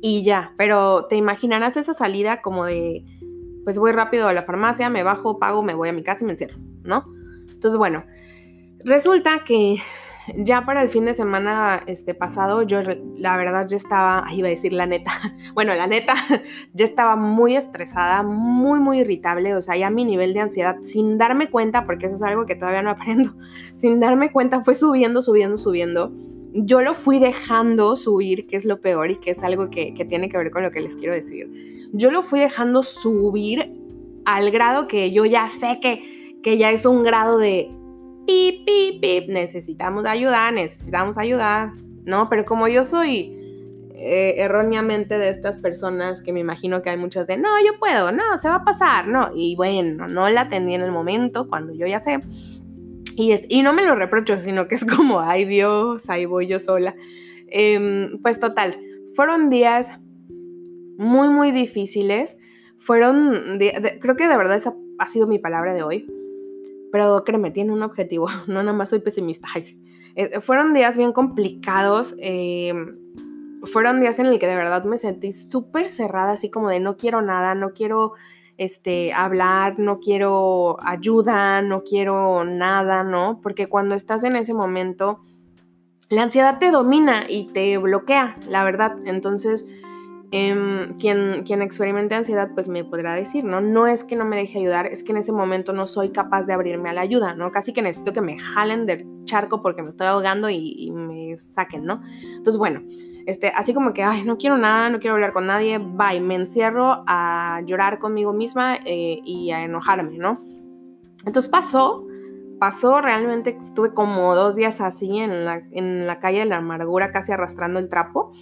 y 0.00 0.22
ya, 0.22 0.54
pero 0.56 1.06
te 1.06 1.16
imaginarás 1.16 1.76
esa 1.76 1.94
salida 1.94 2.40
como 2.40 2.64
de, 2.64 3.04
pues 3.64 3.78
voy 3.78 3.92
rápido 3.92 4.28
a 4.28 4.32
la 4.32 4.42
farmacia, 4.42 4.88
me 4.88 5.02
bajo, 5.02 5.38
pago, 5.38 5.62
me 5.62 5.74
voy 5.74 5.90
a 5.90 5.92
mi 5.92 6.02
casa 6.02 6.24
y 6.24 6.26
me 6.26 6.32
encierro, 6.32 6.58
¿no? 6.82 7.04
Entonces, 7.52 7.76
bueno, 7.76 8.04
resulta 8.84 9.44
que 9.44 9.76
ya 10.36 10.64
para 10.64 10.82
el 10.82 10.88
fin 10.88 11.04
de 11.04 11.14
semana 11.14 11.82
este 11.86 12.14
pasado, 12.14 12.62
yo 12.62 12.80
la 13.16 13.36
verdad 13.36 13.66
yo 13.68 13.76
estaba, 13.76 14.24
iba 14.32 14.48
a 14.48 14.50
decir 14.50 14.72
la 14.72 14.86
neta, 14.86 15.12
bueno, 15.54 15.74
la 15.74 15.86
neta, 15.86 16.14
yo 16.74 16.84
estaba 16.84 17.16
muy 17.16 17.56
estresada, 17.56 18.22
muy, 18.22 18.80
muy 18.80 19.00
irritable, 19.00 19.54
o 19.54 19.62
sea, 19.62 19.76
ya 19.76 19.90
mi 19.90 20.04
nivel 20.04 20.34
de 20.34 20.40
ansiedad, 20.40 20.76
sin 20.82 21.18
darme 21.18 21.50
cuenta, 21.50 21.86
porque 21.86 22.06
eso 22.06 22.16
es 22.16 22.22
algo 22.22 22.46
que 22.46 22.54
todavía 22.54 22.82
no 22.82 22.90
aprendo, 22.90 23.34
sin 23.74 24.00
darme 24.00 24.32
cuenta, 24.32 24.62
fue 24.62 24.74
subiendo, 24.74 25.22
subiendo, 25.22 25.56
subiendo 25.56 26.12
yo 26.52 26.82
lo 26.82 26.94
fui 26.94 27.20
dejando 27.20 27.94
subir, 27.96 28.46
que 28.46 28.56
es 28.56 28.64
lo 28.64 28.80
peor 28.80 29.12
y 29.12 29.20
que 29.20 29.30
es 29.30 29.42
algo 29.42 29.70
que, 29.70 29.92
tiene 30.08 30.28
que 30.28 30.36
ver 30.36 30.50
con 30.50 30.62
lo 30.62 30.72
que 30.72 30.80
les 30.80 30.96
quiero 30.96 31.14
decir. 31.14 31.88
Yo 31.92 32.10
lo 32.10 32.22
fui 32.22 32.40
dejando 32.40 32.82
subir 32.82 33.72
al 34.24 34.50
grado 34.50 34.88
que 34.88 35.12
yo 35.12 35.24
ya 35.24 35.48
sé 35.48 35.78
que, 35.80 36.38
que 36.42 36.58
ya 36.58 36.70
es 36.72 36.86
un 36.86 37.04
grado 37.04 37.38
de 37.38 37.70
pip, 38.30 38.66
pip, 38.66 39.00
pip, 39.00 39.28
necesitamos 39.28 40.04
ayuda, 40.04 40.50
necesitamos 40.52 41.18
ayuda. 41.18 41.72
¿no? 42.04 42.28
Pero 42.28 42.44
como 42.44 42.68
yo 42.68 42.84
soy 42.84 43.36
eh, 43.94 44.34
erróneamente 44.38 45.18
de 45.18 45.28
estas 45.28 45.58
personas 45.58 46.22
que 46.22 46.32
me 46.32 46.40
imagino 46.40 46.82
que 46.82 46.90
hay 46.90 46.96
muchas 46.96 47.26
de, 47.26 47.36
no, 47.36 47.48
yo 47.64 47.78
puedo, 47.78 48.12
no, 48.12 48.36
se 48.38 48.48
va 48.48 48.56
a 48.56 48.64
pasar, 48.64 49.08
no. 49.08 49.30
Y 49.34 49.56
bueno, 49.56 50.06
no 50.08 50.28
la 50.30 50.42
atendí 50.42 50.74
en 50.74 50.82
el 50.82 50.92
momento 50.92 51.48
cuando 51.48 51.72
yo 51.72 51.86
ya 51.86 52.00
sé. 52.00 52.18
Y, 53.16 53.32
es, 53.32 53.42
y 53.48 53.62
no 53.62 53.72
me 53.72 53.84
lo 53.84 53.94
reprocho, 53.94 54.38
sino 54.38 54.68
que 54.68 54.74
es 54.74 54.84
como, 54.84 55.20
ay 55.20 55.44
Dios, 55.44 56.08
ahí 56.08 56.26
voy 56.26 56.46
yo 56.46 56.60
sola. 56.60 56.94
Em, 57.48 58.20
pues 58.22 58.38
total, 58.38 58.78
fueron 59.14 59.50
días 59.50 59.92
muy, 60.96 61.28
muy 61.28 61.50
difíciles. 61.50 62.36
Fueron, 62.78 63.58
creo 64.00 64.16
que 64.16 64.26
de 64.26 64.36
verdad 64.36 64.56
esa 64.56 64.74
ha 64.98 65.06
sido 65.06 65.26
mi 65.26 65.38
palabra 65.38 65.74
de 65.74 65.82
hoy. 65.82 66.06
Pero 66.92 67.24
créeme, 67.24 67.50
tiene 67.50 67.72
un 67.72 67.82
objetivo, 67.82 68.28
no 68.46 68.62
nada 68.62 68.72
más 68.72 68.90
soy 68.90 69.00
pesimista. 69.00 69.48
Eh, 70.16 70.40
fueron 70.40 70.74
días 70.74 70.96
bien 70.96 71.12
complicados. 71.12 72.14
Em, 72.18 72.98
fueron 73.64 74.00
días 74.00 74.18
en 74.18 74.26
el 74.26 74.38
que 74.38 74.46
de 74.46 74.56
verdad 74.56 74.84
me 74.84 74.98
sentí 74.98 75.32
súper 75.32 75.88
cerrada, 75.88 76.32
así 76.32 76.50
como 76.50 76.70
de 76.70 76.80
no 76.80 76.96
quiero 76.96 77.22
nada, 77.22 77.54
no 77.54 77.72
quiero 77.72 78.14
este, 78.56 79.12
hablar, 79.12 79.78
no 79.78 80.00
quiero 80.00 80.76
ayuda, 80.82 81.62
no 81.62 81.82
quiero 81.82 82.44
nada, 82.44 83.04
¿no? 83.04 83.40
Porque 83.42 83.68
cuando 83.68 83.94
estás 83.94 84.24
en 84.24 84.36
ese 84.36 84.54
momento, 84.54 85.20
la 86.10 86.24
ansiedad 86.24 86.58
te 86.58 86.70
domina 86.70 87.22
y 87.28 87.44
te 87.46 87.78
bloquea, 87.78 88.36
la 88.48 88.64
verdad. 88.64 88.96
Entonces, 89.04 89.68
em, 90.30 90.96
quien, 90.98 91.42
quien 91.44 91.62
experimente 91.62 92.14
ansiedad, 92.14 92.50
pues 92.54 92.68
me 92.68 92.84
podrá 92.84 93.14
decir, 93.14 93.44
¿no? 93.44 93.60
No 93.60 93.86
es 93.86 94.04
que 94.04 94.16
no 94.16 94.24
me 94.24 94.36
deje 94.36 94.58
ayudar, 94.58 94.86
es 94.86 95.02
que 95.02 95.12
en 95.12 95.18
ese 95.18 95.32
momento 95.32 95.72
no 95.72 95.86
soy 95.86 96.10
capaz 96.10 96.44
de 96.44 96.52
abrirme 96.52 96.90
a 96.90 96.92
la 96.92 97.00
ayuda, 97.00 97.34
¿no? 97.34 97.50
Casi 97.52 97.72
que 97.72 97.82
necesito 97.82 98.12
que 98.12 98.20
me 98.20 98.38
jalen 98.38 98.86
del 98.86 99.06
charco 99.24 99.62
porque 99.62 99.82
me 99.82 99.90
estoy 99.90 100.06
ahogando 100.06 100.50
y, 100.50 100.74
y 100.76 100.90
me 100.90 101.36
saquen, 101.38 101.84
¿no? 101.84 102.02
Entonces, 102.36 102.58
bueno, 102.58 102.82
este, 103.26 103.52
así 103.54 103.74
como 103.74 103.92
que, 103.92 104.02
ay, 104.02 104.24
no 104.24 104.38
quiero 104.38 104.58
nada, 104.58 104.90
no 104.90 104.98
quiero 104.98 105.14
hablar 105.14 105.32
con 105.32 105.46
nadie, 105.46 105.78
bye, 105.78 106.20
me 106.20 106.34
encierro 106.34 107.04
a 107.06 107.60
llorar 107.64 107.98
conmigo 107.98 108.32
misma 108.32 108.76
eh, 108.84 109.20
y 109.24 109.50
a 109.52 109.62
enojarme, 109.62 110.18
¿no? 110.18 110.42
Entonces 111.26 111.50
pasó, 111.50 112.06
pasó, 112.58 113.00
realmente 113.00 113.56
estuve 113.58 113.92
como 113.92 114.34
dos 114.34 114.56
días 114.56 114.80
así 114.80 115.18
en 115.18 115.44
la, 115.44 115.62
en 115.70 116.06
la 116.06 116.18
calle 116.18 116.40
de 116.40 116.46
la 116.46 116.56
amargura, 116.56 117.12
casi 117.12 117.32
arrastrando 117.32 117.78
el 117.78 117.88
trapo. 117.88 118.32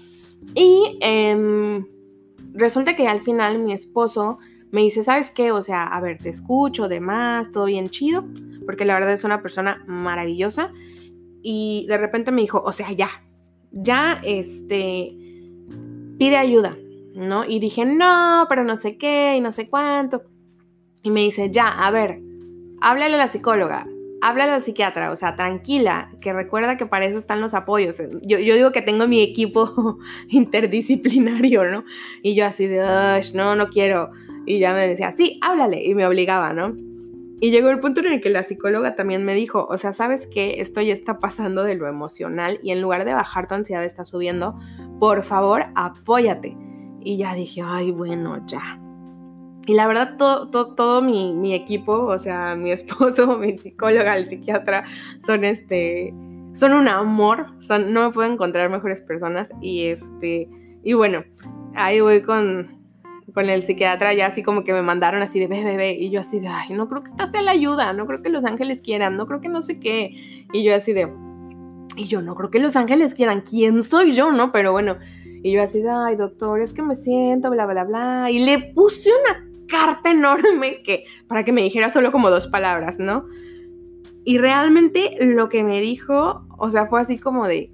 Y 0.54 0.98
em, 1.00 1.86
resulta 2.52 2.96
que 2.96 3.08
al 3.08 3.20
final 3.20 3.58
mi 3.58 3.72
esposo 3.72 4.38
me 4.70 4.82
dice, 4.82 5.04
¿sabes 5.04 5.30
qué? 5.30 5.52
O 5.52 5.62
sea, 5.62 5.84
a 5.84 6.00
ver, 6.00 6.18
te 6.18 6.28
escucho, 6.28 6.88
demás, 6.88 7.50
todo 7.50 7.66
bien 7.66 7.88
chido, 7.88 8.24
porque 8.66 8.84
la 8.84 8.94
verdad 8.94 9.12
es 9.12 9.24
una 9.24 9.42
persona 9.42 9.82
maravillosa. 9.86 10.72
Y 11.42 11.86
de 11.88 11.98
repente 11.98 12.32
me 12.32 12.42
dijo, 12.42 12.62
o 12.62 12.72
sea, 12.72 12.92
ya, 12.92 13.10
ya 13.70 14.20
este, 14.24 15.16
pide 16.18 16.36
ayuda, 16.36 16.76
¿no? 17.14 17.44
Y 17.44 17.60
dije, 17.60 17.84
no, 17.84 18.46
pero 18.48 18.64
no 18.64 18.76
sé 18.76 18.98
qué 18.98 19.36
y 19.36 19.40
no 19.40 19.52
sé 19.52 19.68
cuánto. 19.68 20.22
Y 21.02 21.10
me 21.10 21.20
dice, 21.20 21.50
ya, 21.50 21.68
a 21.68 21.90
ver, 21.90 22.20
háblale 22.80 23.14
a 23.14 23.18
la 23.18 23.28
psicóloga, 23.28 23.86
háblale 24.20 24.52
a 24.52 24.56
la 24.56 24.60
psiquiatra, 24.60 25.10
o 25.10 25.16
sea, 25.16 25.36
tranquila, 25.36 26.10
que 26.20 26.32
recuerda 26.32 26.76
que 26.76 26.86
para 26.86 27.06
eso 27.06 27.18
están 27.18 27.40
los 27.40 27.54
apoyos. 27.54 27.98
Yo, 28.22 28.38
yo 28.38 28.54
digo 28.54 28.72
que 28.72 28.82
tengo 28.82 29.06
mi 29.06 29.22
equipo 29.22 29.98
interdisciplinario, 30.28 31.64
¿no? 31.64 31.84
Y 32.22 32.34
yo 32.34 32.46
así 32.46 32.66
de, 32.66 32.80
no, 33.34 33.54
no 33.54 33.68
quiero. 33.68 34.10
Y 34.46 34.58
ya 34.58 34.72
me 34.72 34.86
decía, 34.86 35.14
sí, 35.16 35.38
háblale. 35.42 35.84
Y 35.84 35.94
me 35.94 36.06
obligaba, 36.06 36.52
¿no? 36.52 36.74
Y 37.40 37.52
llegó 37.52 37.68
el 37.70 37.78
punto 37.78 38.00
en 38.00 38.12
el 38.12 38.20
que 38.20 38.30
la 38.30 38.42
psicóloga 38.42 38.96
también 38.96 39.24
me 39.24 39.34
dijo, 39.34 39.66
o 39.70 39.78
sea, 39.78 39.92
¿sabes 39.92 40.26
qué? 40.26 40.60
Esto 40.60 40.80
ya 40.80 40.92
está 40.92 41.18
pasando 41.18 41.62
de 41.62 41.76
lo 41.76 41.86
emocional 41.86 42.58
y 42.64 42.72
en 42.72 42.82
lugar 42.82 43.04
de 43.04 43.14
bajar 43.14 43.46
tu 43.46 43.54
ansiedad 43.54 43.84
está 43.84 44.04
subiendo, 44.04 44.58
por 44.98 45.22
favor, 45.22 45.66
apóyate. 45.76 46.56
Y 47.00 47.16
ya 47.16 47.34
dije, 47.34 47.62
ay, 47.64 47.92
bueno, 47.92 48.44
ya. 48.46 48.77
Y 49.68 49.74
la 49.74 49.86
verdad, 49.86 50.16
todo, 50.16 50.48
todo, 50.74 51.02
mi, 51.02 51.52
equipo, 51.52 51.92
o 51.92 52.18
sea, 52.18 52.54
mi 52.54 52.72
esposo, 52.72 53.36
mi 53.36 53.58
psicóloga, 53.58 54.16
el 54.16 54.24
psiquiatra, 54.24 54.84
son 55.24 55.44
este, 55.44 56.14
son 56.54 56.72
un 56.72 56.88
amor, 56.88 57.48
son, 57.58 57.92
no 57.92 58.06
me 58.06 58.14
puedo 58.14 58.32
encontrar 58.32 58.70
mejores 58.70 59.02
personas. 59.02 59.50
Y 59.60 59.88
este, 59.88 60.48
y 60.82 60.94
bueno, 60.94 61.22
ahí 61.74 62.00
voy 62.00 62.22
con, 62.22 62.78
con 63.34 63.50
el 63.50 63.62
psiquiatra 63.62 64.14
ya 64.14 64.28
así 64.28 64.42
como 64.42 64.64
que 64.64 64.72
me 64.72 64.80
mandaron 64.80 65.20
así 65.20 65.38
de 65.38 65.48
bebé, 65.48 65.64
bebé, 65.64 65.92
y 65.92 66.08
yo 66.08 66.20
así 66.20 66.40
de, 66.40 66.48
ay, 66.48 66.72
no 66.72 66.88
creo 66.88 67.02
que 67.02 67.10
esta 67.10 67.30
sea 67.30 67.42
la 67.42 67.50
ayuda, 67.50 67.92
no 67.92 68.06
creo 68.06 68.22
que 68.22 68.30
los 68.30 68.46
ángeles 68.46 68.80
quieran, 68.80 69.18
no 69.18 69.26
creo 69.26 69.42
que 69.42 69.50
no 69.50 69.60
sé 69.60 69.78
qué, 69.78 70.46
y 70.50 70.64
yo 70.64 70.74
así 70.74 70.94
de, 70.94 71.12
y 71.94 72.06
yo 72.06 72.22
no 72.22 72.34
creo 72.36 72.48
que 72.48 72.58
los 72.58 72.74
ángeles 72.74 73.12
quieran, 73.12 73.42
¿quién 73.42 73.82
soy 73.84 74.12
yo, 74.12 74.32
no? 74.32 74.50
Pero 74.50 74.72
bueno, 74.72 74.96
y 75.42 75.52
yo 75.52 75.62
así 75.62 75.82
de, 75.82 75.90
ay, 75.90 76.16
doctor, 76.16 76.58
es 76.58 76.72
que 76.72 76.80
me 76.80 76.94
siento, 76.96 77.50
bla, 77.50 77.66
bla, 77.66 77.84
bla, 77.84 78.30
y 78.30 78.38
le 78.46 78.72
puse 78.72 79.10
una 79.10 79.47
carta 79.68 80.10
enorme 80.10 80.82
que, 80.82 81.04
para 81.28 81.44
que 81.44 81.52
me 81.52 81.62
dijera 81.62 81.90
solo 81.90 82.10
como 82.10 82.30
dos 82.30 82.48
palabras, 82.48 82.98
¿no? 82.98 83.26
Y 84.24 84.38
realmente 84.38 85.16
lo 85.20 85.48
que 85.48 85.64
me 85.64 85.80
dijo, 85.80 86.46
o 86.58 86.70
sea, 86.70 86.86
fue 86.86 87.00
así 87.00 87.18
como 87.18 87.46
de, 87.46 87.72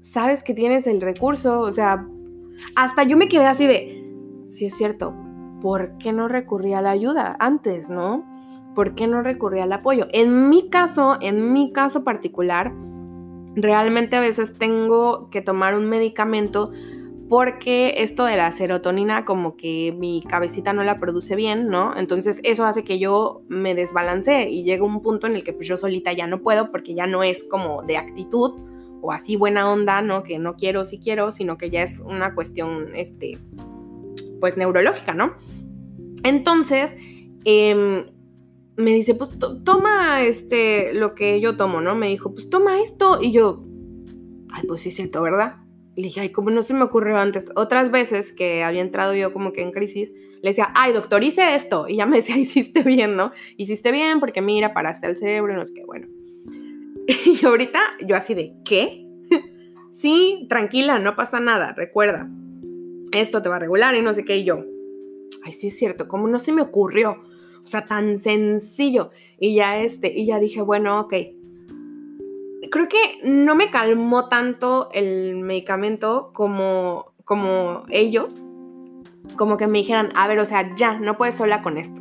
sabes 0.00 0.42
que 0.42 0.54
tienes 0.54 0.86
el 0.86 1.00
recurso, 1.00 1.60
o 1.60 1.72
sea, 1.72 2.06
hasta 2.74 3.04
yo 3.04 3.16
me 3.16 3.28
quedé 3.28 3.46
así 3.46 3.66
de, 3.66 4.04
sí 4.46 4.66
es 4.66 4.76
cierto, 4.76 5.14
¿por 5.62 5.96
qué 5.98 6.12
no 6.12 6.28
recurrí 6.28 6.72
a 6.72 6.82
la 6.82 6.90
ayuda 6.90 7.36
antes, 7.38 7.88
no? 7.88 8.26
¿Por 8.74 8.94
qué 8.94 9.06
no 9.06 9.22
recurrí 9.22 9.60
al 9.60 9.72
apoyo? 9.72 10.06
En 10.12 10.48
mi 10.50 10.68
caso, 10.68 11.16
en 11.20 11.52
mi 11.52 11.72
caso 11.72 12.04
particular, 12.04 12.72
realmente 13.54 14.16
a 14.16 14.20
veces 14.20 14.52
tengo 14.56 15.30
que 15.30 15.42
tomar 15.42 15.74
un 15.74 15.88
medicamento 15.88 16.72
porque 17.28 17.94
esto 17.98 18.24
de 18.24 18.36
la 18.36 18.50
serotonina 18.52 19.24
como 19.24 19.56
que 19.56 19.94
mi 19.98 20.22
cabecita 20.22 20.72
no 20.72 20.82
la 20.82 20.98
produce 20.98 21.36
bien, 21.36 21.68
¿no? 21.68 21.94
Entonces 21.96 22.40
eso 22.42 22.64
hace 22.64 22.84
que 22.84 22.98
yo 22.98 23.42
me 23.48 23.74
desbalance 23.74 24.48
y 24.48 24.64
llega 24.64 24.84
un 24.84 25.02
punto 25.02 25.26
en 25.26 25.34
el 25.34 25.44
que 25.44 25.52
pues 25.52 25.68
yo 25.68 25.76
solita 25.76 26.12
ya 26.12 26.26
no 26.26 26.40
puedo 26.40 26.70
porque 26.70 26.94
ya 26.94 27.06
no 27.06 27.22
es 27.22 27.44
como 27.44 27.82
de 27.82 27.98
actitud 27.98 28.52
o 29.02 29.12
así 29.12 29.36
buena 29.36 29.70
onda, 29.70 30.00
¿no? 30.00 30.22
Que 30.22 30.38
no 30.38 30.56
quiero 30.56 30.84
si 30.84 30.98
quiero, 30.98 31.30
sino 31.30 31.58
que 31.58 31.70
ya 31.70 31.82
es 31.82 32.00
una 32.00 32.34
cuestión, 32.34 32.94
este, 32.94 33.38
pues 34.40 34.56
neurológica, 34.56 35.12
¿no? 35.12 35.34
Entonces, 36.24 36.94
em, 37.44 38.06
me 38.76 38.92
dice, 38.92 39.14
pues 39.14 39.30
toma 39.64 40.22
este, 40.22 40.94
lo 40.94 41.14
que 41.14 41.40
yo 41.40 41.56
tomo, 41.56 41.80
¿no? 41.80 41.94
Me 41.94 42.08
dijo, 42.08 42.32
pues 42.32 42.48
toma 42.48 42.80
esto. 42.80 43.18
Y 43.20 43.32
yo, 43.32 43.64
ay, 44.50 44.62
pues 44.66 44.80
sí, 44.80 44.90
siento, 44.90 45.20
¿verdad? 45.22 45.56
Le 45.98 46.04
dije, 46.04 46.20
ay, 46.20 46.28
como 46.30 46.50
no 46.50 46.62
se 46.62 46.74
me 46.74 46.84
ocurrió 46.84 47.18
antes. 47.18 47.46
Otras 47.56 47.90
veces 47.90 48.32
que 48.32 48.62
había 48.62 48.80
entrado 48.80 49.14
yo 49.14 49.32
como 49.32 49.52
que 49.52 49.62
en 49.62 49.72
crisis, 49.72 50.12
le 50.42 50.50
decía, 50.50 50.70
ay, 50.74 50.92
doctor, 50.92 51.22
hice 51.24 51.54
esto. 51.54 51.86
Y 51.88 51.96
ya 51.96 52.06
me 52.06 52.16
decía, 52.16 52.36
hiciste 52.38 52.82
bien, 52.82 53.16
¿no? 53.16 53.32
Hiciste 53.56 53.92
bien 53.92 54.20
porque 54.20 54.40
mira, 54.40 54.72
paraste 54.72 55.06
el 55.06 55.16
cerebro 55.16 55.52
y 55.52 55.56
no 55.56 55.66
sé 55.66 55.74
qué, 55.74 55.84
bueno. 55.84 56.08
Y 57.08 57.44
ahorita 57.44 57.80
yo 58.06 58.16
así 58.16 58.34
de, 58.34 58.54
¿qué? 58.64 59.06
sí, 59.92 60.46
tranquila, 60.48 60.98
no 60.98 61.16
pasa 61.16 61.40
nada, 61.40 61.72
recuerda 61.72 62.30
esto 63.12 63.42
te 63.42 63.48
va 63.48 63.56
a 63.56 63.60
regular 63.60 63.94
y 63.94 64.02
no 64.02 64.14
sé 64.14 64.24
qué, 64.24 64.36
y 64.38 64.44
yo, 64.44 64.64
ay, 65.44 65.52
sí 65.52 65.68
es 65.68 65.78
cierto, 65.78 66.08
como 66.08 66.28
no 66.28 66.38
se 66.38 66.52
me 66.52 66.62
ocurrió, 66.62 67.22
o 67.62 67.66
sea, 67.66 67.84
tan 67.84 68.18
sencillo, 68.18 69.10
y 69.38 69.54
ya 69.54 69.80
este, 69.82 70.12
y 70.14 70.26
ya 70.26 70.38
dije, 70.38 70.60
bueno, 70.62 71.00
ok, 71.00 71.14
creo 72.70 72.88
que 72.88 73.20
no 73.24 73.54
me 73.54 73.70
calmó 73.70 74.28
tanto 74.28 74.88
el 74.92 75.36
medicamento 75.36 76.30
como, 76.32 77.12
como 77.24 77.84
ellos, 77.88 78.40
como 79.36 79.56
que 79.56 79.66
me 79.66 79.78
dijeran, 79.78 80.10
a 80.14 80.26
ver, 80.28 80.38
o 80.38 80.46
sea, 80.46 80.74
ya, 80.74 80.98
no 80.98 81.16
puedes 81.16 81.34
sola 81.34 81.62
con 81.62 81.78
esto. 81.78 82.00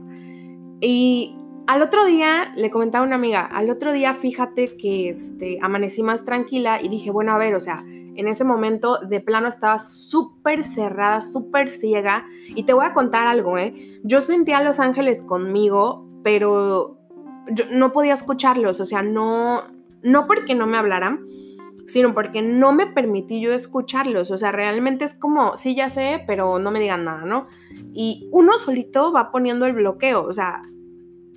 Y 0.80 1.36
al 1.68 1.82
otro 1.82 2.06
día 2.06 2.54
le 2.56 2.70
comentaba 2.70 3.04
a 3.04 3.08
una 3.08 3.16
amiga, 3.16 3.46
al 3.46 3.70
otro 3.70 3.92
día 3.92 4.14
fíjate 4.14 4.78
que 4.78 5.10
este, 5.10 5.60
amanecí 5.62 6.04
más 6.04 6.24
tranquila 6.24 6.82
y 6.82 6.88
dije, 6.88 7.12
bueno, 7.12 7.34
a 7.34 7.38
ver, 7.38 7.56
o 7.56 7.60
sea, 7.60 7.84
en 7.86 8.28
ese 8.28 8.44
momento 8.44 9.00
de 9.00 9.20
plano 9.20 9.48
estaba 9.48 9.78
súper 9.78 10.64
cerrada, 10.64 11.22
súper 11.22 11.70
ciega. 11.70 12.26
Y 12.48 12.64
te 12.64 12.74
voy 12.74 12.86
a 12.86 12.94
contar 12.94 13.28
algo, 13.28 13.60
¿eh? 13.60 14.00
Yo 14.04 14.22
sentía 14.22 14.58
a 14.58 14.64
los 14.64 14.80
ángeles 14.80 15.22
conmigo, 15.22 16.08
pero 16.24 16.98
yo 17.52 17.66
no 17.72 17.94
podía 17.94 18.14
escucharlos, 18.14 18.80
o 18.80 18.86
sea, 18.86 19.04
no, 19.04 19.64
no 20.04 20.28
porque 20.28 20.56
no 20.56 20.68
me 20.68 20.78
hablaran, 20.78 21.26
sino 21.88 22.14
porque 22.14 22.42
no 22.42 22.74
me 22.74 22.88
permití 22.88 23.40
yo 23.42 23.54
escucharlos. 23.54 24.32
O 24.32 24.38
sea, 24.38 24.52
realmente 24.52 25.06
es 25.06 25.14
como, 25.14 25.56
sí, 25.56 25.76
ya 25.76 25.90
sé, 25.90 26.24
pero 26.28 26.60
no 26.60 26.72
me 26.72 26.80
digan 26.80 27.06
nada, 27.06 27.26
¿no? 27.26 27.46
Y 27.94 28.28
uno 28.32 28.54
solito 28.58 29.12
va 29.12 29.32
poniendo 29.32 29.66
el 29.66 29.74
bloqueo, 29.74 30.24
o 30.24 30.34
sea, 30.34 30.62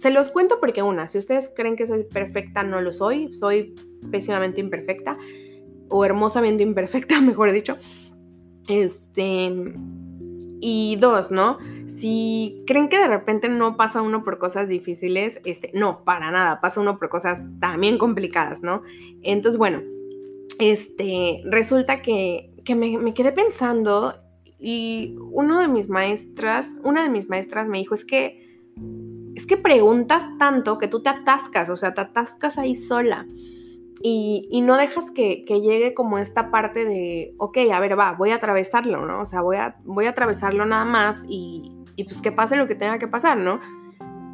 se 0.01 0.11
los 0.11 0.31
cuento 0.31 0.61
porque 0.61 0.83
una, 0.83 1.09
si 1.09 1.19
ustedes 1.19 1.51
creen 1.55 1.77
que 1.77 1.87
soy 1.87 2.05
perfecta, 2.05 2.63
no 2.63 2.81
lo 2.81 2.95
soy, 2.95 3.35
soy 3.35 3.75
pésimamente 4.11 4.59
imperfecta 4.59 5.19
o 5.91 6.07
hermosamente 6.07 6.63
imperfecta, 6.63 7.21
mejor 7.21 7.53
dicho. 7.53 7.77
Este, 8.67 9.53
y 10.61 10.97
dos, 10.97 11.31
¿no? 11.31 11.59
Si 12.01 12.64
creen 12.66 12.88
que 12.88 12.98
de 12.98 13.09
repente 13.09 13.51
no 13.51 13.76
pasa 13.76 14.01
uno 14.01 14.24
por 14.24 14.38
cosas 14.38 14.68
difíciles, 14.68 15.38
este, 15.44 15.70
no, 15.74 16.03
para 16.03 16.30
nada, 16.30 16.62
pasa 16.62 16.80
uno 16.80 16.98
por 16.98 17.11
cosas 17.11 17.42
también 17.61 17.98
complicadas, 17.98 18.62
¿no? 18.62 18.80
Entonces, 19.22 19.59
bueno, 19.59 19.82
este, 20.59 21.42
resulta 21.44 22.01
que, 22.01 22.55
que 22.64 22.74
me, 22.74 22.96
me 22.96 23.12
quedé 23.12 23.32
pensando 23.32 24.14
y 24.59 25.14
uno 25.30 25.61
de 25.61 25.68
mis 25.68 25.90
maestras, 25.90 26.68
una 26.84 27.03
de 27.03 27.11
mis 27.11 27.28
maestras 27.28 27.68
me 27.68 27.76
dijo, 27.76 27.94
es 27.94 28.07
que, 28.07 28.48
es 29.34 29.44
que 29.44 29.59
preguntas 29.59 30.26
tanto 30.38 30.78
que 30.78 30.88
tú 30.88 31.03
te 31.03 31.11
atascas, 31.11 31.68
o 31.68 31.76
sea, 31.76 31.92
te 31.92 32.01
atascas 32.01 32.57
ahí 32.57 32.76
sola. 32.76 33.26
Y, 34.03 34.48
y 34.51 34.62
no 34.62 34.78
dejas 34.78 35.11
que, 35.11 35.44
que, 35.44 35.61
llegue 35.61 35.92
como 35.92 36.16
esta 36.16 36.51
parte 36.51 36.86
de, 36.86 37.34
ok, 37.36 37.59
a 37.70 37.80
ver, 37.80 37.98
va, 37.98 38.12
voy 38.12 38.30
a 38.30 38.36
atravesarlo, 38.36 39.05
¿no? 39.05 39.20
O 39.20 39.26
sea, 39.26 39.42
voy 39.42 39.59
a, 39.59 39.76
voy 39.84 40.07
a 40.07 40.11
atravesarlo 40.11 40.64
nada 40.64 40.86
más 40.86 41.26
y, 41.28 41.80
y 42.01 42.05
pues 42.05 42.22
que 42.22 42.32
pase 42.32 42.57
lo 42.57 42.66
que 42.66 42.74
tenga 42.74 42.98
que 42.98 43.09
pasar, 43.09 43.36
¿no? 43.36 43.61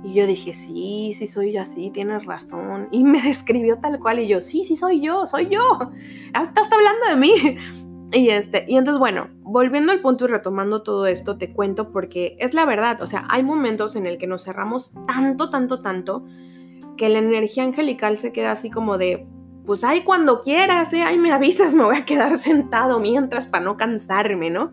Y 0.04 0.14
yo 0.14 0.26
dije, 0.28 0.54
sí, 0.54 1.12
sí 1.18 1.26
soy 1.26 1.52
yo 1.52 1.62
así, 1.62 1.90
tienes 1.90 2.24
razón. 2.24 2.86
Y 2.92 3.02
me 3.02 3.20
describió 3.28 3.78
tal 3.78 3.98
cual 3.98 4.20
y 4.20 4.28
yo, 4.28 4.40
sí, 4.40 4.64
sí 4.64 4.76
soy 4.76 5.00
yo, 5.00 5.26
soy 5.26 5.48
yo. 5.48 5.60
Estás 6.40 6.68
hablando 6.70 7.06
de 7.08 7.16
mí. 7.16 7.32
Y, 8.12 8.28
este, 8.28 8.64
y 8.68 8.76
entonces, 8.76 9.00
bueno, 9.00 9.30
volviendo 9.40 9.90
al 9.90 10.00
punto 10.00 10.26
y 10.26 10.28
retomando 10.28 10.84
todo 10.84 11.08
esto, 11.08 11.38
te 11.38 11.52
cuento 11.52 11.90
porque 11.90 12.36
es 12.38 12.54
la 12.54 12.64
verdad, 12.64 13.02
o 13.02 13.08
sea, 13.08 13.24
hay 13.28 13.42
momentos 13.42 13.96
en 13.96 14.06
el 14.06 14.16
que 14.16 14.28
nos 14.28 14.44
cerramos 14.44 14.92
tanto, 15.08 15.50
tanto, 15.50 15.82
tanto, 15.82 16.24
que 16.96 17.08
la 17.08 17.18
energía 17.18 17.64
angelical 17.64 18.16
se 18.16 18.32
queda 18.32 18.52
así 18.52 18.70
como 18.70 18.96
de, 18.96 19.26
pues 19.66 19.82
ay, 19.82 20.02
cuando 20.02 20.40
quieras, 20.40 20.92
¿eh? 20.92 21.02
ay, 21.02 21.18
me 21.18 21.32
avisas, 21.32 21.74
me 21.74 21.82
voy 21.82 21.96
a 21.96 22.04
quedar 22.04 22.38
sentado 22.38 23.00
mientras 23.00 23.48
para 23.48 23.64
no 23.64 23.76
cansarme, 23.76 24.50
¿no? 24.50 24.70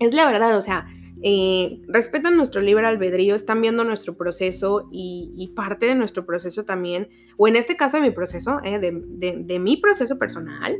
Es 0.00 0.14
la 0.14 0.24
verdad, 0.24 0.56
o 0.56 0.62
sea, 0.62 0.86
eh, 1.22 1.82
respetan 1.88 2.36
nuestro 2.36 2.62
libre 2.62 2.86
albedrío, 2.86 3.34
están 3.34 3.60
viendo 3.60 3.84
nuestro 3.84 4.16
proceso 4.16 4.88
y, 4.90 5.52
parte 5.56 5.86
de 5.86 5.94
nuestro 5.94 6.24
proceso 6.24 6.64
también, 6.64 7.08
o 7.36 7.48
en 7.48 7.56
este 7.56 7.76
caso 7.76 7.98
de 7.98 8.02
mi 8.04 8.10
proceso, 8.10 8.60
eh, 8.64 8.78
de 8.78 9.58
mi 9.58 9.76
proceso 9.76 10.18
personal, 10.18 10.78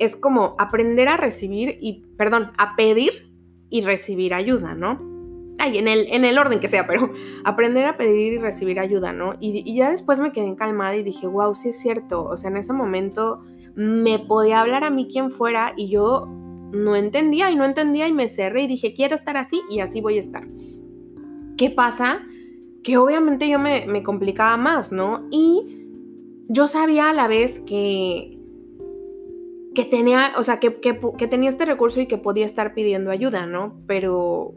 es 0.00 0.16
como 0.16 0.56
aprender 0.58 1.08
a 1.08 1.18
recibir 1.18 1.78
y, 1.80 2.02
perdón, 2.16 2.52
a 2.56 2.74
pedir 2.74 3.30
y 3.68 3.82
recibir 3.82 4.34
ayuda, 4.34 4.74
¿no? 4.74 4.98
Ay, 5.58 5.76
en 5.76 5.88
el, 5.88 6.06
en 6.10 6.24
el 6.24 6.38
orden 6.38 6.58
que 6.58 6.68
sea, 6.68 6.86
pero 6.86 7.12
aprender 7.44 7.84
a 7.84 7.98
pedir 7.98 8.32
y 8.32 8.38
recibir 8.38 8.80
ayuda, 8.80 9.12
¿no? 9.12 9.34
Y, 9.40 9.74
ya 9.74 9.90
después 9.90 10.18
me 10.18 10.32
quedé 10.32 10.56
calmada 10.56 10.96
y 10.96 11.02
dije, 11.02 11.26
wow, 11.26 11.54
sí 11.54 11.68
es 11.68 11.78
cierto. 11.78 12.24
O 12.24 12.36
sea, 12.38 12.50
en 12.50 12.56
ese 12.56 12.72
momento 12.72 13.42
me 13.74 14.18
podía 14.18 14.62
hablar 14.62 14.84
a 14.84 14.90
mí 14.90 15.06
quien 15.06 15.30
fuera 15.30 15.74
y 15.76 15.90
yo 15.90 16.24
no 16.72 16.96
entendía 16.96 17.50
y 17.50 17.56
no 17.56 17.64
entendía 17.64 18.08
y 18.08 18.12
me 18.12 18.28
cerré 18.28 18.64
y 18.64 18.66
dije, 18.66 18.94
quiero 18.94 19.14
estar 19.14 19.36
así 19.36 19.60
y 19.70 19.80
así 19.80 20.00
voy 20.00 20.16
a 20.16 20.20
estar. 20.20 20.46
¿Qué 21.56 21.70
pasa? 21.70 22.22
Que 22.82 22.96
obviamente 22.96 23.48
yo 23.48 23.58
me, 23.58 23.86
me 23.86 24.02
complicaba 24.02 24.56
más, 24.56 24.92
¿no? 24.92 25.26
Y 25.30 25.86
yo 26.48 26.68
sabía 26.68 27.10
a 27.10 27.12
la 27.12 27.28
vez 27.28 27.60
que 27.60 28.40
que 29.74 29.84
tenía, 29.84 30.32
o 30.36 30.42
sea, 30.42 30.58
que, 30.58 30.70
tenía 30.70 31.48
este 31.48 31.64
recurso 31.64 32.00
y 32.00 32.06
que 32.06 32.18
podía 32.18 32.44
estar 32.44 32.74
pidiendo 32.74 33.10
ayuda, 33.10 33.46
¿no? 33.46 33.80
Pero, 33.86 34.54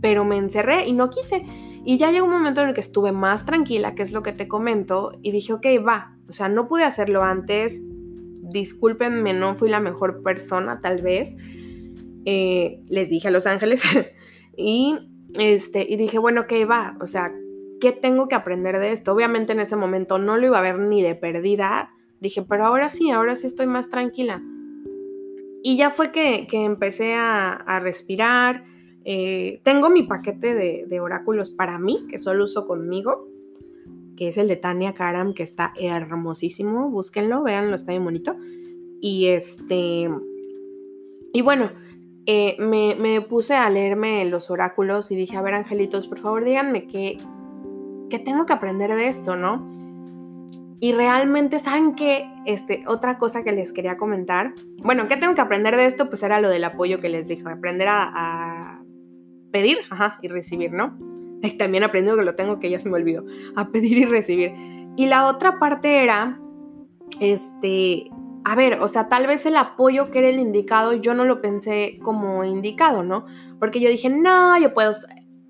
pero 0.00 0.24
me 0.24 0.36
encerré 0.36 0.86
y 0.86 0.92
no 0.92 1.08
quise. 1.10 1.44
Y 1.84 1.96
ya 1.96 2.10
llegó 2.10 2.26
un 2.26 2.32
momento 2.32 2.60
en 2.60 2.68
el 2.68 2.74
que 2.74 2.80
estuve 2.80 3.12
más 3.12 3.46
tranquila, 3.46 3.94
que 3.94 4.02
es 4.02 4.12
lo 4.12 4.22
que 4.22 4.32
te 4.32 4.46
comento, 4.46 5.12
y 5.22 5.30
dije, 5.30 5.54
ok, 5.54 5.66
va, 5.86 6.16
o 6.28 6.32
sea, 6.32 6.48
no 6.48 6.68
pude 6.68 6.84
hacerlo 6.84 7.22
antes, 7.22 7.80
discúlpenme, 8.50 9.32
no 9.32 9.54
fui 9.54 9.68
la 9.68 9.80
mejor 9.80 10.22
persona, 10.22 10.80
tal 10.80 11.02
vez. 11.02 11.36
Eh, 12.24 12.80
les 12.88 13.08
dije 13.08 13.28
a 13.28 13.30
Los 13.30 13.46
Ángeles 13.46 13.82
y, 14.56 14.98
este, 15.38 15.86
y 15.88 15.96
dije, 15.96 16.18
bueno, 16.18 16.42
ok, 16.42 16.52
va, 16.68 16.96
o 17.00 17.06
sea, 17.06 17.32
¿qué 17.80 17.92
tengo 17.92 18.28
que 18.28 18.34
aprender 18.34 18.78
de 18.78 18.92
esto? 18.92 19.12
Obviamente 19.12 19.52
en 19.52 19.60
ese 19.60 19.76
momento 19.76 20.18
no 20.18 20.36
lo 20.36 20.46
iba 20.46 20.58
a 20.58 20.62
ver 20.62 20.78
ni 20.78 21.02
de 21.02 21.14
perdida, 21.14 21.90
dije, 22.20 22.42
pero 22.42 22.66
ahora 22.66 22.88
sí, 22.88 23.10
ahora 23.10 23.34
sí 23.34 23.46
estoy 23.46 23.66
más 23.66 23.88
tranquila. 23.88 24.42
Y 25.62 25.76
ya 25.76 25.90
fue 25.90 26.12
que, 26.12 26.46
empecé 26.52 27.14
a, 27.14 27.80
respirar. 27.82 28.64
Eh, 29.04 29.60
tengo 29.64 29.90
mi 29.90 30.02
paquete 30.02 30.54
de, 30.54 31.00
oráculos 31.00 31.50
para 31.50 31.78
mí, 31.78 32.06
que 32.08 32.18
solo 32.18 32.44
uso 32.44 32.66
conmigo, 32.66 33.28
que 34.18 34.28
es 34.28 34.36
el 34.36 34.48
de 34.48 34.56
Tania 34.56 34.94
Karam, 34.94 35.32
que 35.32 35.44
está 35.44 35.72
hermosísimo. 35.80 36.90
Búsquenlo, 36.90 37.44
véanlo, 37.44 37.76
está 37.76 37.92
bien 37.92 38.02
bonito. 38.02 38.34
Y 39.00 39.26
este. 39.26 40.10
Y 41.32 41.42
bueno, 41.42 41.70
eh, 42.26 42.56
me, 42.58 42.96
me, 42.96 43.20
puse 43.20 43.54
a 43.54 43.70
leerme 43.70 44.24
los 44.24 44.50
oráculos 44.50 45.12
y 45.12 45.16
dije, 45.16 45.36
a 45.36 45.42
ver, 45.42 45.54
angelitos, 45.54 46.08
por 46.08 46.18
favor, 46.18 46.44
díganme 46.44 46.88
qué, 46.88 47.16
qué 48.10 48.18
tengo 48.18 48.44
que 48.44 48.54
aprender 48.54 48.92
de 48.96 49.06
esto, 49.06 49.36
¿no? 49.36 49.78
Y 50.80 50.92
realmente, 50.94 51.60
¿saben 51.60 51.94
qué? 51.94 52.28
Este, 52.44 52.82
otra 52.88 53.18
cosa 53.18 53.44
que 53.44 53.52
les 53.52 53.72
quería 53.72 53.96
comentar. 53.96 54.52
Bueno, 54.78 55.06
¿qué 55.06 55.16
tengo 55.16 55.36
que 55.36 55.40
aprender 55.42 55.76
de 55.76 55.86
esto? 55.86 56.08
Pues 56.08 56.24
era 56.24 56.40
lo 56.40 56.48
del 56.50 56.64
apoyo 56.64 56.98
que 56.98 57.08
les 57.08 57.28
dije. 57.28 57.48
Aprender 57.48 57.86
a, 57.88 58.82
pedir 59.52 59.78
ajá, 59.90 60.18
y 60.22 60.28
recibir, 60.28 60.72
¿no? 60.72 60.98
También 61.58 61.84
aprendido 61.84 62.16
que 62.16 62.24
lo 62.24 62.34
tengo 62.34 62.58
que 62.60 62.70
ya 62.70 62.80
se 62.80 62.88
me 62.88 62.96
olvidó. 62.96 63.24
A 63.56 63.68
pedir 63.68 63.98
y 63.98 64.04
recibir. 64.04 64.52
Y 64.96 65.06
la 65.06 65.28
otra 65.28 65.58
parte 65.58 66.02
era, 66.02 66.40
este, 67.20 68.10
a 68.44 68.56
ver, 68.56 68.80
o 68.80 68.88
sea, 68.88 69.08
tal 69.08 69.26
vez 69.26 69.46
el 69.46 69.56
apoyo 69.56 70.10
que 70.10 70.18
era 70.18 70.28
el 70.28 70.40
indicado, 70.40 70.92
yo 70.94 71.14
no 71.14 71.24
lo 71.24 71.40
pensé 71.40 71.98
como 72.02 72.44
indicado, 72.44 73.02
¿no? 73.02 73.26
Porque 73.58 73.80
yo 73.80 73.88
dije, 73.88 74.08
no, 74.08 74.58
yo 74.58 74.74
puedo, 74.74 74.92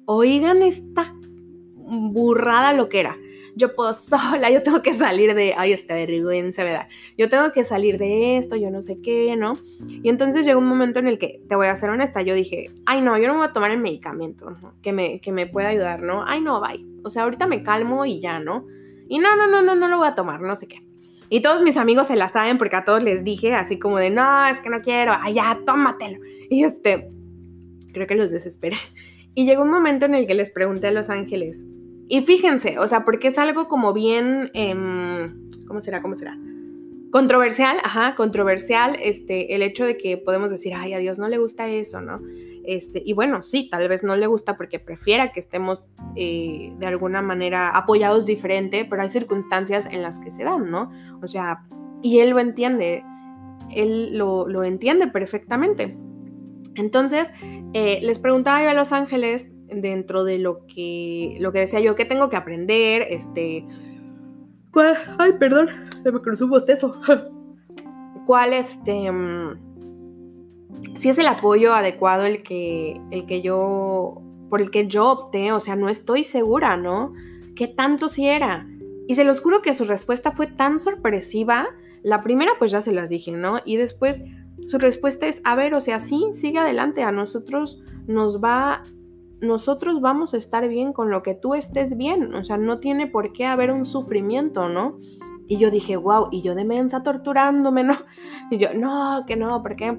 oigan 0.04 0.62
esta 0.62 1.14
burrada 1.74 2.72
lo 2.74 2.88
que 2.88 3.00
era 3.00 3.16
yo 3.58 3.74
puedo 3.74 3.92
sola, 3.94 4.50
yo 4.50 4.62
tengo 4.62 4.80
que 4.80 4.94
salir 4.94 5.34
de, 5.34 5.54
ay, 5.56 5.72
esta 5.72 5.94
vergüenza, 5.94 6.64
¿verdad? 6.64 6.88
Yo 7.18 7.28
tengo 7.28 7.52
que 7.52 7.64
salir 7.64 7.98
de 7.98 8.38
esto, 8.38 8.56
yo 8.56 8.70
no 8.70 8.80
sé 8.80 9.00
qué, 9.02 9.36
¿no? 9.36 9.52
Y 9.86 10.08
entonces 10.08 10.46
llegó 10.46 10.60
un 10.60 10.68
momento 10.68 10.98
en 10.98 11.08
el 11.08 11.18
que, 11.18 11.42
te 11.48 11.56
voy 11.56 11.66
a 11.66 11.76
ser 11.76 11.90
honesta, 11.90 12.22
yo 12.22 12.34
dije, 12.34 12.70
ay, 12.86 13.02
no, 13.02 13.18
yo 13.18 13.28
no 13.28 13.36
voy 13.36 13.46
a 13.46 13.52
tomar 13.52 13.70
el 13.70 13.78
medicamento 13.78 14.56
que, 14.80 14.92
me, 14.92 15.20
que 15.20 15.32
me 15.32 15.46
pueda 15.46 15.68
ayudar, 15.68 16.02
¿no? 16.02 16.24
Ay, 16.26 16.40
no, 16.40 16.60
bye. 16.60 16.86
O 17.04 17.10
sea, 17.10 17.24
ahorita 17.24 17.46
me 17.46 17.62
calmo 17.62 18.06
y 18.06 18.20
ya, 18.20 18.38
¿no? 18.40 18.66
Y 19.08 19.18
no, 19.18 19.36
no, 19.36 19.48
no, 19.48 19.62
no, 19.62 19.74
no 19.74 19.88
lo 19.88 19.98
voy 19.98 20.08
a 20.08 20.14
tomar, 20.14 20.40
no 20.40 20.54
sé 20.56 20.68
qué. 20.68 20.82
Y 21.30 21.40
todos 21.40 21.62
mis 21.62 21.76
amigos 21.76 22.06
se 22.06 22.16
la 22.16 22.30
saben 22.30 22.56
porque 22.56 22.76
a 22.76 22.84
todos 22.84 23.02
les 23.02 23.22
dije 23.22 23.54
así 23.54 23.78
como 23.78 23.98
de, 23.98 24.10
no, 24.10 24.46
es 24.46 24.60
que 24.60 24.70
no 24.70 24.80
quiero, 24.80 25.12
ay, 25.20 25.34
ya, 25.34 25.58
tómatelo. 25.66 26.18
Y 26.48 26.64
este, 26.64 27.10
creo 27.92 28.06
que 28.06 28.14
los 28.14 28.30
desesperé. 28.30 28.76
Y 29.34 29.46
llegó 29.46 29.62
un 29.62 29.70
momento 29.70 30.04
en 30.04 30.16
el 30.16 30.26
que 30.26 30.34
les 30.34 30.50
pregunté 30.50 30.88
a 30.88 30.90
Los 30.90 31.10
Ángeles, 31.10 31.64
y 32.08 32.22
fíjense, 32.22 32.78
o 32.78 32.88
sea, 32.88 33.04
porque 33.04 33.28
es 33.28 33.38
algo 33.38 33.68
como 33.68 33.92
bien, 33.92 34.50
em, 34.54 35.48
¿cómo 35.66 35.80
será? 35.82 36.00
¿Cómo 36.00 36.14
será? 36.14 36.38
Controversial, 37.10 37.78
ajá, 37.84 38.14
controversial, 38.14 38.96
este, 39.02 39.54
el 39.54 39.62
hecho 39.62 39.84
de 39.84 39.96
que 39.96 40.16
podemos 40.16 40.50
decir, 40.50 40.74
ay, 40.74 40.94
a 40.94 40.98
Dios 40.98 41.18
no 41.18 41.28
le 41.28 41.38
gusta 41.38 41.68
eso, 41.68 42.00
¿no? 42.00 42.20
Este, 42.64 43.02
y 43.04 43.12
bueno, 43.12 43.42
sí, 43.42 43.68
tal 43.70 43.88
vez 43.88 44.02
no 44.02 44.16
le 44.16 44.26
gusta 44.26 44.56
porque 44.56 44.78
prefiera 44.78 45.32
que 45.32 45.40
estemos 45.40 45.82
eh, 46.16 46.72
de 46.78 46.86
alguna 46.86 47.22
manera 47.22 47.68
apoyados 47.70 48.26
diferente, 48.26 48.86
pero 48.88 49.02
hay 49.02 49.08
circunstancias 49.08 49.86
en 49.90 50.02
las 50.02 50.18
que 50.18 50.30
se 50.30 50.44
dan, 50.44 50.70
¿no? 50.70 50.90
O 51.22 51.28
sea, 51.28 51.64
y 52.02 52.20
él 52.20 52.30
lo 52.30 52.40
entiende, 52.40 53.04
él 53.74 54.16
lo, 54.16 54.48
lo 54.48 54.64
entiende 54.64 55.08
perfectamente. 55.08 55.96
Entonces, 56.74 57.28
eh, 57.72 58.00
les 58.02 58.18
preguntaba 58.18 58.62
yo 58.62 58.70
a 58.70 58.74
Los 58.74 58.92
Ángeles 58.92 59.48
dentro 59.70 60.24
de 60.24 60.38
lo 60.38 60.66
que, 60.66 61.36
lo 61.40 61.52
que 61.52 61.60
decía 61.60 61.80
yo, 61.80 61.94
¿qué 61.94 62.04
tengo 62.04 62.28
que 62.28 62.36
aprender? 62.36 63.06
Este, 63.08 63.66
¿cuál? 64.72 64.96
Ay, 65.18 65.32
perdón, 65.38 65.68
me 66.04 66.12
cruzó 66.20 66.44
un 66.44 66.50
bostezo. 66.50 66.94
¿Cuál, 68.26 68.52
este, 68.52 69.10
si 70.96 71.08
es 71.08 71.18
el 71.18 71.26
apoyo 71.26 71.74
adecuado 71.74 72.26
el 72.26 72.42
que, 72.42 73.00
el 73.10 73.24
que 73.26 73.40
yo, 73.40 74.22
por 74.50 74.60
el 74.60 74.70
que 74.70 74.86
yo 74.86 75.08
opté? 75.08 75.52
O 75.52 75.60
sea, 75.60 75.76
no 75.76 75.88
estoy 75.88 76.24
segura, 76.24 76.76
¿no? 76.76 77.12
¿Qué 77.56 77.68
tanto 77.68 78.08
si 78.08 78.26
era? 78.26 78.68
Y 79.06 79.14
se 79.14 79.24
los 79.24 79.40
juro 79.40 79.62
que 79.62 79.74
su 79.74 79.84
respuesta 79.84 80.32
fue 80.32 80.46
tan 80.46 80.78
sorpresiva. 80.78 81.68
La 82.02 82.22
primera, 82.22 82.52
pues 82.58 82.70
ya 82.70 82.82
se 82.82 82.92
las 82.92 83.08
dije, 83.08 83.32
¿no? 83.32 83.60
Y 83.64 83.76
después 83.76 84.20
su 84.66 84.76
respuesta 84.76 85.26
es, 85.26 85.40
a 85.44 85.54
ver, 85.54 85.74
o 85.74 85.80
sea, 85.80 85.98
sí, 85.98 86.26
sigue 86.32 86.58
adelante, 86.58 87.02
a 87.02 87.10
nosotros 87.10 87.82
nos 88.06 88.42
va 88.42 88.82
nosotros 89.40 90.00
vamos 90.00 90.34
a 90.34 90.36
estar 90.36 90.68
bien 90.68 90.92
con 90.92 91.10
lo 91.10 91.22
que 91.22 91.34
tú 91.34 91.54
estés 91.54 91.96
bien, 91.96 92.34
o 92.34 92.44
sea, 92.44 92.56
no 92.56 92.80
tiene 92.80 93.06
por 93.06 93.32
qué 93.32 93.46
haber 93.46 93.70
un 93.70 93.84
sufrimiento, 93.84 94.68
¿no? 94.68 94.98
Y 95.46 95.56
yo 95.56 95.70
dije, 95.70 95.96
wow, 95.96 96.28
y 96.30 96.42
yo 96.42 96.54
de 96.54 96.64
mensa 96.64 97.02
torturándome, 97.02 97.84
¿no? 97.84 97.96
Y 98.50 98.58
yo, 98.58 98.74
no, 98.74 99.24
que 99.26 99.36
no, 99.36 99.62
¿por 99.62 99.76
qué? 99.76 99.98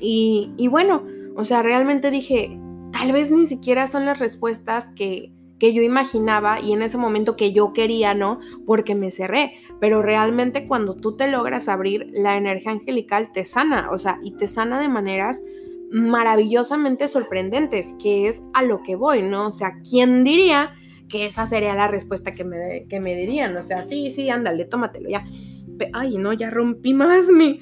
Y, 0.00 0.52
y 0.56 0.68
bueno, 0.68 1.04
o 1.36 1.44
sea, 1.44 1.62
realmente 1.62 2.10
dije, 2.10 2.58
tal 2.92 3.12
vez 3.12 3.30
ni 3.30 3.46
siquiera 3.46 3.86
son 3.86 4.04
las 4.04 4.18
respuestas 4.18 4.90
que, 4.94 5.32
que 5.58 5.72
yo 5.72 5.82
imaginaba 5.82 6.60
y 6.60 6.72
en 6.72 6.82
ese 6.82 6.98
momento 6.98 7.36
que 7.36 7.52
yo 7.52 7.72
quería, 7.72 8.14
¿no? 8.14 8.38
Porque 8.66 8.94
me 8.94 9.10
cerré. 9.10 9.54
Pero 9.80 10.02
realmente 10.02 10.66
cuando 10.66 10.94
tú 10.94 11.16
te 11.16 11.28
logras 11.28 11.68
abrir, 11.68 12.10
la 12.12 12.36
energía 12.36 12.72
angelical 12.72 13.32
te 13.32 13.44
sana, 13.44 13.90
o 13.90 13.98
sea, 13.98 14.18
y 14.22 14.32
te 14.32 14.46
sana 14.46 14.80
de 14.80 14.88
maneras 14.88 15.42
maravillosamente 15.90 17.08
sorprendentes, 17.08 17.94
que 18.00 18.28
es 18.28 18.42
a 18.52 18.62
lo 18.62 18.82
que 18.82 18.96
voy, 18.96 19.22
¿no? 19.22 19.48
O 19.48 19.52
sea, 19.52 19.80
¿quién 19.88 20.24
diría 20.24 20.72
que 21.08 21.26
esa 21.26 21.46
sería 21.46 21.74
la 21.74 21.88
respuesta 21.88 22.34
que 22.34 22.44
me, 22.44 22.86
que 22.88 23.00
me 23.00 23.14
dirían? 23.16 23.56
O 23.56 23.62
sea, 23.62 23.84
sí, 23.84 24.10
sí, 24.10 24.28
ándale, 24.28 24.64
tómatelo 24.64 25.08
ya. 25.08 25.24
Ay, 25.92 26.18
no, 26.18 26.32
ya 26.32 26.50
rompí 26.50 26.92
más 26.92 27.28
mi, 27.28 27.60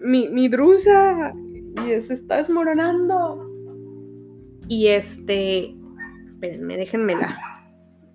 mi, 0.00 0.28
mi 0.28 0.48
drusa 0.48 1.32
y 1.76 2.00
se 2.00 2.12
está 2.12 2.38
desmoronando. 2.38 3.48
Y 4.68 4.88
este, 4.88 5.74
espérenme, 6.32 6.76
déjenme 6.76 7.14
la, 7.14 7.38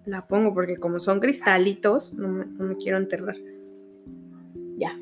la 0.05 0.27
pongo 0.27 0.53
porque 0.53 0.77
como 0.77 0.99
son 0.99 1.19
cristalitos, 1.19 2.13
no 2.13 2.27
me, 2.27 2.45
no 2.45 2.65
me 2.65 2.75
quiero 2.75 2.97
enterrar. 2.97 3.35
Ya. 4.77 4.97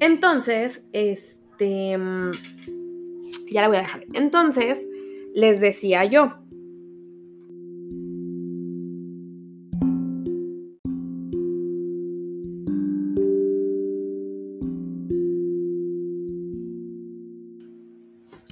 Entonces, 0.00 0.86
este, 0.92 1.96
mm, 1.96 2.32
ya 3.52 3.62
la 3.62 3.68
voy 3.68 3.76
a 3.78 3.80
dejar. 3.80 4.06
Entonces, 4.14 4.86
les 5.34 5.60
decía 5.60 6.04
yo, 6.04 6.34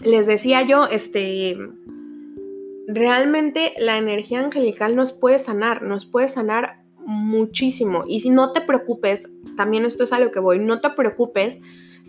les 0.05 0.26
decía 0.26 0.62
yo, 0.62 0.86
este, 0.86 1.57
realmente 2.86 3.72
la 3.78 3.98
energía 3.98 4.40
angelical 4.40 4.96
nos 4.96 5.12
puede 5.12 5.38
sanar, 5.38 5.82
nos 5.82 6.07
puede 6.07 6.28
sanar 6.28 6.82
muchísimo. 6.98 8.05
Y 8.07 8.20
si 8.20 8.30
no 8.30 8.53
te 8.53 8.61
preocupes, 8.61 9.28
también 9.57 9.84
esto 9.84 10.05
es 10.05 10.12
a 10.12 10.18
lo 10.18 10.30
que 10.30 10.40
voy, 10.40 10.59
no 10.59 10.80
te 10.80 10.90
preocupes 10.90 11.61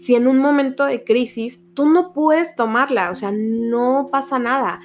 si 0.04 0.16
en 0.16 0.28
un 0.28 0.40
momento 0.40 0.86
de 0.86 1.04
crisis 1.04 1.60
tú 1.76 1.88
no 1.88 2.12
puedes 2.12 2.56
tomarla, 2.56 3.12
o 3.12 3.16
sea, 3.16 3.32
no 3.32 4.08
pasa 4.12 4.40
nada. 4.40 4.82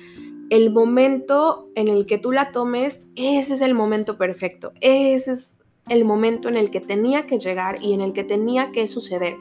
El 0.51 0.71
momento 0.71 1.71
en 1.75 1.89
el 1.89 2.07
que 2.07 2.19
tú 2.19 2.33
la 2.33 2.53
tomes, 2.53 3.07
ese 3.17 3.55
es 3.55 3.61
el 3.63 3.75
momento 3.75 4.19
perfecto, 4.19 4.73
ese 4.81 5.33
es 5.33 5.59
el 5.89 6.05
momento 6.05 6.49
en 6.49 6.57
el 6.57 6.71
que 6.71 6.81
tenía 6.81 7.27
que 7.27 7.39
llegar 7.39 7.83
y 7.83 7.95
en 7.95 8.01
el 8.01 8.13
que 8.13 8.25
tenía 8.25 8.73
que 8.73 8.87
suceder. 8.87 9.37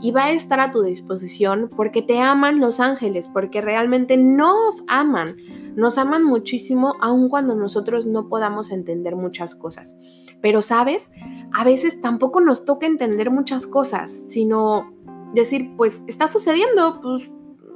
Y 0.00 0.12
va 0.12 0.26
a 0.26 0.32
estar 0.32 0.60
a 0.60 0.70
tu 0.70 0.82
disposición 0.82 1.68
porque 1.76 2.02
te 2.02 2.20
aman 2.20 2.60
los 2.60 2.80
ángeles, 2.80 3.28
porque 3.28 3.60
realmente 3.60 4.16
nos 4.16 4.82
aman. 4.86 5.36
Nos 5.76 5.98
aman 5.98 6.24
muchísimo 6.24 6.94
aun 7.00 7.28
cuando 7.28 7.54
nosotros 7.54 8.06
no 8.06 8.28
podamos 8.28 8.70
entender 8.70 9.14
muchas 9.14 9.54
cosas. 9.54 9.96
Pero 10.40 10.62
sabes, 10.62 11.10
a 11.52 11.64
veces 11.64 12.00
tampoco 12.00 12.40
nos 12.40 12.64
toca 12.64 12.86
entender 12.86 13.30
muchas 13.30 13.66
cosas, 13.66 14.10
sino 14.10 14.97
decir, 15.34 15.72
pues 15.76 16.02
está 16.06 16.28
sucediendo, 16.28 17.00
pues 17.02 17.28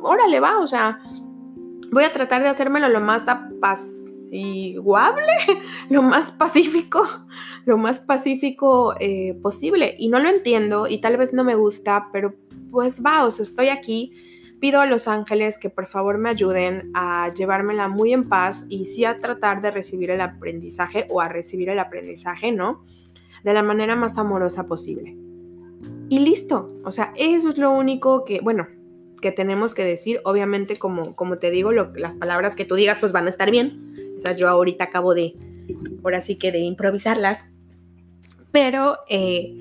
órale 0.03 0.40
va, 0.40 0.59
o 0.59 0.66
sea, 0.66 0.98
voy 1.92 2.05
a 2.05 2.12
tratar 2.12 2.42
de 2.42 2.48
hacérmelo 2.48 2.88
lo 2.88 3.00
más 3.00 3.28
apaciguable, 3.28 5.32
lo 5.90 6.03
más 6.03 6.32
pacífico, 6.32 7.07
lo 7.64 7.78
más 7.78 8.00
pacífico 8.00 8.96
eh, 8.98 9.38
posible. 9.40 9.94
Y 9.98 10.09
no 10.09 10.18
lo 10.18 10.28
entiendo 10.28 10.88
y 10.88 11.00
tal 11.00 11.16
vez 11.16 11.32
no 11.32 11.44
me 11.44 11.55
gusta, 11.55 12.09
pero 12.12 12.34
pues 12.70 13.03
va, 13.05 13.24
o 13.24 13.30
sea, 13.30 13.44
estoy 13.44 13.68
aquí. 13.68 14.12
Pido 14.59 14.80
a 14.80 14.86
los 14.86 15.07
ángeles 15.09 15.59
que 15.59 15.70
por 15.70 15.86
favor 15.86 16.18
me 16.18 16.30
ayuden 16.30 16.92
a 16.94 17.32
llevármela 17.34 17.88
muy 17.88 18.12
en 18.12 18.28
paz 18.28 18.64
y 18.68 18.84
sí 18.84 19.05
a 19.05 19.18
tratar 19.18 19.61
de 19.61 19.72
recibir 19.72 20.12
el 20.12 20.20
aprendizaje 20.20 21.09
o 21.11 21.20
a 21.20 21.28
recibir 21.28 21.68
el 21.68 21.80
aprendizaje, 21.80 22.53
¿no? 22.53 22.84
De 23.42 23.55
la 23.55 23.64
manera 23.64 23.96
más 23.96 24.18
amorosa 24.18 24.66
posible. 24.66 25.16
Y 26.12 26.18
listo, 26.18 26.70
o 26.84 26.92
sea, 26.92 27.14
eso 27.16 27.48
es 27.48 27.56
lo 27.56 27.72
único 27.72 28.26
que, 28.26 28.40
bueno, 28.42 28.68
que 29.22 29.32
tenemos 29.32 29.72
que 29.72 29.82
decir. 29.82 30.20
Obviamente, 30.24 30.76
como, 30.76 31.16
como 31.16 31.38
te 31.38 31.50
digo, 31.50 31.72
las 31.72 32.16
palabras 32.16 32.54
que 32.54 32.66
tú 32.66 32.74
digas 32.74 32.98
pues 33.00 33.12
van 33.12 33.28
a 33.28 33.30
estar 33.30 33.50
bien. 33.50 34.12
O 34.18 34.20
sea, 34.20 34.36
yo 34.36 34.50
ahorita 34.50 34.84
acabo 34.84 35.14
de, 35.14 35.34
ahora 36.04 36.20
sí 36.20 36.36
que 36.36 36.52
de 36.52 36.58
improvisarlas. 36.58 37.46
Pero, 38.50 38.98
eh, 39.08 39.56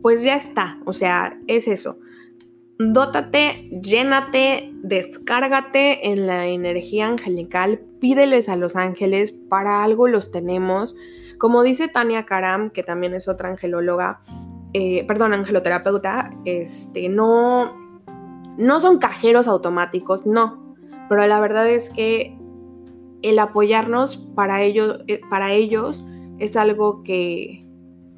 pues 0.00 0.22
ya 0.22 0.36
está, 0.36 0.78
o 0.84 0.92
sea, 0.92 1.36
es 1.48 1.66
eso 1.66 1.98
dótate, 2.78 3.68
llénate, 3.82 4.70
descárgate 4.82 6.10
en 6.10 6.26
la 6.28 6.46
energía 6.46 7.08
angelical, 7.08 7.80
pídeles 8.00 8.48
a 8.48 8.56
los 8.56 8.76
ángeles, 8.76 9.32
para 9.32 9.82
algo 9.82 10.06
los 10.06 10.30
tenemos. 10.30 10.96
Como 11.38 11.64
dice 11.64 11.88
Tania 11.88 12.24
Karam, 12.24 12.70
que 12.70 12.84
también 12.84 13.14
es 13.14 13.26
otra 13.26 13.50
angelóloga, 13.50 14.22
eh, 14.72 15.04
perdón, 15.06 15.34
angeloterapeuta, 15.34 16.30
este, 16.44 17.08
no, 17.08 17.74
no 18.56 18.80
son 18.80 18.98
cajeros 18.98 19.48
automáticos, 19.48 20.26
no, 20.26 20.76
pero 21.08 21.26
la 21.26 21.40
verdad 21.40 21.68
es 21.68 21.90
que 21.90 22.38
el 23.22 23.38
apoyarnos 23.38 24.16
para 24.34 24.62
ellos, 24.62 25.00
eh, 25.06 25.20
para 25.30 25.52
ellos 25.52 26.04
es 26.38 26.56
algo 26.56 27.02
que, 27.02 27.66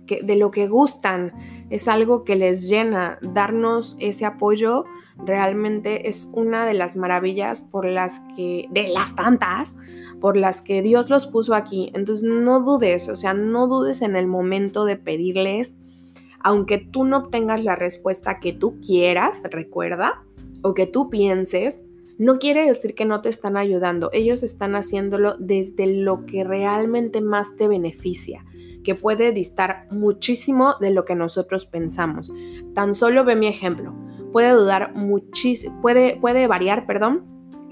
que 0.06 0.22
de 0.22 0.36
lo 0.36 0.50
que 0.50 0.68
gustan 0.68 1.32
es 1.70 1.86
algo 1.88 2.24
que 2.24 2.36
les 2.36 2.68
llena. 2.68 3.18
Darnos 3.22 3.96
ese 4.00 4.26
apoyo 4.26 4.84
realmente 5.16 6.08
es 6.08 6.30
una 6.34 6.66
de 6.66 6.74
las 6.74 6.96
maravillas 6.96 7.60
por 7.60 7.86
las 7.86 8.20
que, 8.36 8.66
de 8.70 8.88
las 8.88 9.14
tantas, 9.14 9.76
por 10.20 10.36
las 10.36 10.60
que 10.60 10.82
Dios 10.82 11.08
los 11.08 11.26
puso 11.26 11.54
aquí. 11.54 11.90
Entonces 11.94 12.28
no 12.28 12.60
dudes, 12.60 13.08
o 13.08 13.16
sea, 13.16 13.32
no 13.32 13.66
dudes 13.68 14.02
en 14.02 14.16
el 14.16 14.26
momento 14.26 14.84
de 14.84 14.96
pedirles, 14.96 15.78
aunque 16.40 16.78
tú 16.78 17.04
no 17.04 17.18
obtengas 17.18 17.64
la 17.64 17.76
respuesta 17.76 18.40
que 18.40 18.52
tú 18.52 18.78
quieras, 18.80 19.42
recuerda, 19.50 20.22
o 20.62 20.74
que 20.74 20.86
tú 20.86 21.10
pienses, 21.10 21.84
no 22.18 22.38
quiere 22.38 22.66
decir 22.66 22.94
que 22.94 23.06
no 23.06 23.22
te 23.22 23.30
están 23.30 23.56
ayudando. 23.56 24.10
Ellos 24.12 24.42
están 24.42 24.74
haciéndolo 24.74 25.34
desde 25.38 25.86
lo 25.86 26.26
que 26.26 26.44
realmente 26.44 27.20
más 27.20 27.56
te 27.56 27.66
beneficia 27.66 28.44
que 28.84 28.94
puede 28.94 29.32
distar 29.32 29.86
muchísimo 29.90 30.74
de 30.80 30.90
lo 30.90 31.04
que 31.04 31.14
nosotros 31.14 31.66
pensamos. 31.66 32.32
Tan 32.74 32.94
solo 32.94 33.24
ve 33.24 33.36
mi 33.36 33.46
ejemplo. 33.46 33.94
Puede 34.32 34.50
dudar 34.52 34.94
muchísimo, 34.94 35.80
puede, 35.80 36.16
puede 36.16 36.46
variar, 36.46 36.86
perdón, 36.86 37.24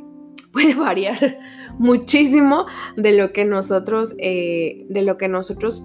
puede 0.52 0.74
variar 0.74 1.38
muchísimo 1.78 2.66
de 2.96 3.12
lo 3.12 3.32
que 3.32 3.44
nosotros, 3.44 4.14
eh, 4.18 4.86
de 4.88 5.02
lo 5.02 5.16
que 5.16 5.28
nosotros 5.28 5.82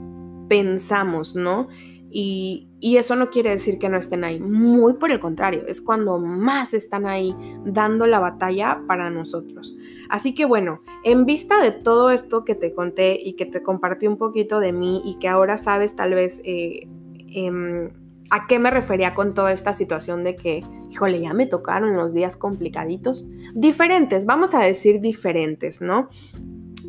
pensamos, 0.47 1.35
¿no? 1.35 1.67
Y, 2.15 2.69
eso 2.95 3.15
no 3.15 3.31
quiere 3.31 3.49
decir 3.49 3.79
que 3.79 3.89
no 3.89 3.97
estén 3.97 4.23
ahí, 4.23 4.39
muy 4.39 4.93
por 4.93 5.09
el 5.09 5.19
contrario, 5.19 5.63
es 5.67 5.81
cuando 5.81 6.19
más 6.19 6.75
están 6.75 7.07
ahí 7.07 7.35
dando 7.65 8.05
la 8.05 8.19
batalla 8.19 8.83
para 8.87 9.09
nosotros. 9.09 9.75
Así 10.09 10.35
que 10.35 10.45
bueno, 10.45 10.81
en 11.03 11.25
vista 11.25 11.59
de 11.59 11.71
todo 11.71 12.11
esto 12.11 12.45
que 12.45 12.53
te 12.53 12.71
conté 12.73 13.19
y 13.19 13.33
que 13.33 13.47
te 13.47 13.63
compartí 13.63 14.05
un 14.05 14.17
poquito 14.17 14.59
de 14.59 14.73
mí 14.73 15.01
y 15.03 15.17
que 15.17 15.27
ahora 15.27 15.57
sabes 15.57 15.95
tal 15.95 16.13
vez 16.13 16.39
eh, 16.43 16.87
em, 17.29 17.89
a 18.29 18.45
qué 18.47 18.59
me 18.59 18.69
refería 18.69 19.15
con 19.15 19.33
toda 19.33 19.51
esta 19.51 19.73
situación 19.73 20.23
de 20.23 20.35
que, 20.35 20.61
híjole, 20.91 21.19
ya 21.19 21.33
me 21.33 21.47
tocaron 21.47 21.95
los 21.95 22.13
días 22.13 22.37
complicaditos, 22.37 23.25
diferentes, 23.55 24.27
vamos 24.27 24.53
a 24.53 24.59
decir 24.59 25.01
diferentes, 25.01 25.81
¿no? 25.81 26.09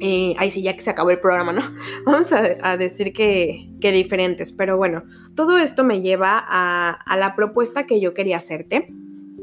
Eh, 0.07 0.35
ay, 0.37 0.51
sí, 0.51 0.61
ya 0.61 0.75
que 0.75 0.83
se 0.83 0.91
acabó 0.91 1.11
el 1.13 1.19
programa, 1.19 1.55
¿no? 1.55 1.63
Vamos 2.05 2.31
a, 2.31 2.77
decir 2.77 3.15
que, 3.15 3.71
diferentes, 3.81 4.53
pero 4.53 4.77
bueno, 4.77 5.03
todo 5.35 5.57
esto 5.57 5.83
me 5.83 6.03
lleva 6.03 6.45
a, 6.47 7.17
la 7.17 7.35
propuesta 7.35 7.87
que 7.87 8.03
yo 8.03 8.13
quería 8.13 8.37
hacerte, 8.37 8.93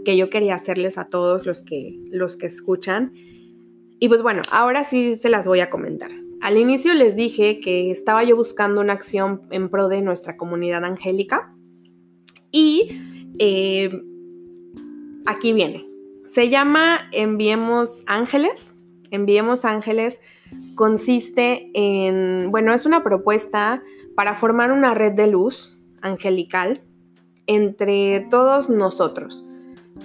que 0.05 0.15
yo 0.17 0.29
quería 0.29 0.53
hacerles 0.53 0.99
a 0.99 1.05
todos 1.05 1.47
los 1.47 1.63
que, 1.63 1.97
los 2.11 2.37
que 2.37 2.45
escuchan. 2.45 3.11
Y 3.99 4.07
pues 4.07 4.21
bueno, 4.21 4.43
ahora 4.51 4.83
sí 4.83 5.15
se 5.15 5.29
las 5.29 5.47
voy 5.47 5.61
a 5.61 5.71
comentar. 5.71 6.11
Al 6.41 6.57
inicio 6.57 6.93
les 6.93 7.15
dije 7.15 7.59
que 7.59 7.89
estaba 7.89 8.23
yo 8.23 8.35
buscando 8.35 8.81
una 8.81 8.93
acción 8.93 9.41
en 9.49 9.67
pro 9.67 9.87
de 9.87 10.03
nuestra 10.03 10.37
comunidad 10.37 10.85
angélica 10.85 11.55
y 12.51 13.01
eh, 13.39 13.99
aquí 15.25 15.53
viene. 15.53 15.87
Se 16.27 16.49
llama 16.49 17.09
Enviemos 17.13 18.03
Ángeles. 18.05 18.75
Enviemos 19.09 19.65
Ángeles 19.65 20.19
consiste 20.81 21.69
en, 21.75 22.49
bueno, 22.49 22.73
es 22.73 22.87
una 22.87 23.03
propuesta 23.03 23.83
para 24.15 24.33
formar 24.33 24.71
una 24.71 24.95
red 24.95 25.11
de 25.11 25.27
luz 25.27 25.79
angelical 26.01 26.81
entre 27.45 28.21
todos 28.31 28.67
nosotros. 28.67 29.45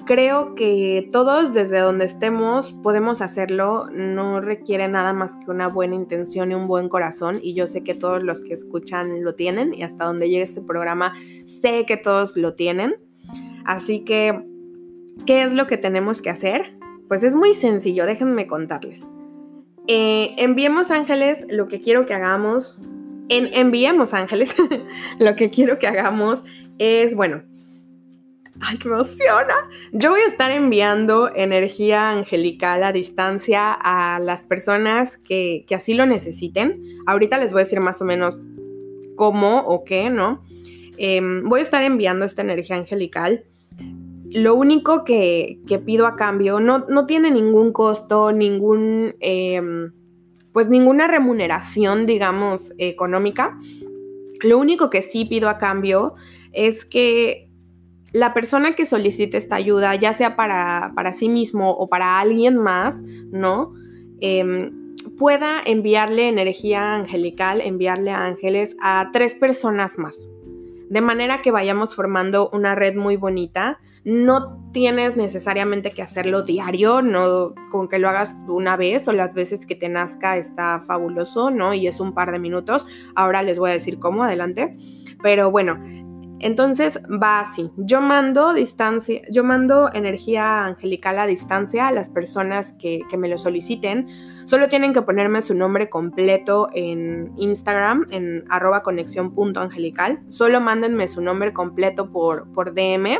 Creo 0.05 0.55
que 0.55 1.09
todos 1.11 1.55
desde 1.55 1.79
donde 1.79 2.05
estemos 2.05 2.73
podemos 2.73 3.23
hacerlo, 3.23 3.87
no 3.91 4.43
requiere 4.43 4.87
nada 4.87 5.15
más 5.15 5.39
que 5.39 5.51
una 5.51 5.69
buena 5.69 5.95
intención 5.95 6.51
y 6.51 6.55
un 6.55 6.69
buen 6.69 6.91
corazón 6.91 7.39
y 7.41 7.55
yo 7.55 7.67
sé 7.69 7.83
que 7.83 7.95
todos 7.95 8.23
los 8.23 8.43
que 8.43 8.53
escuchan 8.53 9.25
lo 9.25 9.35
tienen 9.35 9.73
y 9.73 9.83
hasta 9.83 10.05
donde 10.05 10.29
llegue 10.29 10.43
este 10.43 10.61
programa 10.61 11.15
sé 11.47 11.87
que 11.87 11.97
todos 11.97 12.37
lo 12.37 12.53
tienen. 12.53 12.97
Así 13.65 14.01
que, 14.01 14.47
¿qué 15.25 15.43
es 15.43 15.55
lo 15.55 15.67
que 15.67 15.79
tenemos 15.79 16.21
que 16.21 16.29
hacer? 16.29 16.77
Pues 17.09 17.23
es 17.23 17.35
muy 17.35 17.55
sencillo, 17.55 18.05
déjenme 18.05 18.47
contarles. 18.47 19.07
Eh, 19.89 20.35
enviemos 20.39 20.91
ángeles, 20.91 21.45
lo 21.49 21.69
que 21.69 21.81
quiero 21.81 22.07
que 22.07 22.15
hagamos, 22.15 22.79
en 23.29 23.51
enviemos 23.53 24.15
ángeles, 24.15 24.55
lo 25.19 25.37
que 25.37 25.51
quiero 25.51 25.79
que 25.79 25.87
hagamos 25.87 26.45
es, 26.79 27.15
bueno, 27.15 27.43
ay, 28.61 28.79
me 28.85 28.93
emociona. 28.93 29.55
Yo 29.93 30.11
voy 30.11 30.21
a 30.21 30.27
estar 30.27 30.51
enviando 30.51 31.35
energía 31.35 32.11
angelical 32.11 32.83
a 32.83 32.93
distancia 32.93 33.73
a 33.73 34.19
las 34.19 34.45
personas 34.45 35.17
que, 35.19 35.65
así 35.75 35.95
lo 35.95 36.07
necesiten. 36.07 36.83
Ahorita 37.07 37.39
les 37.39 37.53
voy 37.53 37.61
a 37.61 37.65
decir 37.65 37.81
más 37.81 38.01
o 38.03 38.05
menos 38.05 38.39
cómo 39.17 39.61
o 39.61 39.85
qué, 39.85 40.11
¿no? 40.11 40.45
Em, 40.99 41.49
voy 41.49 41.61
a 41.61 41.63
estar 41.63 41.83
enviando 41.83 42.25
esta 42.25 42.43
energía 42.43 42.77
angelical. 42.77 43.45
Lo 44.37 44.55
único 44.55 45.03
que, 45.03 45.61
pido 45.87 46.07
a 46.07 46.15
cambio 46.15 46.61
no, 46.61 46.81
no, 46.91 47.07
tiene 47.07 47.31
ningún 47.31 47.73
costo, 47.73 48.33
ningún, 48.33 49.15
em, 49.21 49.93
pues 50.53 50.69
ninguna 50.69 51.07
remuneración, 51.07 52.05
digamos, 52.05 52.75
económica. 52.77 53.59
Lo 54.43 54.59
único 54.59 54.91
que 54.91 55.01
sí 55.01 55.25
pido 55.25 55.49
a 55.49 55.57
cambio 55.57 56.17
es 56.53 56.85
que 56.85 57.49
la 58.13 58.35
persona 58.35 58.75
que 58.75 58.85
solicite 58.85 59.39
esta 59.39 59.57
ayuda, 59.57 59.95
ya 59.95 60.13
sea 60.13 60.37
para, 60.37 60.93
para 60.95 61.15
sí 61.15 61.31
mismo 61.31 61.71
o 61.71 61.89
para 61.89 62.19
alguien 62.19 62.59
más, 62.59 63.03
¿no? 63.31 63.73
Em, 64.21 64.95
pueda 65.17 65.63
enviarle 65.65 66.29
energía 66.29 66.95
angelical, 66.95 67.63
enviarle 67.63 68.11
ángeles 68.11 68.77
a 68.83 69.09
tres 69.15 69.33
personas 69.33 69.97
más. 69.97 70.29
De 70.91 71.01
manera 71.01 71.41
que 71.41 71.51
vayamos 71.51 71.97
formando 71.97 72.51
una 72.53 72.75
red 72.75 72.97
muy 72.97 73.17
bonita. 73.17 73.81
No 74.07 74.71
tienes 74.73 75.17
necesariamente 75.17 75.91
que 75.91 76.01
hacerlo 76.01 76.43
diario, 76.43 77.03
no 77.03 77.57
con 77.73 77.89
que 77.89 77.99
lo 77.99 78.09
hagas 78.09 78.37
una 78.47 78.77
vez 78.77 79.09
o 79.09 79.13
las 79.13 79.35
veces 79.35 79.67
que 79.67 79.75
te 79.75 79.89
nazca 79.89 80.37
está 80.37 80.81
fabuloso, 80.87 81.51
¿no? 81.51 81.75
Y 81.75 81.89
es 81.89 81.99
un 81.99 82.15
par 82.15 82.31
de 82.31 82.39
minutos. 82.39 82.87
Ahora 83.17 83.43
les 83.43 83.59
voy 83.59 83.71
a 83.71 83.73
decir 83.73 83.99
cómo, 83.99 84.23
adelante. 84.23 84.77
Pero 85.25 85.51
bueno, 85.51 85.83
entonces 86.39 87.01
va 87.21 87.41
así. 87.41 87.73
Yo 87.79 88.01
mando 88.01 88.53
distancia, 88.55 89.23
yo 89.29 89.43
mando 89.43 89.91
energía 89.93 90.67
angelical 90.67 91.19
a 91.19 91.27
distancia 91.27 91.89
a 91.89 91.93
las 91.93 92.09
personas 92.09 92.75
que, 92.75 93.03
me 93.19 93.29
lo 93.29 93.39
soliciten. 93.39 94.07
Solo 94.45 94.69
tienen 94.69 94.93
que 94.93 95.03
ponerme 95.03 95.43
su 95.43 95.57
nombre 95.57 95.89
completo 95.89 96.69
en 96.75 97.33
Instagram, 97.39 98.07
en 98.11 98.45
arroba 98.51 98.85
conexión.angelical. 98.85 100.21
Solo 100.29 100.61
mándenme 100.61 101.09
su 101.09 101.23
nombre 101.23 101.53
completo 101.53 102.13
por, 102.13 102.53
por 102.53 102.73
DM. 102.73 103.19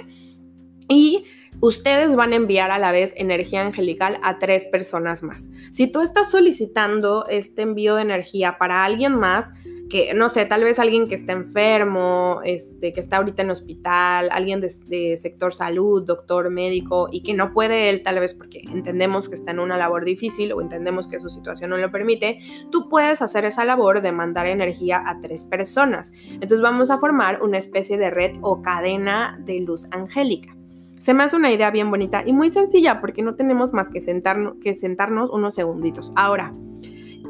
Y 0.89 1.25
ustedes 1.61 2.15
van 2.17 2.33
a 2.33 2.37
enviar 2.37 2.71
a 2.71 2.79
la 2.79 2.93
vez 2.93 3.13
energía 3.17 3.65
angelical 3.65 4.19
a 4.23 4.39
tres 4.39 4.67
personas 4.67 5.23
más. 5.23 5.49
Si 5.73 5.87
tú 5.87 6.01
estás 6.01 6.31
solicitando 6.31 7.27
este 7.29 7.63
envío 7.63 7.97
de 7.97 8.03
energía 8.03 8.59
para 8.59 8.85
alguien 8.85 9.19
más, 9.19 9.53
que, 9.89 10.15
no 10.15 10.29
sé, 10.29 10.47
tal 10.47 10.65
vez 10.65 10.79
alguien 10.79 11.09
que 11.09 11.15
está 11.15 11.33
enfermo, 11.33 12.41
este, 12.45 12.93
que 12.93 13.01
está 13.01 13.19
ahorita 13.19 13.43
en 13.43 13.51
hospital, 13.51 14.29
alguien 14.33 14.61
de, 14.61 15.17
sector 15.17 15.55
salud, 15.55 16.03
doctor, 16.05 16.51
médico, 16.51 17.09
y 17.11 17.23
que 17.23 17.35
no 17.35 17.53
puede 17.53 17.91
él, 17.91 18.03
tal 18.03 18.19
vez 18.19 18.35
porque 18.35 18.63
entendemos 18.73 19.29
que 19.29 19.37
está 19.37 19.53
en 19.53 19.61
una 19.61 19.77
labor 19.77 20.05
difícil 20.05 20.53
o 20.53 20.61
entendemos 20.61 21.07
que 21.07 21.21
su 21.21 21.31
situación 21.31 21.71
no 21.71 21.77
lo 21.77 21.91
permite, 21.93 22.39
tú 22.71 22.89
puedes 22.89 23.23
hacer 23.23 23.45
esa 23.45 23.65
labor 23.65 24.03
de 24.03 24.13
mandar 24.13 24.47
energía 24.47 25.03
a 25.07 25.21
tres 25.21 25.45
personas. 25.45 26.13
Entonces 26.29 26.61
vamos 26.61 26.91
a 26.91 26.99
formar 26.99 27.43
una 27.43 27.59
especie 27.59 27.97
de 27.97 28.11
red 28.11 28.37
o 28.41 28.63
cadena 28.63 29.41
de 29.45 29.61
luz 29.61 29.87
angélica. 29.93 30.56
Se 30.99 31.15
me 31.15 31.25
hace 31.25 31.37
una 31.37 31.53
idea 31.53 31.71
bien 31.71 31.91
bonita 31.91 32.23
y 32.27 32.33
muy 32.33 32.51
sencilla 32.51 33.01
porque 33.01 33.23
no 33.23 33.35
tenemos 33.35 33.73
más 33.73 33.91
que, 33.91 34.01
sentarnos, 34.01 34.55
que 34.61 34.75
sentarnos 34.75 35.31
unos 35.31 35.55
segunditos. 35.55 36.13
Ahora, 36.17 36.55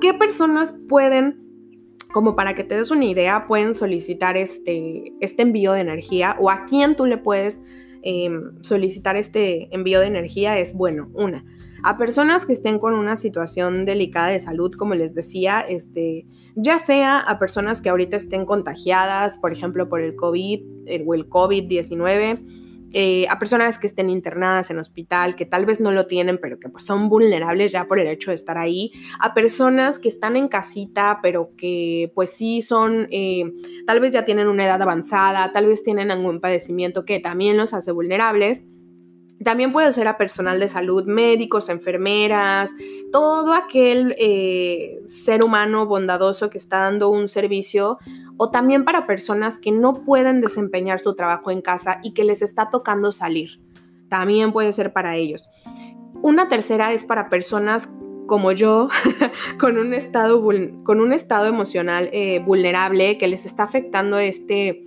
¿qué 0.01 0.15
personas 0.15 0.75
pueden 0.89 1.47
como 2.17 2.35
para 2.35 2.55
que 2.55 2.65
te 2.65 2.77
des 2.77 2.91
una 2.91 3.05
idea, 3.05 3.47
pueden 3.47 3.75
solicitar 3.75 4.39
este, 4.39 5.13
este 5.21 5.43
envío 5.43 5.73
de 5.73 5.81
energía 5.81 6.37
o 6.41 6.49
a 6.49 6.65
quién 6.65 6.97
tú 6.97 7.05
le 7.05 7.19
puedes 7.19 7.63
em, 8.01 8.53
solicitar 8.63 9.17
este 9.17 9.69
envío 9.75 10.01
de 10.01 10.07
energía 10.07 10.59
es, 10.59 10.73
bueno, 10.73 11.11
una, 11.13 11.45
a 11.83 11.99
personas 11.99 12.47
que 12.47 12.55
estén 12.55 12.79
con 12.79 12.95
una 12.95 13.17
situación 13.17 13.85
delicada 13.85 14.29
de 14.29 14.39
salud, 14.41 14.73
como 14.73 14.95
les 14.95 15.15
decía, 15.15 15.61
este, 15.61 16.27
ya 16.55 16.79
sea 16.79 17.19
a 17.19 17.39
personas 17.39 17.83
que 17.83 17.91
ahorita 17.91 18.17
estén 18.17 18.47
contagiadas, 18.47 19.37
por 19.39 19.53
ejemplo, 19.53 19.89
por 19.89 20.01
el 20.01 20.17
COVID 20.17 20.63
o 21.07 21.15
el 21.15 21.29
COVID-19, 21.29 22.66
eh, 22.93 23.27
a 23.29 23.39
personas 23.39 23.79
que 23.79 23.87
estén 23.87 24.11
internadas 24.11 24.71
en 24.71 24.79
hospital, 24.79 25.37
que 25.37 25.45
tal 25.45 25.67
vez 25.67 25.81
no 25.81 25.93
lo 25.93 26.07
tienen, 26.07 26.39
pero 26.41 26.59
que 26.59 26.69
pues 26.69 26.85
son 26.85 27.09
vulnerables 27.09 27.73
ya 27.73 27.87
por 27.87 27.99
el 27.99 28.07
hecho 28.07 28.31
de 28.31 28.37
estar 28.37 28.59
ahí, 28.59 28.93
a 29.21 29.35
personas 29.35 29.99
que 29.99 30.09
están 30.09 30.37
en 30.37 30.49
casita, 30.49 31.19
pero 31.23 31.51
que 31.57 32.13
pues 32.15 32.31
sí 32.31 32.63
son, 32.63 33.09
eh, 33.11 33.45
tal 33.87 34.01
vez 34.01 34.13
ya 34.13 34.25
tienen 34.25 34.49
una 34.49 34.65
edad 34.65 34.81
avanzada, 34.81 35.53
tal 35.53 35.67
vez 35.67 35.83
tienen 35.83 36.11
algún 36.11 36.41
padecimiento 36.41 37.05
que 37.05 37.21
también 37.21 37.57
los 37.57 37.75
hace 37.75 37.93
vulnerables. 37.93 38.65
También 39.45 39.73
puede 39.73 39.93
ser 39.93 40.09
a 40.09 40.17
personal 40.17 40.59
de 40.59 40.69
salud, 40.69 41.05
médicos, 41.05 41.69
enfermeras, 41.69 42.71
todo 43.13 43.53
aquel 43.53 44.15
eh, 44.19 45.03
ser 45.07 45.45
humano 45.45 45.87
bondadoso 45.87 46.49
que 46.49 46.59
está 46.59 46.79
dando 46.79 47.11
un 47.11 47.29
servicio 47.29 47.99
o 48.39 48.51
también 48.51 48.85
para 48.85 49.07
personas 49.07 49.59
que 49.59 49.73
no 49.73 49.93
pueden 49.93 50.41
desempeñar 50.41 51.01
su 51.01 51.15
trabajo 51.15 51.51
en 51.51 51.61
casa 51.61 52.01
y 52.03 52.15
que 52.15 52.25
les 52.25 52.43
está 52.43 52.71
tocando 52.71 53.13
salir. 53.13 53.61
También 54.09 54.53
puede 54.53 54.73
ser 54.73 54.93
para 54.93 55.17
ellos. 55.17 55.49
Una 56.23 56.49
tercera 56.49 56.93
es 56.93 57.05
para 57.05 57.29
personas 57.29 57.91
como 58.27 58.53
yo, 58.53 58.89
con, 59.59 59.79
un 59.79 59.95
estado, 59.95 60.43
con 60.43 61.01
un 61.01 61.13
estado 61.13 61.47
emocional 61.47 62.11
eh, 62.13 62.41
vulnerable 62.41 63.19
que 63.19 63.29
les 63.29 63.47
está 63.47 63.63
afectando 63.65 64.19
este, 64.19 64.87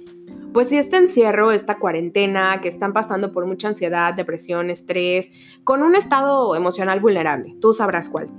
pues 0.54 0.70
si 0.70 0.78
este 0.78 0.98
encierro, 0.98 1.52
esta 1.52 1.78
cuarentena, 1.78 2.60
que 2.62 2.68
están 2.68 2.94
pasando 2.94 3.32
por 3.32 3.46
mucha 3.46 3.68
ansiedad, 3.68 4.14
depresión, 4.14 4.70
estrés, 4.70 5.30
con 5.64 5.84
un 5.84 5.96
estado 5.96 6.56
emocional 6.56 7.00
vulnerable. 7.00 7.56
Tú 7.62 7.74
sabrás 7.74 8.10
cuál. 8.10 8.30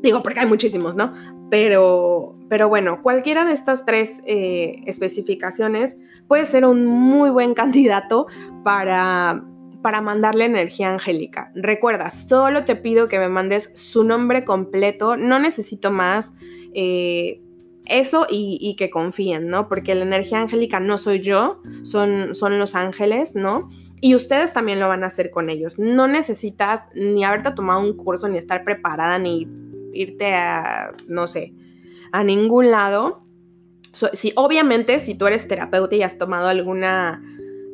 Digo, 0.00 0.22
porque 0.22 0.40
hay 0.40 0.46
muchísimos, 0.46 0.94
¿no? 0.94 1.12
Pero, 1.50 2.36
pero 2.48 2.68
bueno, 2.68 3.02
cualquiera 3.02 3.44
de 3.44 3.52
estas 3.52 3.84
tres 3.84 4.20
eh, 4.26 4.82
especificaciones 4.86 5.96
puede 6.28 6.44
ser 6.44 6.64
un 6.64 6.86
muy 6.86 7.30
buen 7.30 7.54
candidato 7.54 8.26
para, 8.62 9.44
para 9.84 10.00
mandarle 10.00 10.46
energía 10.46 10.88
angélica. 10.88 11.52
Recuerda, 11.54 12.08
solo 12.08 12.64
te 12.64 12.74
pido 12.74 13.06
que 13.06 13.18
me 13.18 13.28
mandes 13.28 13.70
su 13.74 14.02
nombre 14.02 14.42
completo, 14.42 15.18
no 15.18 15.38
necesito 15.38 15.90
más. 15.90 16.36
Eh, 16.72 17.42
eso 17.84 18.26
y, 18.30 18.76
que 18.78 18.88
confíen, 18.88 19.48
¿no? 19.48 19.68
Porque 19.68 19.94
la 19.94 20.04
energía 20.04 20.40
angélica 20.40 20.80
no 20.80 20.96
soy 20.96 21.20
yo, 21.20 21.60
son, 21.82 22.34
son 22.34 22.58
los 22.58 22.74
ángeles, 22.74 23.34
¿no? 23.34 23.68
Y 24.00 24.14
ustedes 24.14 24.54
también 24.54 24.80
lo 24.80 24.88
van 24.88 25.04
a 25.04 25.08
hacer 25.08 25.30
con 25.30 25.50
ellos. 25.50 25.78
No 25.78 26.08
necesitas 26.08 26.88
ni 26.94 27.22
haberte 27.22 27.50
tomado 27.50 27.80
un 27.80 27.94
curso, 27.94 28.26
ni 28.26 28.38
estar 28.38 28.64
preparada, 28.64 29.18
ni 29.18 29.46
irte 29.92 30.32
a, 30.32 30.94
no 31.08 31.26
sé, 31.26 31.52
a 32.10 32.24
ningún 32.24 32.70
lado. 32.70 33.22
si, 34.14 34.32
obviamente, 34.34 34.98
si 34.98 35.14
tú 35.14 35.26
eres 35.26 35.46
terapeuta 35.46 35.94
y 35.94 36.02
has 36.02 36.16
tomado 36.16 36.48
alguna, 36.48 37.22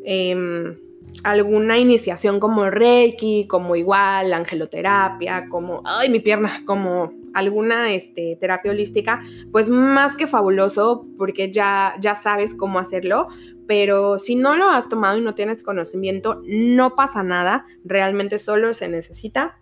em, 0.05 0.77
alguna 1.25 1.79
iniciación 1.79 2.41
como 2.41 2.71
Reiki, 2.71 3.47
como 3.47 3.77
igual, 3.77 4.33
angeloterapia, 4.33 5.49
como, 5.49 5.83
ay, 5.85 6.09
mi 6.09 6.21
pierna, 6.21 6.63
como 6.65 7.13
alguna 7.35 7.93
este, 7.93 8.37
terapia 8.41 8.73
holística, 8.73 9.21
pues 9.53 9.69
más 9.69 10.17
que 10.17 10.27
fabuloso 10.27 11.07
porque 11.17 11.51
ya, 11.51 11.95
ya 12.01 12.15
sabes 12.15 12.55
cómo 12.55 12.79
hacerlo, 12.79 13.29
pero 13.67 14.19
si 14.19 14.35
no 14.35 14.57
lo 14.57 14.69
has 14.69 14.89
tomado 14.89 15.19
y 15.19 15.21
no 15.23 15.35
tienes 15.35 15.63
conocimiento, 15.63 16.43
no 16.45 16.97
pasa 16.97 17.23
nada, 17.23 17.67
realmente 17.85 18.39
solo 18.39 18.75
se 18.75 18.89
necesita 18.89 19.61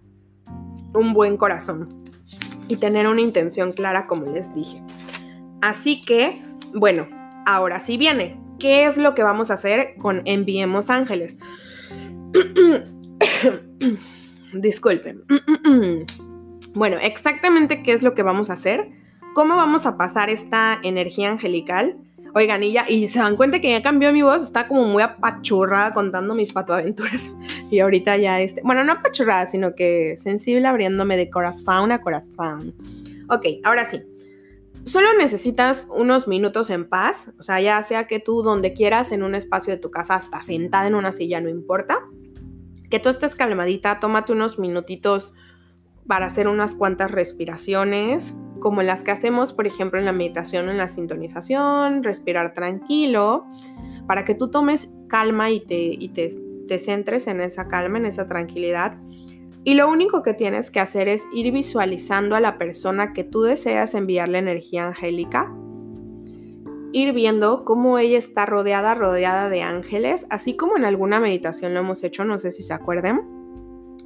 un 0.95 1.13
buen 1.13 1.37
corazón 1.37 2.05
y 2.69 2.77
tener 2.77 3.07
una 3.07 3.21
intención 3.21 3.73
clara, 3.73 4.07
como 4.07 4.27
les 4.27 4.55
dije. 4.55 4.83
Así 5.61 6.03
que, 6.03 6.41
bueno, 6.75 7.09
ahora 7.47 7.81
sí 7.81 7.97
viene. 7.97 8.41
¿Qué 8.59 8.87
es 8.87 8.97
lo 8.97 9.15
que 9.15 9.23
vamos 9.23 9.51
a 9.51 9.55
hacer 9.55 9.95
con 9.99 10.23
Enviemos 10.25 10.91
Ángeles? 10.91 11.37
Disculpen. 14.53 15.23
bueno, 16.75 16.97
exactamente 17.01 17.83
qué 17.83 17.93
es 17.93 18.03
lo 18.03 18.15
que 18.15 18.23
vamos 18.23 18.51
a 18.51 18.55
hacer. 18.55 18.89
¿Cómo 19.35 19.57
vamos 19.57 19.87
a 19.87 19.97
pasar 19.97 20.31
esta 20.31 20.79
energía 20.83 21.31
angelical? 21.31 21.97
Oigan, 22.35 22.63
y, 22.63 22.73
ya, 22.73 22.85
y 22.89 23.09
se 23.09 23.21
dan 23.21 23.37
cuenta 23.37 23.61
que 23.61 23.71
ya 23.71 23.83
cambió 23.83 24.13
mi 24.13 24.23
voz, 24.23 24.43
está 24.43 24.69
como 24.69 24.85
muy 24.85 25.03
apachurrada 25.03 25.95
contando 25.95 26.35
mis 26.35 26.53
patoaventuras. 26.53 27.31
Y 27.71 27.81
ahorita 27.81 28.17
ya 28.17 28.41
este, 28.41 28.63
bueno, 28.65 28.83
no 28.83 28.93
apachurrada, 28.93 29.47
sino 29.47 29.75
que 29.75 30.17
sensible 30.17 30.67
abriéndome 30.67 31.19
de 31.19 31.29
corazón 31.29 31.93
a 31.93 32.01
corazón. 32.01 32.75
Ok, 33.29 33.45
ahora 33.63 33.85
sí. 33.85 34.01
Solo 34.89 35.09
necesitas 35.19 35.87
unos 35.91 36.29
minutos 36.29 36.71
en 36.71 36.89
paz, 36.89 37.31
o 37.39 37.43
sea, 37.43 37.61
ya 37.61 37.83
sea 37.83 38.07
que 38.07 38.21
tú 38.21 38.43
donde 38.43 38.73
quieras, 38.73 39.13
en 39.13 39.23
un 39.23 39.35
espacio 39.35 39.75
de 39.75 39.79
tu 39.79 39.91
casa, 39.91 40.15
hasta 40.15 40.41
sentada 40.41 40.87
en 40.87 40.95
una 40.95 41.13
silla, 41.13 41.43
no 41.43 41.51
importa. 41.51 41.99
Que 42.89 42.99
tú 42.99 43.11
estés 43.11 43.37
calmadita, 43.37 44.01
tómate 44.01 44.33
unos 44.33 44.59
minutitos 44.59 45.35
para 46.07 46.25
hacer 46.25 46.49
unas 46.49 46.75
cuantas 46.75 47.11
respiraciones, 47.11 48.35
como 48.61 48.81
las 48.83 49.03
que 49.03 49.11
hacemos, 49.11 49.53
por 49.53 49.67
ejemplo, 49.67 49.99
en 49.99 50.07
la 50.07 50.15
meditación 50.15 50.71
en 50.71 50.79
la 50.79 50.89
sintonización, 50.89 52.03
respirar 52.03 52.55
tranquilo, 52.55 53.45
para 54.07 54.25
que 54.25 54.35
tú 54.35 54.51
tomes 54.51 54.89
calma 55.07 55.51
y 55.51 55.61
te, 55.61 55.99
te 56.67 56.79
centres 56.79 57.27
en 57.27 57.43
esa 57.43 57.69
calma, 57.69 57.99
en 57.99 58.07
esa 58.07 58.27
tranquilidad. 58.27 58.97
Y 59.69 59.75
lo 59.75 59.87
único 59.91 60.23
que 60.23 60.33
tienes 60.33 60.71
que 60.71 60.81
hacer 60.81 61.09
es 61.09 61.27
ir 61.31 61.53
visualizando 61.53 62.35
a 62.35 62.41
la 62.41 62.57
persona 62.57 63.13
que 63.13 63.23
tú 63.23 63.43
deseas 63.43 63.93
enviarle 63.93 64.39
energía 64.39 64.87
angélica 64.87 65.55
ir 66.91 67.13
viendo 67.13 67.67
cómo 67.67 67.99
ella 67.99 68.17
está 68.17 68.47
rodeada, 68.47 68.95
rodeada 68.95 69.51
de 69.51 69.61
ángeles, 69.61 70.27
así 70.31 70.57
como 70.57 70.79
en 70.79 70.87
alguna 70.87 71.21
meditación 71.21 71.75
lo 71.75 71.81
hemos 71.81 72.03
hecho, 72.03 72.25
no 72.25 72.39
sé 72.39 72.51
si 72.51 72.63
se 72.63 72.73
acuerden. 72.73 73.21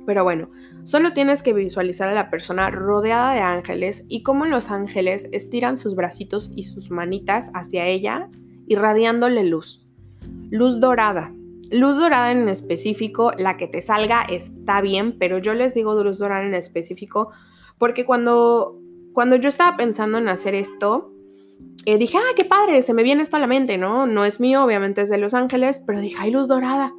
Pero 0.04 0.24
bueno, 0.24 0.50
solo 0.82 1.12
tienes 1.12 1.44
que 1.44 1.52
visualizar 1.52 2.08
a 2.08 2.12
la 2.12 2.28
persona 2.28 2.68
rodeada 2.72 3.32
de 3.32 3.40
ángeles 3.42 4.04
y 4.08 4.24
cómo 4.24 4.46
los 4.46 4.68
ángeles 4.68 5.28
estiran 5.30 5.78
sus 5.78 5.94
bracitos 5.94 6.50
y 6.56 6.64
sus 6.64 6.90
manitas 6.90 7.52
hacia 7.54 7.86
ella, 7.86 8.28
irradiándole 8.66 9.44
luz. 9.44 9.86
Luz 10.50 10.80
dorada. 10.80 11.32
Luz 11.72 11.96
dorada 11.96 12.30
en 12.30 12.48
específico, 12.48 13.32
la 13.36 13.56
que 13.56 13.66
te 13.66 13.82
salga 13.82 14.22
está 14.22 14.80
bien, 14.80 15.18
pero 15.18 15.38
yo 15.38 15.54
les 15.54 15.74
digo 15.74 16.00
luz 16.02 16.18
dorada 16.18 16.44
en 16.44 16.54
específico 16.54 17.30
porque 17.78 18.04
cuando, 18.04 18.78
cuando 19.12 19.36
yo 19.36 19.48
estaba 19.48 19.76
pensando 19.76 20.18
en 20.18 20.28
hacer 20.28 20.54
esto, 20.54 21.12
eh, 21.84 21.98
dije, 21.98 22.16
ah, 22.16 22.32
qué 22.36 22.44
padre, 22.44 22.82
se 22.82 22.94
me 22.94 23.02
viene 23.02 23.22
esto 23.22 23.36
a 23.36 23.40
la 23.40 23.48
mente, 23.48 23.76
¿no? 23.76 24.06
No 24.06 24.24
es 24.24 24.38
mío, 24.38 24.62
obviamente 24.62 25.00
es 25.02 25.08
de 25.08 25.18
Los 25.18 25.34
Ángeles, 25.34 25.82
pero 25.84 26.00
dije, 26.00 26.16
hay 26.20 26.30
luz 26.30 26.46
dorada. 26.46 26.94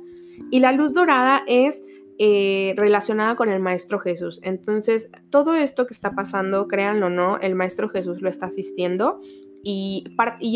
Y 0.52 0.60
la 0.60 0.74
luz 0.74 0.94
dorada 0.94 1.44
es 1.48 1.84
eh, 2.20 2.74
relacionada 2.76 3.36
con 3.36 3.50
el 3.50 3.62
Maestro 3.62 3.98
Jesús. 4.00 4.40
Entonces, 4.44 5.10
todo 5.30 5.56
esto 5.56 5.88
que 5.88 5.94
está 5.94 6.16
pasando, 6.16 6.68
créanlo 6.68 7.08
o 7.08 7.10
no, 7.10 7.38
el 7.40 7.56
Maestro 7.56 7.88
Jesús 7.88 8.22
lo 8.22 8.30
está 8.30 8.48
asistiendo. 8.48 9.22
Y, 9.66 10.04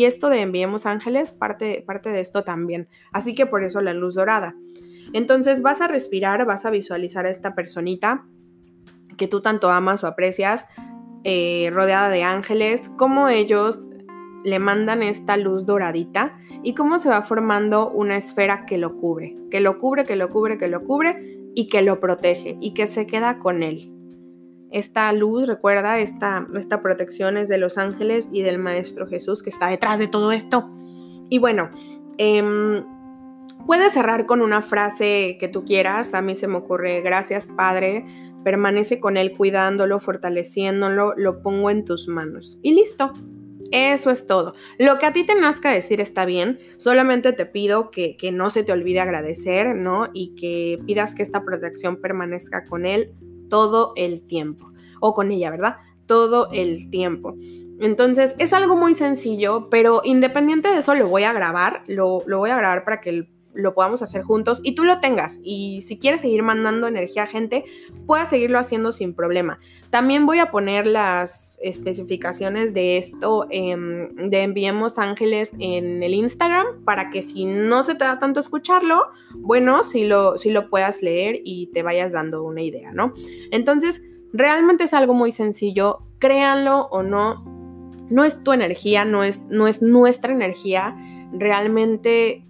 esto 0.04 0.28
de 0.28 0.42
enviemos 0.42 0.84
ángeles, 0.84 1.32
parte, 1.32 1.82
parte 1.86 2.10
de 2.10 2.20
esto 2.20 2.44
también. 2.44 2.88
Así 3.10 3.34
que 3.34 3.46
por 3.46 3.64
eso 3.64 3.80
la 3.80 3.94
luz 3.94 4.14
dorada. 4.14 4.54
Entonces 5.14 5.62
vas 5.62 5.80
a 5.80 5.88
respirar, 5.88 6.44
vas 6.44 6.66
a 6.66 6.70
visualizar 6.70 7.24
a 7.24 7.30
esta 7.30 7.54
personita 7.54 8.26
que 9.16 9.26
tú 9.26 9.40
tanto 9.40 9.70
amas 9.70 10.04
o 10.04 10.06
aprecias, 10.06 10.66
eh, 11.24 11.70
rodeada 11.72 12.10
de 12.10 12.22
ángeles, 12.22 12.90
cómo 12.98 13.28
ellos 13.28 13.88
le 14.44 14.58
mandan 14.58 15.02
esta 15.02 15.36
luz 15.36 15.64
doradita 15.64 16.38
y 16.62 16.74
cómo 16.74 16.98
se 16.98 17.08
va 17.08 17.22
formando 17.22 17.90
una 17.90 18.16
esfera 18.16 18.66
que 18.66 18.76
lo 18.78 18.96
cubre, 18.96 19.34
que 19.50 19.60
lo 19.60 19.78
cubre, 19.78 20.04
que 20.04 20.16
lo 20.16 20.28
cubre, 20.28 20.58
que 20.58 20.68
lo 20.68 20.84
cubre 20.84 21.38
y 21.54 21.66
que 21.66 21.82
lo 21.82 21.98
protege 21.98 22.58
y 22.60 22.74
que 22.74 22.86
se 22.86 23.06
queda 23.06 23.38
con 23.38 23.62
él. 23.62 23.97
Esta 24.70 25.12
luz, 25.12 25.46
recuerda, 25.46 25.98
esta, 25.98 26.46
esta 26.56 26.80
protección 26.80 27.36
es 27.36 27.48
de 27.48 27.58
los 27.58 27.78
ángeles 27.78 28.28
y 28.30 28.42
del 28.42 28.58
Maestro 28.58 29.06
Jesús 29.06 29.42
que 29.42 29.50
está 29.50 29.68
detrás 29.68 29.98
de 29.98 30.08
todo 30.08 30.32
esto. 30.32 30.70
Y 31.30 31.38
bueno, 31.38 31.70
em, 32.18 32.84
puedes 33.66 33.92
cerrar 33.92 34.26
con 34.26 34.42
una 34.42 34.60
frase 34.60 35.36
que 35.40 35.48
tú 35.48 35.64
quieras. 35.64 36.14
A 36.14 36.22
mí 36.22 36.34
se 36.34 36.48
me 36.48 36.56
ocurre, 36.56 37.00
gracias 37.00 37.46
Padre, 37.46 38.04
permanece 38.44 39.00
con 39.00 39.16
él 39.16 39.32
cuidándolo, 39.32 40.00
fortaleciéndolo, 40.00 41.14
lo 41.16 41.42
pongo 41.42 41.70
en 41.70 41.84
tus 41.84 42.08
manos. 42.08 42.58
Y 42.62 42.74
listo, 42.74 43.12
eso 43.70 44.10
es 44.10 44.26
todo. 44.26 44.54
Lo 44.78 44.98
que 44.98 45.06
a 45.06 45.12
ti 45.12 45.24
te 45.24 45.34
nazca 45.34 45.70
decir 45.70 46.00
está 46.00 46.24
bien, 46.24 46.58
solamente 46.78 47.32
te 47.32 47.44
pido 47.44 47.90
que, 47.90 48.16
no 48.32 48.50
se 48.50 48.64
te 48.64 48.72
olvide 48.72 49.00
agradecer, 49.00 49.74
¿no? 49.74 50.08
Y 50.14 50.34
que 50.36 50.78
pidas 50.86 51.14
que 51.14 51.22
esta 51.22 51.44
protección 51.44 52.00
permanezca 52.00 52.64
con 52.64 52.86
él 52.86 53.12
todo 53.48 53.92
el 53.96 54.26
tiempo. 54.26 54.70
O 55.00 55.14
con 55.14 55.30
ella, 55.30 55.50
¿verdad? 55.50 55.76
Todo 56.06 56.48
el 56.52 56.90
tiempo. 56.90 57.34
Entonces, 57.80 58.34
es 58.38 58.52
algo 58.52 58.76
muy 58.76 58.94
sencillo, 58.94 59.68
pero 59.70 60.00
independiente 60.04 60.68
de 60.68 60.78
eso, 60.78 60.94
lo 60.94 61.08
voy 61.08 61.22
a 61.22 61.32
grabar, 61.32 61.84
lo, 61.86 62.18
lo 62.26 62.38
voy 62.38 62.50
a 62.50 62.56
grabar 62.56 62.84
para 62.84 63.00
que 63.00 63.28
lo 63.54 63.74
podamos 63.74 64.02
hacer 64.02 64.22
juntos 64.22 64.60
y 64.62 64.74
tú 64.74 64.84
lo 64.84 65.00
tengas. 65.00 65.40
Y 65.42 65.82
si 65.82 65.98
quieres 65.98 66.20
seguir 66.20 66.42
mandando 66.42 66.86
energía 66.86 67.24
a 67.24 67.26
gente, 67.26 67.64
puedas 68.06 68.30
seguirlo 68.30 68.58
haciendo 68.58 68.92
sin 68.92 69.14
problema. 69.14 69.58
También 69.90 70.26
voy 70.26 70.38
a 70.38 70.50
poner 70.50 70.86
las 70.86 71.58
especificaciones 71.62 72.74
de 72.74 72.98
esto 72.98 73.46
de 73.48 74.42
Enviemos 74.42 74.98
Ángeles 74.98 75.52
en 75.58 76.02
el 76.02 76.14
Instagram 76.14 76.84
para 76.84 77.10
que 77.10 77.22
si 77.22 77.46
no 77.46 77.82
se 77.82 77.94
te 77.94 78.04
da 78.04 78.18
tanto 78.18 78.38
escucharlo, 78.38 79.08
bueno, 79.36 79.82
si 79.82 80.04
lo, 80.04 80.36
si 80.36 80.50
lo 80.50 80.68
puedas 80.68 81.02
leer 81.02 81.40
y 81.42 81.68
te 81.68 81.82
vayas 81.82 82.12
dando 82.12 82.42
una 82.42 82.62
idea, 82.62 82.92
¿no? 82.92 83.14
Entonces, 83.50 84.02
realmente 84.32 84.84
es 84.84 84.92
algo 84.92 85.14
muy 85.14 85.32
sencillo, 85.32 86.00
créanlo 86.18 86.88
o 86.90 87.02
no, 87.02 87.44
no 88.10 88.24
es 88.24 88.42
tu 88.42 88.52
energía, 88.52 89.04
no 89.04 89.24
es, 89.24 89.40
no 89.48 89.68
es 89.68 89.80
nuestra 89.80 90.32
energía, 90.32 90.96
realmente 91.32 92.47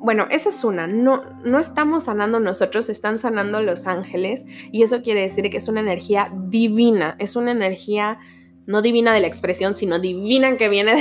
bueno, 0.00 0.26
esa 0.30 0.50
es 0.50 0.64
una, 0.64 0.86
no, 0.86 1.22
no 1.44 1.58
estamos 1.58 2.04
sanando 2.04 2.40
nosotros, 2.40 2.88
están 2.88 3.18
sanando 3.18 3.62
los 3.62 3.86
ángeles 3.86 4.46
y 4.70 4.82
eso 4.82 5.02
quiere 5.02 5.22
decir 5.22 5.50
que 5.50 5.56
es 5.56 5.68
una 5.68 5.80
energía 5.80 6.32
divina, 6.34 7.16
es 7.18 7.36
una 7.36 7.50
energía 7.50 8.18
no 8.66 8.82
divina 8.82 9.12
de 9.14 9.20
la 9.20 9.26
expresión, 9.26 9.74
sino 9.74 9.98
divina 9.98 10.56
que 10.58 10.68
viene 10.68 10.92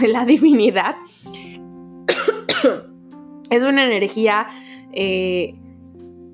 de, 0.00 0.08
la 0.08 0.26
divinidad. 0.26 0.96
es 3.50 3.62
una 3.62 3.86
energía, 3.86 4.48
eh, 4.92 5.54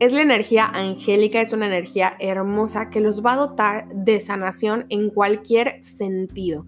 es 0.01 0.13
la 0.13 0.23
energía 0.23 0.67
angélica, 0.67 1.43
es 1.43 1.53
una 1.53 1.67
energía 1.67 2.17
hermosa 2.19 2.89
que 2.89 3.01
los 3.01 3.25
va 3.25 3.35
a 3.35 3.37
dotar 3.37 3.89
de 3.95 4.19
sanación 4.21 4.87
en 4.89 5.11
cualquier 5.11 5.85
sentido. 5.85 6.67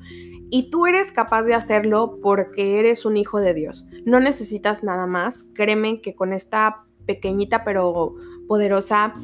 Y 0.50 0.70
tú 0.70 0.86
eres 0.86 1.10
capaz 1.12 1.42
de 1.42 1.54
hacerlo 1.54 2.18
porque 2.22 2.78
eres 2.78 3.04
un 3.04 3.16
hijo 3.16 3.40
de 3.40 3.54
Dios. 3.54 3.88
No 4.04 4.20
necesitas 4.20 4.84
nada 4.84 5.06
más. 5.06 5.44
Créeme 5.54 6.00
que 6.00 6.14
con 6.14 6.32
esta 6.32 6.84
pequeñita 7.06 7.64
pero 7.64 8.14
poderosa 8.46 9.14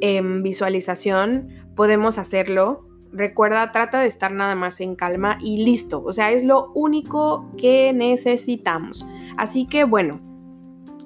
em, 0.00 0.42
visualización 0.42 1.48
podemos 1.74 2.18
hacerlo. 2.18 2.86
Recuerda, 3.12 3.72
trata 3.72 4.00
de 4.00 4.08
estar 4.08 4.32
nada 4.32 4.54
más 4.54 4.80
en 4.80 4.96
calma 4.96 5.38
y 5.40 5.64
listo. 5.64 6.02
O 6.04 6.12
sea, 6.12 6.32
es 6.32 6.44
lo 6.44 6.72
único 6.74 7.50
que 7.56 7.92
necesitamos. 7.94 9.06
Así 9.38 9.66
que 9.66 9.84
bueno, 9.84 10.20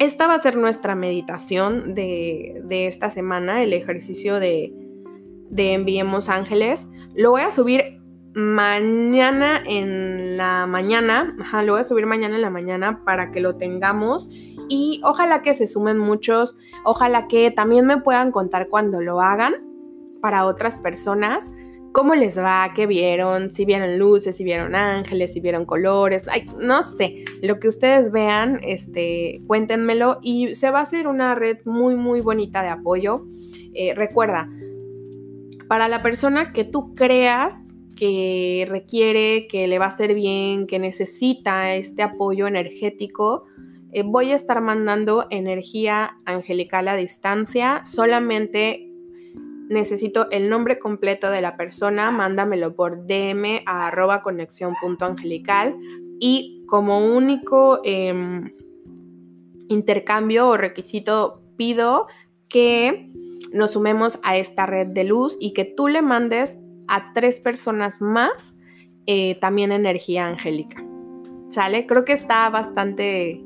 esta 0.01 0.27
va 0.27 0.35
a 0.35 0.39
ser 0.39 0.57
nuestra 0.57 0.95
meditación 0.97 1.95
de, 1.95 2.64
esta 2.71 3.11
semana, 3.11 3.62
el 3.62 3.73
ejercicio 3.73 4.41
de, 4.41 4.73
de 5.51 5.75
Enviemos 5.75 6.29
Ángeles. 6.29 6.87
Lo 7.14 7.33
voy 7.33 7.43
a 7.43 7.51
subir 7.51 8.00
mañana 8.35 9.61
en 9.64 10.37
la 10.37 10.66
mañana, 10.66 11.37
lo 11.64 11.72
voy 11.72 11.81
a 11.81 11.85
subir 11.85 12.07
mañana 12.07 12.37
en 12.37 12.43
la 12.43 12.51
mañana 12.51 13.03
para 13.05 13.33
que 13.33 13.41
lo 13.41 13.57
tengamos 13.57 14.28
y 14.68 15.01
ojalá 15.05 15.43
que 15.43 15.55
se 15.55 15.66
sumen 15.66 15.99
muchos, 15.99 16.57
ojalá 16.85 17.26
que 17.26 17.51
también 17.51 17.87
me 17.87 17.99
puedan 17.99 18.31
contar 18.31 18.68
cuando 18.68 19.01
lo 19.01 19.20
hagan 19.20 19.55
para 20.20 20.47
otras 20.47 20.76
personas, 20.76 21.51
cómo 21.93 22.14
les 22.14 22.39
va, 22.39 22.70
qué 22.74 22.87
vieron, 22.87 23.53
si 23.53 23.64
vieron 23.64 23.99
luces, 23.99 24.37
si 24.37 24.45
vieron 24.45 24.76
ángeles, 24.76 25.33
si 25.33 25.41
vieron 25.41 25.64
colores, 25.64 26.24
no 26.59 26.83
sé, 26.85 27.24
lo 27.43 27.59
que 27.59 27.68
ustedes 27.68 28.12
vean, 28.12 28.61
este, 28.62 29.43
cuéntenmelo 29.47 30.18
y 30.22 30.55
se 30.55 30.70
va 30.70 30.81
a 30.81 30.83
hacer 30.83 31.09
una 31.09 31.35
red 31.35 31.59
muy, 31.64 31.97
muy 31.97 32.20
bonita 32.20 32.62
de 32.62 32.68
apoyo. 32.68 33.24
Eh, 33.74 33.95
recuerda, 33.95 34.49
para 35.68 35.89
la 35.89 36.03
persona 36.03 36.53
que 36.53 36.64
tú 36.64 36.95
creas 36.95 37.61
que 38.01 38.67
requiere, 38.67 39.47
que 39.47 39.69
le 39.69 39.79
va 39.79 39.85
a 39.85 39.89
hacer 39.89 40.15
bien, 40.15 40.67
que 40.67 40.79
necesita 40.79 41.75
este 41.75 42.03
apoyo 42.03 42.47
energético, 42.47 43.45
eh, 43.93 44.05
voy 44.07 44.33
a 44.33 44.37
estar 44.37 44.63
mandando 44.63 45.27
energía 45.29 46.17
angelical 46.25 46.89
a 46.89 46.97
distancia. 46.97 47.83
Solamente 47.85 48.91
necesito 49.69 50.31
el 50.31 50.49
nombre 50.49 50.79
completo 50.79 51.31
de 51.31 51.43
la 51.43 51.59
persona, 51.59 52.11
mándamelo 52.11 52.75
por 52.75 53.07
DM 53.07 53.65
a 53.67 53.89
arroba 53.89 54.23
conexión.angelical 54.23 55.77
y 56.19 56.65
como 56.67 57.07
único 57.07 57.83
em, 57.85 58.55
intercambio 59.69 60.49
o 60.49 60.57
requisito 60.57 61.43
pido 61.59 62.07
que 62.49 63.13
nos 63.53 63.73
sumemos 63.73 64.19
a 64.23 64.39
esta 64.39 64.65
red 64.65 64.87
de 64.87 65.05
luz 65.05 65.37
y 65.39 65.53
que 65.53 65.67
tú 65.67 65.89
le 65.89 66.01
mandes 66.01 66.57
a 66.91 67.12
tres 67.14 67.41
personas 67.41 68.03
más 68.03 68.59
eh, 69.07 69.36
también 69.41 69.72
energía 69.72 70.26
angélica. 70.26 70.84
¿Sale? 71.49 71.86
Creo 71.86 72.05
que 72.05 72.12
está 72.12 72.49
bastante 72.51 73.43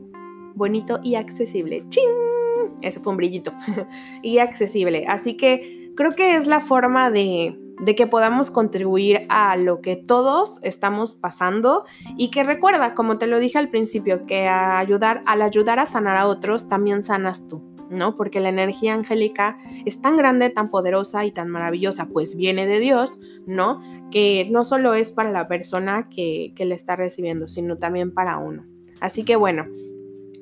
bonito 0.54 1.00
y 1.02 1.14
accesible. 1.14 1.84
¡Ching! 1.88 2.74
Ese 2.82 3.00
fue 3.00 3.12
un 3.12 3.16
brillito. 3.18 3.52
y 4.22 4.38
accesible. 4.38 5.04
Así 5.06 5.36
que 5.36 5.92
creo 5.94 6.12
que 6.12 6.36
es 6.36 6.46
la 6.46 6.60
forma 6.60 7.10
de, 7.10 7.58
de 7.80 7.94
que 7.94 8.06
podamos 8.06 8.50
contribuir 8.50 9.26
a 9.28 9.56
lo 9.56 9.80
que 9.80 9.96
todos 9.96 10.58
estamos 10.62 11.14
pasando 11.14 11.84
y 12.16 12.30
que 12.30 12.44
recuerda, 12.44 12.94
como 12.94 13.18
te 13.18 13.26
lo 13.26 13.38
dije 13.38 13.58
al 13.58 13.68
principio, 13.68 14.26
que 14.26 14.48
ayudar, 14.48 15.22
al 15.26 15.42
ayudar 15.42 15.78
a 15.78 15.86
sanar 15.86 16.16
a 16.16 16.26
otros, 16.26 16.68
también 16.68 17.04
sanas 17.04 17.46
tú. 17.48 17.73
¿No? 17.94 18.16
Porque 18.16 18.40
la 18.40 18.48
energía 18.48 18.94
angélica 18.94 19.58
es 19.84 20.00
tan 20.00 20.16
grande, 20.16 20.50
tan 20.50 20.70
poderosa 20.70 21.24
y 21.24 21.32
tan 21.32 21.48
maravillosa, 21.48 22.08
pues 22.12 22.36
viene 22.36 22.66
de 22.66 22.80
Dios, 22.80 23.18
¿no? 23.46 23.80
Que 24.10 24.48
no 24.50 24.64
solo 24.64 24.94
es 24.94 25.10
para 25.10 25.32
la 25.32 25.48
persona 25.48 26.08
que, 26.08 26.52
que 26.54 26.64
le 26.64 26.74
está 26.74 26.96
recibiendo, 26.96 27.48
sino 27.48 27.78
también 27.78 28.12
para 28.12 28.38
uno. 28.38 28.66
Así 29.00 29.24
que 29.24 29.36
bueno, 29.36 29.66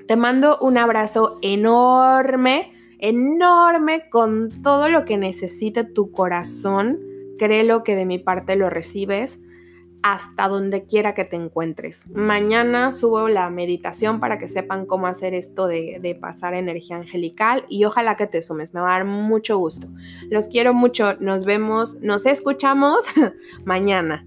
te 0.07 0.17
mando 0.17 0.59
un 0.61 0.79
abrazo 0.79 1.39
enorme, 1.43 2.73
enorme 2.99 4.09
con 4.11 4.49
todo 4.63 4.89
lo 4.89 5.05
que 5.05 5.17
necesite 5.17 5.85
tu 5.85 6.11
corazón. 6.11 7.01
Créelo 7.39 7.83
que 7.83 7.97
de 7.97 8.05
mi 8.05 8.19
parte 8.19 8.57
lo 8.57 8.69
recibes. 8.71 9.45
Hasta 10.03 10.49
donde 10.49 10.85
quiera 10.85 11.15
que 11.15 11.25
te 11.25 11.37
encuentres. 11.37 12.09
Mañana 12.09 12.91
subo 12.93 13.29
la 13.29 13.51
meditación 13.51 14.21
para 14.21 14.39
que 14.39 14.49
sepan 14.49 14.87
cómo 14.87 15.07
hacer 15.07 15.35
esto 15.35 15.67
de, 15.67 15.99
de, 16.01 16.15
pasar 16.15 16.55
energía 16.55 16.97
angelical 16.97 17.65
y 17.69 17.85
ojalá 17.85 18.17
que 18.17 18.27
te 18.27 18.43
sumes, 18.43 18.75
me 18.75 18.81
va 18.81 18.95
a 18.95 18.99
dar 18.99 19.05
mucho 19.05 19.59
gusto. 19.59 19.89
Los 20.29 20.49
quiero 20.49 20.75
mucho, 20.75 21.15
nos 21.21 21.45
vemos, 21.45 22.01
nos 22.01 22.27
escuchamos 22.27 23.05
mañana. 23.65 24.27